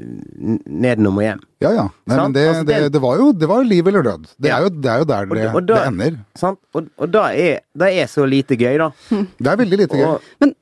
nedenom 0.66 1.20
og 1.20 1.26
hjem. 1.26 1.42
Ja 1.62 1.72
ja. 1.76 1.84
Nei, 2.10 2.16
men 2.18 2.34
det, 2.36 2.46
Altså, 2.50 2.64
det, 2.66 2.78
det 2.96 3.02
var 3.04 3.20
jo 3.22 3.28
det 3.38 3.48
var 3.52 3.60
jo 3.62 3.68
liv 3.70 3.88
eller 3.92 4.08
død. 4.08 4.24
Det 4.42 4.50
Ja. 4.50 4.58
er 4.58 4.66
jo, 4.66 4.72
det 4.82 4.90
er 4.92 5.04
jo 5.04 5.08
der 5.12 5.28
det, 5.30 5.44
Og- 5.52 5.56
og 5.60 5.68
da- 5.70 5.76
det 5.78 5.88
ender. 5.92 6.18
Sant? 6.36 6.60
Og, 6.74 6.88
og 6.98 7.12
da 7.14 7.28
er, 7.32 7.60
det 7.78 7.92
er 8.02 8.08
så 8.10 8.26
lite 8.28 8.58
gøy, 8.58 8.80
da. 8.82 8.90
Det 9.40 9.52
er 9.54 9.60
veldig 9.62 9.80
lite 9.84 10.00
gøy. 10.02 10.08
Men- 10.08 10.18
og, 10.18 10.48
og, 10.50 10.56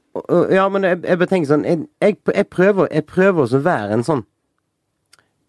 ja, 0.54 0.66
men 0.72 0.86
jeg, 0.88 1.02
jeg 1.06 1.20
bare 1.22 1.30
tenker 1.32 1.50
sånn 1.52 1.66
Jeg, 1.68 1.80
jeg, 2.04 2.18
jeg 2.36 2.48
prøver, 2.52 2.90
jeg 2.94 3.06
prøver 3.10 3.56
å 3.56 3.62
være 3.64 3.98
en 3.98 4.06
sånn 4.08 4.26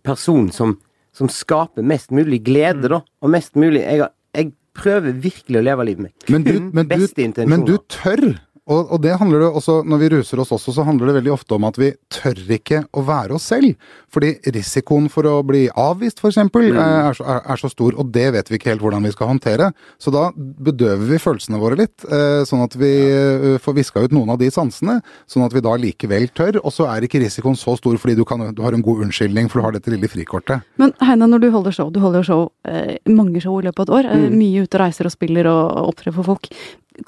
person 0.07 0.49
som, 0.55 0.79
som 1.17 1.29
skaper 1.33 1.85
mest 1.87 2.13
mulig 2.15 2.43
glede, 2.47 2.89
da. 2.93 3.03
Og 3.21 3.33
mest 3.33 3.59
mulig 3.61 3.83
Jeg, 3.85 4.09
jeg 4.37 4.53
prøver 4.77 5.17
virkelig 5.21 5.61
å 5.61 5.65
leve 5.67 5.87
livet 5.89 6.07
mitt. 6.07 6.29
Men 6.31 6.47
du, 6.47 6.53
men 6.73 6.89
du, 6.89 7.07
men 7.51 7.65
du 7.67 7.75
tør. 7.91 8.39
Og, 8.71 8.93
og 8.95 9.01
det 9.03 9.17
handler 9.19 9.43
det 9.43 9.51
også, 9.59 9.81
når 9.89 9.99
vi 10.03 10.09
ruser 10.15 10.41
oss 10.43 10.53
også, 10.55 10.75
så 10.77 10.85
handler 10.87 11.11
det 11.11 11.17
veldig 11.21 11.33
ofte 11.35 11.57
om 11.57 11.65
at 11.67 11.79
vi 11.81 11.91
tør 12.13 12.39
ikke 12.55 12.85
å 12.95 13.03
være 13.07 13.35
oss 13.35 13.49
selv. 13.51 13.75
Fordi 14.11 14.33
risikoen 14.55 15.09
for 15.11 15.27
å 15.27 15.41
bli 15.47 15.67
avvist, 15.75 16.23
f.eks., 16.23 16.39
Mm. 16.41 16.47
eksempel 16.47 16.79
er, 16.79 17.13
så- 17.15 17.27
er, 17.27 17.41
er 17.53 17.57
så 17.57 17.69
stor, 17.71 17.95
og 17.99 18.13
det 18.13 18.33
vet 18.33 18.49
vi 18.49 18.57
ikke 18.59 18.71
helt 18.71 18.81
hvordan 18.81 19.03
vi 19.03 19.11
skal 19.13 19.29
håndtere. 19.29 19.73
Så 19.99 20.13
da 20.15 20.31
bedøver 20.33 21.05
vi 21.11 21.19
følelsene 21.19 21.59
våre 21.61 21.77
litt, 21.77 22.05
eh, 22.07 22.43
sånn 22.49 22.63
at 22.65 22.75
vi 22.79 22.91
ja. 23.11 23.59
får 23.59 23.75
viska 23.77 24.05
ut 24.05 24.13
noen 24.15 24.31
av 24.31 24.39
de 24.39 24.51
sansene, 24.51 25.01
sånn 25.29 25.45
at 25.45 25.53
vi 25.53 25.61
da 25.61 25.75
likevel 25.77 26.29
tør. 26.33 26.61
Og 26.65 26.73
så 26.73 26.87
er 26.89 27.03
ikke 27.03 27.21
risikoen 27.21 27.59
så 27.59 27.77
stor 27.77 27.99
fordi 28.01 28.17
du, 28.17 28.25
kan, 28.25 28.55
du 28.55 28.63
har 28.63 28.73
en 28.73 28.83
god 28.83 29.05
unnskyldning, 29.07 29.51
for 29.51 29.61
du 29.61 29.65
har 29.67 29.73
dette 29.73 29.91
lille 29.91 30.09
frikortet. 30.09 30.63
Men 30.81 30.95
Heine, 31.03 31.27
når 31.29 31.41
du 31.41 31.51
holder 31.51 31.75
show, 31.75 31.91
du 31.91 32.01
holder 32.01 32.23
show, 32.27 32.51
eh, 32.65 32.97
mange 33.11 33.43
show 33.43 33.59
i 33.59 33.67
løpet 33.67 33.83
av 33.83 33.89
et 33.89 33.97
år, 33.99 34.11
mm. 34.15 34.39
mye 34.39 34.63
ute 34.65 34.79
og 34.79 34.85
reiser 34.87 35.11
og 35.11 35.15
spiller 35.15 35.51
og, 35.51 35.65
og 35.77 35.93
opptrer 35.95 36.15
for 36.15 36.31
folk. 36.35 36.49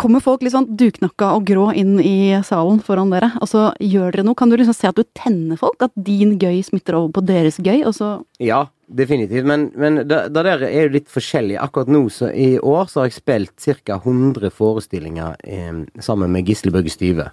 Kommer 0.01 0.22
folk 0.24 0.43
litt 0.45 0.55
sånn 0.55 0.70
duknakka 0.78 1.32
og 1.36 1.47
grå 1.49 1.66
inn 1.76 1.99
i 2.01 2.32
salen 2.47 2.80
foran 2.84 3.11
dere, 3.12 3.32
og 3.43 3.49
så 3.51 3.64
gjør 3.82 4.14
dere 4.14 4.24
noe? 4.26 4.38
Kan 4.38 4.53
du 4.53 4.57
liksom 4.57 4.76
se 4.76 4.88
at 4.88 4.99
du 4.99 5.05
tenner 5.18 5.59
folk? 5.61 5.82
At 5.84 5.93
din 5.97 6.36
gøy 6.40 6.62
smitter 6.64 6.97
over 6.99 7.18
på 7.18 7.24
deres 7.28 7.59
gøy, 7.61 7.82
og 7.88 7.97
så 7.99 8.12
Ja, 8.43 8.64
definitivt. 8.86 9.47
Men, 9.49 9.70
men 9.76 10.03
det, 10.07 10.20
det 10.32 10.45
der 10.49 10.64
er 10.68 10.86
jo 10.86 10.95
litt 10.97 11.11
forskjellig. 11.12 11.59
Akkurat 11.61 11.93
nå, 11.93 12.07
så 12.12 12.30
i 12.32 12.55
år, 12.59 12.86
så 12.88 13.03
har 13.03 13.11
jeg 13.11 13.18
spilt 13.18 13.68
ca. 13.84 13.99
100 14.01 14.55
forestillinger 14.57 15.36
eh, 15.45 15.82
sammen 16.01 16.32
med 16.32 16.49
Gisle 16.49 16.72
Børge 16.74 16.93
Styve. 16.93 17.28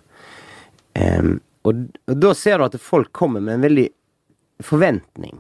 Eh, 1.00 1.32
og, 1.68 1.86
og 2.10 2.20
da 2.20 2.34
ser 2.36 2.60
du 2.60 2.68
at 2.68 2.80
folk 2.84 3.14
kommer 3.16 3.44
med 3.44 3.60
en 3.60 3.68
veldig 3.70 3.88
forventning. 4.66 5.40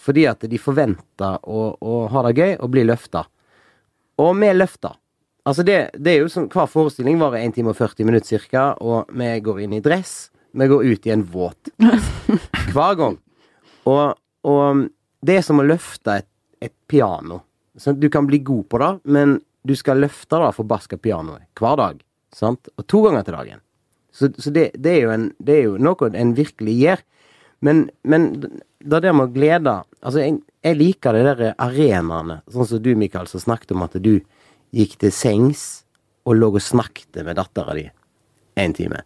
Fordi 0.00 0.24
at 0.30 0.46
de 0.48 0.58
forventer 0.60 1.42
å, 1.44 1.74
å 1.76 2.00
ha 2.12 2.24
det 2.28 2.36
gøy 2.38 2.56
og 2.56 2.72
bli 2.72 2.86
løfta. 2.88 3.26
Og 4.20 4.34
vi 4.38 4.52
løfter. 4.54 4.99
Altså 5.50 5.64
det, 5.66 5.78
det 5.98 6.12
er 6.12 6.20
jo 6.22 6.30
sånn, 6.30 6.46
Hver 6.52 6.68
forestilling 6.70 7.18
varer 7.18 7.42
1 7.42 7.56
time 7.56 7.72
og 7.72 7.78
40 7.78 8.06
minutter 8.06 8.42
ca., 8.52 8.68
og 8.78 9.10
vi 9.10 9.30
går 9.42 9.64
inn 9.64 9.74
i 9.74 9.82
dress. 9.82 10.30
Vi 10.54 10.66
går 10.70 10.86
ut 10.86 11.06
i 11.06 11.12
en 11.14 11.24
våt. 11.26 11.70
Hver 12.74 12.98
gang. 13.00 13.16
Og, 13.90 14.18
og 14.46 14.84
det 15.26 15.40
er 15.40 15.46
som 15.46 15.62
å 15.62 15.66
løfte 15.66 16.20
et, 16.22 16.28
et 16.62 16.74
piano. 16.90 17.42
Så 17.74 17.96
du 17.98 18.06
kan 18.12 18.28
bli 18.28 18.42
god 18.46 18.68
på 18.70 18.78
det, 18.82 18.92
men 19.10 19.40
du 19.66 19.74
skal 19.76 20.00
løfte 20.02 20.38
det 20.40 20.54
forbaska 20.56 20.98
pianoet 21.02 21.46
hver 21.58 21.76
dag. 21.80 22.00
Sant? 22.34 22.70
Og 22.78 22.86
to 22.88 23.02
ganger 23.06 23.26
til 23.26 23.36
dagen. 23.36 23.62
Så, 24.14 24.30
så 24.38 24.52
det, 24.54 24.70
det, 24.78 24.96
er 25.00 25.14
en, 25.14 25.30
det 25.38 25.56
er 25.56 25.66
jo 25.68 25.78
noe 25.82 26.10
en 26.16 26.34
virkelig 26.36 26.76
gjør. 26.80 27.02
Men, 27.66 27.88
men 28.02 28.30
det 28.40 29.02
der 29.02 29.12
med 29.12 29.28
å 29.28 29.32
glede 29.34 29.80
Altså, 30.00 30.22
jeg, 30.22 30.38
jeg 30.64 30.76
liker 30.78 31.12
de 31.12 31.24
der 31.26 31.40
arenaene, 31.60 32.38
sånn 32.48 32.68
som 32.70 32.78
du, 32.80 32.94
Mikael, 32.96 33.26
som 33.28 33.42
snakket 33.42 33.74
om 33.74 33.82
at 33.84 33.98
du 34.00 34.14
gikk 34.74 34.98
til 35.02 35.12
sengs 35.14 35.84
og 36.28 36.36
lå 36.38 36.50
og 36.54 36.62
snakket 36.62 37.22
med 37.24 37.36
dattera 37.38 37.74
di 37.74 37.88
en 38.60 38.72
time. 38.76 39.02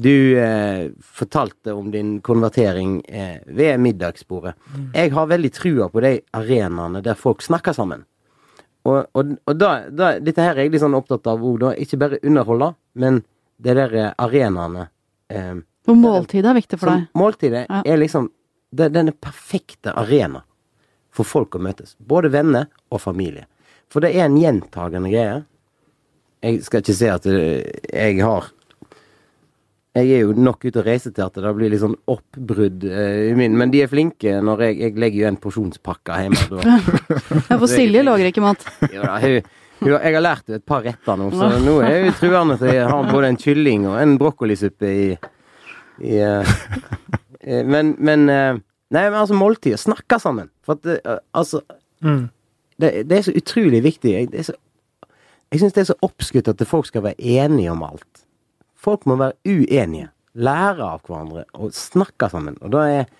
Du 0.00 0.38
eh, 0.38 0.90
fortalte 1.02 1.72
om 1.76 1.90
din 1.90 2.20
konvertering 2.24 3.00
eh, 3.08 3.42
ved 3.46 3.80
middagsbordet. 3.80 4.54
Jeg 4.94 5.12
har 5.12 5.26
veldig 5.26 5.50
trua 5.52 5.88
på 5.92 6.00
de 6.00 6.14
arenaene 6.32 7.02
der 7.04 7.18
folk 7.18 7.42
snakker 7.44 7.76
sammen. 7.76 8.06
Og, 8.88 9.04
og, 9.12 9.34
og 9.44 9.58
da, 9.60 9.72
da, 9.92 10.14
dette 10.24 10.40
her 10.40 10.56
er 10.56 10.64
jeg 10.64 10.72
litt 10.72 10.84
sånn 10.84 10.96
opptatt 10.96 11.26
av 11.28 11.42
òg, 11.44 11.58
da. 11.60 11.74
Ikke 11.76 11.98
bare 12.00 12.20
underholde, 12.24 12.70
men 12.96 13.20
de 13.60 13.74
der 13.76 13.92
eh, 13.98 14.12
arenaene 14.24 14.86
eh, 15.28 15.58
Og 15.90 15.98
måltidet 16.00 16.48
er 16.48 16.56
viktig 16.56 16.78
for 16.80 16.94
deg. 16.94 17.10
måltidet 17.18 17.66
Ja. 17.68 17.82
er 17.84 18.00
liksom 18.00 18.30
det, 18.70 18.92
Den 18.94 19.10
er 19.10 19.18
perfekte 19.20 19.92
arena 19.98 20.44
for 21.10 21.26
folk 21.26 21.58
å 21.58 21.60
møtes. 21.60 21.96
Både 21.98 22.30
venner 22.32 22.70
og 22.88 23.02
familie. 23.02 23.44
For 23.90 24.04
det 24.04 24.12
er 24.14 24.28
en 24.28 24.38
gjentagende 24.38 25.10
greie. 25.10 25.40
Jeg 26.44 26.62
skal 26.64 26.80
ikke 26.84 26.96
si 26.96 27.08
at 27.10 27.26
eh, 27.28 27.66
jeg 27.92 28.20
har 28.24 28.46
Jeg 29.98 30.12
er 30.14 30.20
jo 30.22 30.34
nok 30.38 30.62
ute 30.64 30.78
og 30.80 30.86
reiser 30.86 31.10
til 31.12 31.24
at 31.26 31.34
det 31.42 31.50
blir 31.58 31.72
litt 31.72 31.82
sånn 31.82 31.96
oppbrudd 32.08 32.84
eh, 32.86 33.32
i 33.32 33.34
min, 33.36 33.56
men 33.58 33.72
de 33.72 33.82
er 33.82 33.90
flinke 33.90 34.36
når 34.46 34.62
jeg, 34.68 34.76
jeg 34.84 34.94
legger 35.02 35.24
jo 35.24 35.30
en 35.32 35.40
porsjonspakke 35.42 36.20
hjemme. 36.22 36.44
Da. 36.52 36.76
Ja, 37.50 37.58
for 37.58 37.66
Silje 37.68 38.04
lager 38.06 38.30
ikke 38.30 38.44
mat. 38.44 38.62
Ja, 38.94 39.18
hun, 39.18 39.50
hun, 39.82 39.90
jeg 39.96 40.14
har 40.14 40.22
lært 40.22 40.46
henne 40.46 40.62
et 40.62 40.68
par 40.70 40.86
retter 40.86 41.18
nå, 41.18 41.28
så 41.34 41.50
nå 41.66 41.76
er 41.82 42.06
hun 42.06 42.16
truende 42.20 42.56
til 42.62 42.78
å 42.84 42.88
ha 42.92 43.02
både 43.10 43.32
en 43.34 43.40
kylling 43.42 43.88
og 43.90 43.98
en 43.98 44.16
brokkolisuppe 44.20 44.94
i, 44.94 45.06
i 46.06 46.18
eh, 46.22 46.56
Men, 47.66 47.96
men 47.98 48.28
Nei, 48.30 49.04
men 49.06 49.14
altså 49.20 49.36
måltidet. 49.38 49.78
Snakke 49.78 50.16
sammen. 50.22 50.48
For 50.66 50.78
at 50.78 51.20
altså 51.36 51.62
Mm. 52.00 52.30
Det, 52.80 52.90
det 53.10 53.18
er 53.18 53.26
så 53.28 53.36
utrolig 53.36 53.82
viktig. 53.84 54.12
Jeg, 54.14 54.30
det 54.32 54.46
så, 54.48 54.56
jeg 55.50 55.62
syns 55.62 55.76
det 55.76 55.82
er 55.82 55.90
så 55.90 55.98
oppskutt 56.06 56.50
at 56.52 56.66
folk 56.68 56.88
skal 56.88 57.04
være 57.08 57.18
enige 57.40 57.72
om 57.72 57.82
alt. 57.86 58.24
Folk 58.80 59.06
må 59.10 59.18
være 59.20 59.36
uenige. 59.48 60.10
Lære 60.40 60.86
av 60.86 61.02
hverandre 61.04 61.44
og 61.58 61.74
snakke 61.74 62.30
sammen. 62.30 62.58
Og 62.62 62.72
da 62.76 62.86
er 63.00 63.10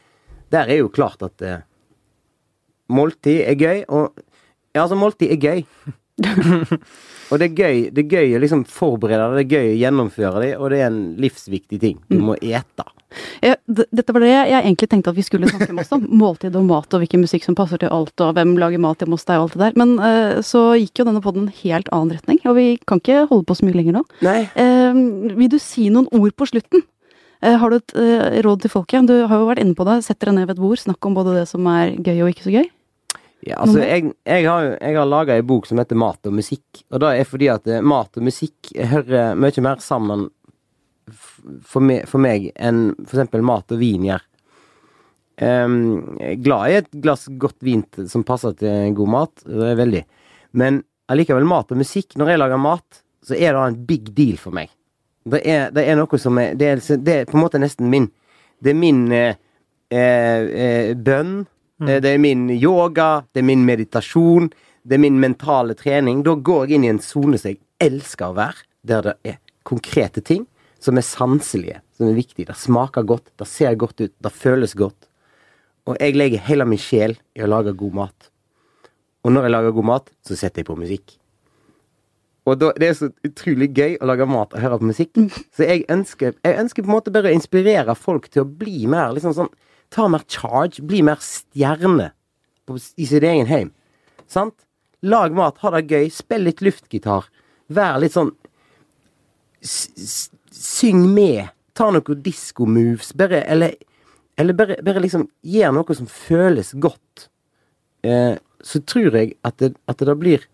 Der 0.51 0.67
er 0.67 0.81
jo 0.81 0.89
klart 0.91 1.23
at 1.23 1.43
eh, 1.47 1.63
måltid 2.91 3.45
er 3.47 3.55
gøy, 3.55 3.85
og 3.89 4.19
Ja, 4.75 4.83
altså, 4.83 4.95
måltid 4.95 5.31
er 5.31 5.39
gøy. 5.39 5.65
og 7.31 7.39
det 7.39 7.47
er 7.47 7.55
gøy 7.55 7.91
Det 7.95 8.03
er 8.05 8.11
gøy 8.11 8.35
å 8.37 8.41
liksom 8.43 8.65
forberede 8.69 9.31
det, 9.31 9.39
det 9.39 9.45
er 9.47 9.61
gøy 9.61 9.71
å 9.71 9.79
gjennomføre 9.81 10.43
det, 10.43 10.51
og 10.59 10.71
det 10.71 10.81
er 10.81 10.91
en 10.91 11.03
livsviktig 11.23 11.81
ting. 11.81 12.01
Du 12.11 12.19
må 12.19 12.35
ete. 12.43 12.87
Ja, 13.43 13.57
dette 13.67 14.15
var 14.15 14.23
det 14.23 14.31
jeg 14.31 14.61
egentlig 14.61 14.89
tenkte 14.91 15.13
at 15.13 15.19
vi 15.19 15.25
skulle 15.27 15.51
snakke 15.51 15.75
masse 15.75 15.97
om. 15.97 16.07
Måltid 16.21 16.57
og 16.59 16.67
mat 16.69 16.95
og 16.95 17.03
hvilken 17.03 17.25
musikk 17.25 17.47
som 17.47 17.57
passer 17.59 17.81
til 17.83 17.93
alt, 17.93 18.15
og 18.23 18.37
hvem 18.37 18.55
lager 18.61 18.83
mat 18.83 19.03
hjemme 19.03 19.19
hos 19.19 19.27
deg 19.29 19.41
og 19.41 19.49
alt 19.49 19.57
det 19.57 19.63
der. 19.65 19.79
Men 19.81 19.97
uh, 19.99 20.39
så 20.47 20.65
gikk 20.79 21.03
jo 21.03 21.09
denne 21.09 21.23
på 21.25 21.35
en 21.35 21.51
helt 21.63 21.91
annen 21.95 22.15
retning, 22.17 22.41
og 22.47 22.57
vi 22.59 22.69
kan 22.87 23.03
ikke 23.03 23.27
holde 23.31 23.49
på 23.49 23.59
så 23.59 23.67
mye 23.67 23.79
lenger 23.79 23.99
nå. 23.99 24.05
Eh, 24.31 25.03
vil 25.37 25.53
du 25.53 25.59
si 25.63 25.89
noen 25.93 26.11
ord 26.17 26.35
på 26.39 26.49
slutten? 26.51 26.85
Uh, 27.41 27.57
har 27.61 27.73
du 27.73 27.81
et 27.81 27.97
råd 28.47 28.67
til 28.67 28.73
folket? 28.73 29.09
Du 29.09 29.17
har 29.17 29.37
jo 29.41 29.49
vært 29.49 29.63
inne 29.65 29.77
på 29.79 29.87
det. 29.89 30.03
Sett 30.07 30.21
dere 30.23 30.37
ned 30.37 30.47
ved 30.47 30.59
et 30.59 30.63
bord, 30.63 30.81
snakk 30.81 31.09
om 31.09 31.17
både 31.17 31.41
det 31.41 31.49
som 31.51 31.67
er 31.73 31.97
gøy 31.99 32.27
og 32.27 32.35
ikke 32.35 32.47
så 32.47 32.59
gøy. 32.61 32.69
Ja, 33.49 33.57
altså, 33.65 33.79
jeg, 33.81 34.11
jeg 34.29 34.45
har, 34.45 34.67
jeg 34.77 34.97
har 34.99 35.07
laga 35.09 35.33
ei 35.39 35.45
bok 35.49 35.65
som 35.65 35.79
heter 35.81 35.97
Mat 35.97 36.29
og 36.29 36.35
musikk. 36.37 36.83
Og 36.93 37.01
det 37.01 37.15
er 37.17 37.29
fordi 37.29 37.49
at 37.49 37.71
mat 37.81 38.19
og 38.21 38.27
musikk 38.27 38.69
hører 38.77 39.33
mye 39.41 39.65
mer 39.65 39.81
sammen 39.81 40.27
for 41.66 41.84
meg, 41.84 42.05
for 42.11 42.22
meg 42.22 42.51
enn 42.57 42.91
eksempel 43.05 43.45
mat 43.47 43.72
og 43.72 43.80
vin 43.80 44.07
gjør. 44.09 44.26
Um, 45.41 46.18
glad 46.45 46.68
i 46.68 46.74
et 46.82 46.88
glass 47.01 47.24
godt 47.41 47.62
vin 47.64 47.80
som 48.12 48.24
passer 48.28 48.53
til 48.61 48.93
god 48.97 49.12
mat. 49.14 49.45
Det 49.47 49.70
er 49.70 49.78
veldig. 49.78 50.03
Men 50.61 50.82
allikevel, 51.11 51.47
mat 51.49 51.70
og 51.72 51.78
musikk 51.80 52.16
Når 52.18 52.32
jeg 52.32 52.41
lager 52.43 52.61
mat, 52.61 53.01
så 53.24 53.36
er 53.36 53.55
det 53.55 53.62
en 53.62 53.78
big 53.86 54.11
deal 54.16 54.36
for 54.41 54.53
meg. 54.53 54.68
Det 55.30 55.41
er, 55.45 55.70
det 55.72 55.84
er 55.86 55.97
noe 55.97 56.20
som 56.20 56.38
er 56.41 56.57
det, 56.59 56.68
er 56.68 57.01
det 57.01 57.14
er 57.14 57.28
på 57.28 57.38
en 57.38 57.45
måte 57.45 57.61
nesten 57.61 57.88
min 57.93 58.09
Det 58.61 58.72
er 58.72 58.76
min 58.76 59.07
eh, 59.12 59.38
eh, 59.88 60.45
eh, 60.64 60.93
bønn. 60.97 61.47
Mm. 61.80 61.88
Det 61.88 62.11
er 62.11 62.18
min 62.20 62.43
yoga, 62.53 63.24
det 63.32 63.41
er 63.41 63.47
min 63.49 63.62
meditasjon, 63.64 64.51
det 64.84 64.99
er 64.99 65.01
min 65.01 65.16
mentale 65.20 65.72
trening. 65.72 66.20
Da 66.26 66.34
går 66.36 66.66
jeg 66.66 66.76
inn 66.76 66.84
i 66.84 66.91
en 66.93 67.01
sone 67.01 67.41
som 67.41 67.55
jeg 67.55 67.62
elsker 67.80 68.28
å 68.28 68.36
være, 68.36 68.66
der 68.84 69.07
det 69.07 69.14
er 69.24 69.38
konkrete 69.64 70.20
ting 70.20 70.45
som 70.81 70.99
er 70.99 71.07
sanselige, 71.07 71.81
som 71.97 72.09
er 72.09 72.18
viktige. 72.18 72.49
Det 72.49 72.59
smaker 72.59 73.07
godt, 73.07 73.31
det 73.39 73.49
ser 73.49 73.76
godt 73.78 74.01
ut, 74.01 74.12
det 74.12 74.33
føles 74.33 74.74
godt. 74.78 75.09
Og 75.89 75.97
jeg 76.01 76.16
legger 76.16 76.45
hele 76.47 76.66
min 76.68 76.81
sjel 76.81 77.16
i 77.37 77.45
å 77.45 77.49
lage 77.51 77.76
god 77.76 77.97
mat. 78.03 78.31
Og 79.24 79.35
når 79.35 79.47
jeg 79.47 79.55
lager 79.55 79.74
god 79.76 79.89
mat, 79.91 80.12
så 80.24 80.37
setter 80.39 80.62
jeg 80.62 80.68
på 80.70 80.78
musikk. 80.81 81.16
Og 82.49 82.57
da, 82.57 82.70
det 82.81 82.89
er 82.89 82.95
så 82.97 83.11
utrolig 83.26 83.68
gøy 83.76 83.99
å 84.01 84.09
lage 84.09 84.26
mat 84.28 84.55
og 84.57 84.62
høre 84.62 84.78
på 84.81 84.89
musikk. 84.89 85.18
Så 85.55 85.66
jeg 85.66 85.85
ønsker, 85.93 86.39
jeg 86.47 86.61
ønsker 86.62 86.85
på 86.85 86.91
en 86.91 86.97
måte 86.97 87.12
bare 87.14 87.31
å 87.31 87.37
inspirere 87.37 87.97
folk 87.99 88.31
til 88.33 88.45
å 88.45 88.49
bli 88.62 88.87
mer 88.91 89.12
liksom 89.16 89.37
sånn 89.37 89.53
Ta 89.91 90.05
mer 90.07 90.22
charge, 90.31 90.85
bli 90.87 91.01
mer 91.03 91.18
stjerne 91.18 92.12
på, 92.62 92.76
i 92.78 93.09
sin 93.11 93.24
egen 93.26 93.49
heim. 93.51 93.72
Sant? 94.31 94.55
Lag 95.03 95.35
mat, 95.35 95.57
ha 95.64 95.72
det 95.74 95.89
gøy, 95.91 96.07
spill 96.14 96.45
litt 96.47 96.62
luftgitar. 96.62 97.26
Vær 97.74 97.99
litt 97.99 98.14
sånn 98.14 98.31
Syng 100.51 101.15
med. 101.15 101.49
ta 101.73 101.91
noen 101.91 102.23
diskomoves. 102.23 103.13
bare 103.15 103.43
Eller, 103.43 103.75
eller 104.37 104.55
bare, 104.55 104.77
bare 104.83 105.01
liksom 105.01 105.29
gjør 105.43 105.73
noe 105.73 105.95
som 105.95 106.07
føles 106.07 106.73
godt. 106.73 107.29
Eh, 108.03 108.37
så 108.61 108.81
tror 108.81 109.17
jeg 109.17 109.35
at 109.43 109.59
det, 109.59 109.75
at 109.89 109.99
det 109.99 110.09
da 110.09 110.15
blir 110.15 110.47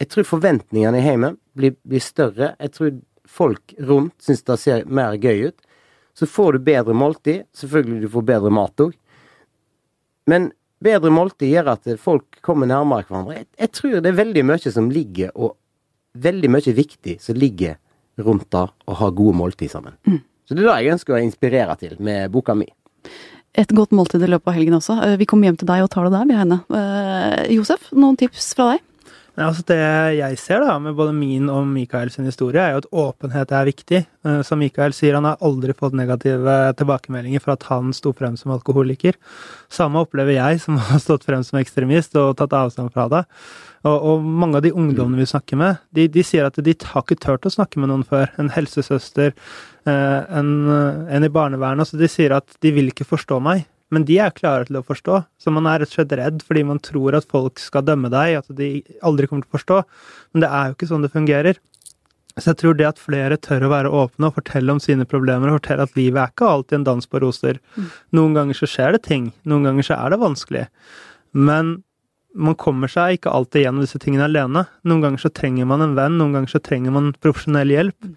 Jeg 0.00 0.08
tror 0.10 0.24
forventningene 0.26 0.98
i 0.98 1.04
heimen 1.04 1.36
blir, 1.54 1.76
blir 1.86 2.00
større. 2.02 2.54
Jeg 2.58 2.72
tror 2.74 2.96
folk 3.24 3.74
rundt 3.78 4.14
syns 4.22 4.42
det 4.42 4.58
ser 4.60 4.84
mer 4.86 5.14
gøy 5.14 5.48
ut. 5.48 5.60
Så 6.14 6.26
får 6.26 6.52
du 6.52 6.66
bedre 6.66 6.94
måltid. 6.94 7.44
Selvfølgelig 7.54 8.02
du 8.02 8.08
får 8.10 8.26
bedre 8.26 8.50
mat 8.50 8.80
òg. 8.80 8.92
Men 10.26 10.50
bedre 10.82 11.12
måltid 11.14 11.52
gjør 11.52 11.72
at 11.76 11.88
folk 12.00 12.40
kommer 12.42 12.68
nærmere 12.68 13.06
hverandre. 13.06 13.38
Jeg, 13.38 13.46
jeg 13.60 13.72
tror 13.78 13.96
det 14.00 14.10
er 14.10 14.18
veldig 14.18 14.44
mye 14.50 14.74
som 14.74 14.90
ligger, 14.92 15.30
og 15.34 15.56
veldig 16.14 16.50
mye 16.50 16.74
viktig 16.74 17.18
som 17.22 17.38
ligger 17.38 17.78
rundt 18.18 18.48
det 18.54 18.64
å 18.88 18.94
ha 19.00 19.10
gode 19.10 19.36
måltid 19.36 19.70
sammen. 19.72 19.96
Så 20.44 20.54
det 20.54 20.64
er 20.64 20.68
det 20.70 20.84
jeg 20.84 20.92
ønsker 20.98 21.14
å 21.16 21.22
inspirere 21.24 21.76
til 21.80 21.96
med 22.04 22.30
boka 22.34 22.54
mi. 22.54 22.66
Et 23.54 23.70
godt 23.70 23.92
måltid 23.94 24.22
i 24.22 24.28
løpet 24.28 24.50
av 24.50 24.56
helgen 24.58 24.74
også. 24.78 24.96
Eh, 25.04 25.16
Vi 25.16 25.26
kommer 25.30 25.46
hjem 25.48 25.56
til 25.60 25.68
deg 25.70 25.82
og 25.84 25.90
tar 25.90 26.08
det 26.08 26.12
der, 26.16 26.26
vi 26.26 26.34
Heine. 26.38 26.58
Eh, 26.74 27.54
Josef, 27.54 27.90
noen 27.92 28.16
tips 28.18 28.52
fra 28.58 28.72
deg? 28.74 28.82
Ja, 29.34 29.48
altså 29.48 29.64
det 29.66 29.76
jeg 30.14 30.36
ser 30.38 30.62
da, 30.62 30.76
med 30.78 30.94
både 30.94 31.10
min 31.16 31.48
og 31.50 31.64
Mikael 31.66 32.10
sin 32.14 32.28
historie, 32.28 32.62
er 32.62 32.76
jo 32.76 32.82
at 32.84 32.92
åpenhet 33.02 33.50
er 33.50 33.66
viktig. 33.66 34.00
Eh, 34.22 34.42
Som 34.46 34.60
Mikael 34.62 34.94
sier, 34.94 35.16
han 35.18 35.26
har 35.26 35.42
aldri 35.42 35.74
fått 35.74 35.96
negative 35.98 36.54
tilbakemeldinger 36.78 37.42
for 37.42 37.56
at 37.56 37.66
han 37.66 37.90
sto 37.96 38.12
frem 38.14 38.36
som 38.38 38.54
alkoholiker. 38.54 39.18
Samme 39.66 40.04
opplever 40.06 40.38
jeg, 40.38 40.62
som 40.62 40.78
har 40.86 41.02
stått 41.02 41.26
frem 41.26 41.42
som 41.42 41.58
ekstremist 41.58 42.14
og 42.20 42.36
tatt 42.38 42.54
avstand 42.54 42.94
fra 42.94 43.08
det. 43.10 43.24
Og, 43.82 43.98
og 43.98 44.22
mange 44.22 44.60
av 44.60 44.64
de 44.64 44.72
ungdommene 44.72 45.24
vi 45.24 45.28
snakker 45.28 45.58
med, 45.60 45.82
de, 45.90 46.06
de 46.08 46.22
sier 46.24 46.46
at 46.46 46.56
de 46.56 46.76
har 46.94 47.02
ikke 47.02 47.18
turt 47.20 47.50
å 47.50 47.52
snakke 47.52 47.82
med 47.82 47.90
noen 47.90 48.06
før. 48.06 48.30
En 48.38 48.54
helsesøster, 48.54 49.34
eh, 49.82 50.20
en, 50.30 50.54
en 51.10 51.26
i 51.26 51.34
barnevernet. 51.34 51.90
Så 51.90 51.98
de 51.98 52.08
sier 52.08 52.38
at 52.38 52.54
de 52.62 52.70
vil 52.78 52.94
ikke 52.94 53.10
forstå 53.10 53.42
meg. 53.42 53.66
Men 53.94 54.06
de 54.08 54.16
er 54.22 54.34
klare 54.34 54.66
til 54.68 54.80
å 54.80 54.86
forstå, 54.86 55.20
så 55.38 55.52
man 55.54 55.68
er 55.70 55.82
rett 55.82 55.92
og 55.92 55.98
slett 55.98 56.16
redd 56.18 56.42
fordi 56.46 56.64
man 56.66 56.82
tror 56.82 57.14
at 57.18 57.28
folk 57.30 57.62
skal 57.62 57.84
dømme 57.86 58.10
deg, 58.12 58.40
at 58.40 58.50
de 58.58 58.80
aldri 59.06 59.28
kommer 59.30 59.46
til 59.46 59.52
å 59.52 59.58
forstå. 59.58 59.78
Men 60.34 60.44
det 60.44 60.50
er 60.50 60.66
jo 60.66 60.76
ikke 60.76 60.90
sånn 60.90 61.06
det 61.06 61.12
fungerer. 61.14 61.60
Så 62.34 62.50
jeg 62.50 62.58
tror 62.64 62.74
det 62.74 62.86
at 62.88 62.98
flere 62.98 63.38
tør 63.38 63.68
å 63.68 63.70
være 63.70 63.90
åpne 63.94 64.26
og 64.26 64.38
fortelle 64.40 64.74
om 64.74 64.80
sine 64.82 65.06
problemer, 65.06 65.52
og 65.52 65.60
fortelle 65.60 65.86
at 65.86 65.98
livet 65.98 66.18
er 66.18 66.32
ikke 66.32 66.50
alltid 66.50 66.80
en 66.80 66.86
dans 66.88 67.06
på 67.06 67.20
roser. 67.22 67.60
Noen 68.16 68.34
ganger 68.34 68.58
så 68.58 68.68
skjer 68.70 68.96
det 68.96 69.04
ting, 69.06 69.28
noen 69.46 69.68
ganger 69.68 69.86
så 69.86 69.98
er 70.00 70.14
det 70.14 70.22
vanskelig. 70.24 70.64
Men 71.34 71.76
man 72.34 72.56
kommer 72.58 72.90
seg 72.90 73.16
ikke 73.16 73.30
alltid 73.30 73.62
gjennom 73.64 73.84
disse 73.84 73.98
tingene 74.02 74.26
alene. 74.26 74.64
Noen 74.86 75.02
ganger 75.04 75.22
så 75.22 75.30
trenger 75.30 75.68
man 75.70 75.84
en 75.84 75.94
venn, 75.96 76.16
noen 76.18 76.34
ganger 76.34 76.50
så 76.56 76.60
trenger 76.62 76.94
man 76.94 77.12
profesjonell 77.22 77.70
hjelp. 77.70 78.08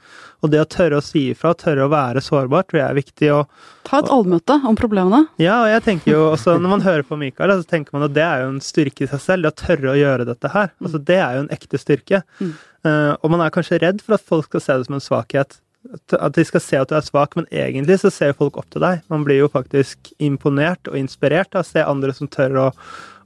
Og 0.45 0.51
det 0.53 0.61
å 0.61 0.69
tørre 0.69 0.99
å 0.99 1.05
si 1.05 1.27
ifra, 1.31 1.53
tørre 1.57 1.85
å 1.85 1.91
være 1.91 2.21
sårbar, 2.25 2.65
tror 2.67 2.81
jeg 2.81 2.87
er 2.87 2.97
viktig. 2.97 3.29
Og, 3.35 3.69
Ta 3.87 4.01
et 4.01 4.09
allmøte 4.13 4.57
om 4.67 4.77
problemene. 4.77 5.23
ja, 5.41 5.59
og 5.63 5.69
jeg 5.71 5.85
tenker 5.85 6.13
jo 6.13 6.23
også, 6.31 6.57
når 6.57 6.73
man 6.73 6.85
hører 6.85 7.05
på 7.07 7.19
Mikael, 7.19 7.53
så 7.61 7.69
tenker 7.69 7.97
man 7.97 8.07
at 8.09 8.15
det 8.17 8.25
er 8.25 8.43
jo 8.43 8.49
en 8.55 8.63
styrke 8.63 9.05
i 9.05 9.11
seg 9.11 9.23
selv, 9.23 9.45
det 9.45 9.53
å 9.53 9.61
tørre 9.65 9.93
å 9.93 9.99
gjøre 9.99 10.27
dette 10.29 10.53
her. 10.53 10.73
Altså, 10.81 11.03
det 11.11 11.21
er 11.21 11.37
jo 11.37 11.45
en 11.45 11.53
ekte 11.57 11.81
styrke. 11.81 12.23
Mm. 12.41 12.57
Uh, 12.87 13.13
og 13.21 13.31
man 13.33 13.45
er 13.45 13.53
kanskje 13.53 13.81
redd 13.83 14.03
for 14.03 14.17
at 14.17 14.25
folk 14.25 14.49
skal 14.49 14.63
se 14.63 14.77
det 14.77 14.89
som 14.89 14.97
en 14.97 15.03
svakhet. 15.03 15.59
At- 15.93 16.17
At 16.19 16.33
de 16.35 16.43
skal 16.45 16.61
se 16.63 16.77
at 16.81 16.89
du 16.89 16.95
er 16.97 17.01
svak, 17.05 17.35
men 17.39 17.45
egentlig 17.51 17.99
så 18.01 18.11
ser 18.11 18.33
folk 18.37 18.57
opp 18.57 18.69
til 18.73 18.81
deg. 18.83 19.01
Man 19.09 19.23
blir 19.27 19.37
jo 19.43 19.47
faktisk 19.51 19.97
imponert 20.19 20.87
og 20.91 20.97
inspirert 20.99 21.55
av 21.55 21.61
å 21.63 21.67
se 21.67 21.83
andre 21.83 22.13
som 22.13 22.27
tør 22.27 22.57
å, 22.67 22.71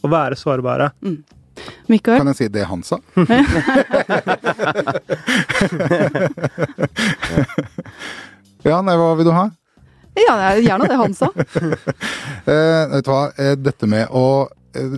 å 0.04 0.08
være 0.12 0.36
sårbare. 0.40 0.92
Mikael, 1.92 2.18
Kan 2.22 2.28
jeg 2.32 2.38
si 2.40 2.48
det 2.50 2.64
han 2.70 2.82
sa? 2.84 2.98
ja, 8.66 8.80
nei, 8.86 8.96
hva 8.98 9.12
vil 9.18 9.28
du 9.30 9.34
ha? 9.36 9.48
ja, 10.20 10.34
er 10.52 10.60
gjerne 10.66 10.90
det 10.92 10.98
han 11.00 11.14
sa. 11.18 11.30
Eh, 12.42 12.84
vet 12.90 13.06
du 13.06 13.10
hva, 13.12 13.20
eh, 13.38 13.52
dette 13.54 13.86
med 13.86 14.10
å 14.18 14.50
eh, 14.74 14.96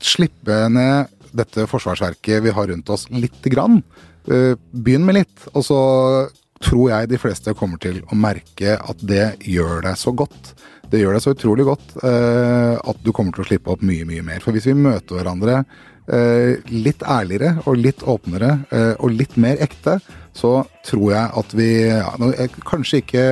slippe 0.00 0.54
ned 0.72 1.10
dette 1.36 1.66
forsvarsverket 1.68 2.40
vi 2.46 2.52
har 2.56 2.70
rundt 2.70 2.88
oss 2.94 3.04
lite 3.12 3.50
grann. 3.52 3.82
Eh, 4.24 4.54
begynn 4.72 5.04
med 5.04 5.18
litt, 5.18 5.44
og 5.52 5.60
så 5.66 5.76
tror 6.62 6.90
jeg 6.92 7.10
de 7.10 7.20
fleste 7.20 7.54
kommer 7.58 7.80
til 7.82 8.00
å 8.08 8.18
merke 8.18 8.76
at 8.76 9.02
det 9.04 9.36
gjør 9.44 9.84
deg 9.86 9.98
så 10.00 10.12
godt. 10.16 10.54
Det 10.90 11.00
gjør 11.02 11.16
deg 11.16 11.24
så 11.24 11.34
utrolig 11.34 11.66
godt 11.66 11.96
eh, 12.06 12.76
at 12.78 13.02
du 13.02 13.12
kommer 13.14 13.34
til 13.34 13.44
å 13.44 13.48
slippe 13.48 13.72
opp 13.74 13.82
mye, 13.86 14.06
mye 14.08 14.24
mer. 14.26 14.42
For 14.44 14.56
hvis 14.56 14.68
vi 14.70 14.76
møter 14.78 15.18
hverandre 15.18 15.58
eh, 15.60 16.62
litt 16.72 17.02
ærligere 17.02 17.66
og 17.66 17.80
litt 17.80 18.06
åpnere 18.06 18.52
eh, 18.70 18.94
og 18.96 19.16
litt 19.18 19.36
mer 19.40 19.60
ekte, 19.64 19.98
så 20.36 20.52
tror 20.86 21.12
jeg 21.14 21.30
at 21.40 21.54
vi 21.56 21.68
ja, 21.88 22.10
eh, 22.36 22.56
Kanskje 22.66 23.00
ikke 23.02 23.24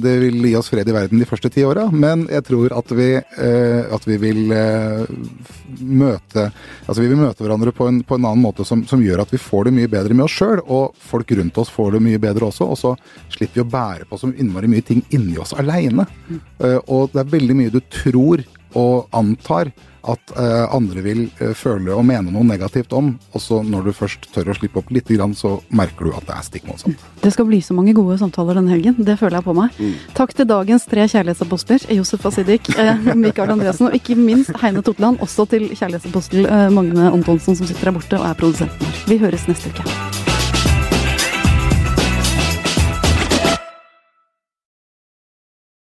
det 0.00 0.14
vil 0.22 0.38
gi 0.46 0.54
oss 0.58 0.70
fred 0.72 0.88
i 0.88 0.94
verden 0.94 1.22
de 1.22 1.28
første 1.28 1.50
ti 1.52 1.64
åra, 1.66 1.88
men 1.90 2.26
jeg 2.30 2.44
tror 2.48 2.74
at 2.76 2.92
vi, 2.96 3.08
eh, 3.16 3.80
at 3.96 4.06
vi 4.08 4.18
vil 4.22 4.52
eh, 4.56 5.04
møte 5.80 6.48
Altså 6.86 7.00
vi 7.00 7.10
vil 7.10 7.20
møte 7.22 7.44
hverandre 7.44 7.72
på 7.74 7.88
en, 7.88 8.02
på 8.06 8.18
en 8.18 8.28
annen 8.28 8.44
måte 8.44 8.66
som, 8.68 8.84
som 8.88 9.02
gjør 9.02 9.24
at 9.24 9.32
vi 9.32 9.40
får 9.40 9.68
det 9.68 9.76
mye 9.78 9.90
bedre 9.90 10.16
med 10.16 10.26
oss 10.26 10.36
sjøl, 10.36 10.60
og 10.66 10.96
folk 11.00 11.30
rundt 11.38 11.60
oss 11.62 11.70
får 11.72 11.94
det 11.96 12.02
mye 12.04 12.20
bedre 12.20 12.48
også. 12.48 12.66
Og 12.68 12.78
så 12.78 12.90
slipper 13.32 13.60
vi 13.60 13.64
å 13.64 13.70
bære 13.72 14.08
på 14.10 14.18
så 14.20 14.32
innmari 14.32 14.70
mye 14.70 14.84
ting 14.84 15.00
inni 15.14 15.38
oss 15.40 15.54
aleine. 15.56 16.04
og 16.86 17.12
det 17.14 17.22
er 17.22 17.32
veldig 17.32 17.56
mye 17.56 17.72
du 17.72 17.80
tror 17.92 18.42
og 18.78 19.08
antar 19.12 19.72
at 20.02 20.32
eh, 20.34 20.74
andre 20.74 21.02
vil 21.04 21.20
eh, 21.38 21.52
føle 21.54 21.94
og 21.94 22.04
mene 22.06 22.32
noe 22.34 22.46
negativt 22.46 22.92
om. 22.96 23.12
Og 23.32 23.42
så 23.42 23.60
når 23.66 23.88
du 23.88 23.92
først 23.96 24.26
tør 24.34 24.50
å 24.52 24.56
slippe 24.58 24.80
opp 24.82 24.90
litt, 24.94 25.10
grann, 25.12 25.34
så 25.36 25.58
merker 25.74 26.08
du 26.08 26.16
at 26.16 26.26
det 26.28 26.36
er 26.36 26.46
stikk 26.46 26.66
motsatt. 26.70 27.04
Det 27.22 27.32
skal 27.34 27.46
bli 27.48 27.60
så 27.64 27.76
mange 27.76 27.94
gode 27.96 28.16
samtaler 28.20 28.58
denne 28.58 28.72
helgen. 28.72 28.96
Det 28.98 29.18
føler 29.20 29.38
jeg 29.38 29.46
på 29.46 29.56
meg. 29.58 29.78
Takk 30.18 30.34
til 30.38 30.48
dagens 30.50 30.88
tre 30.90 31.06
kjærlighetsapostler, 31.12 31.86
Josef 31.98 32.26
Asidik, 32.32 32.72
eh, 32.74 33.12
Mikael 33.26 33.54
Andresen 33.54 33.90
og 33.90 33.96
ikke 33.98 34.18
minst 34.18 34.54
Heine 34.62 34.82
Totland. 34.82 35.22
Også 35.22 35.46
til 35.52 35.68
kjærlighetsapostel 35.70 36.48
Magne 36.74 37.12
Antonsen 37.12 37.58
som 37.58 37.68
sitter 37.68 37.92
der 37.92 37.98
borte 38.00 38.20
og 38.20 38.28
er 38.30 38.38
produsenten 38.38 38.86
her. 38.88 39.02
Vi 39.10 39.22
høres 39.22 39.48
neste 39.50 39.70
uke. 39.70 40.31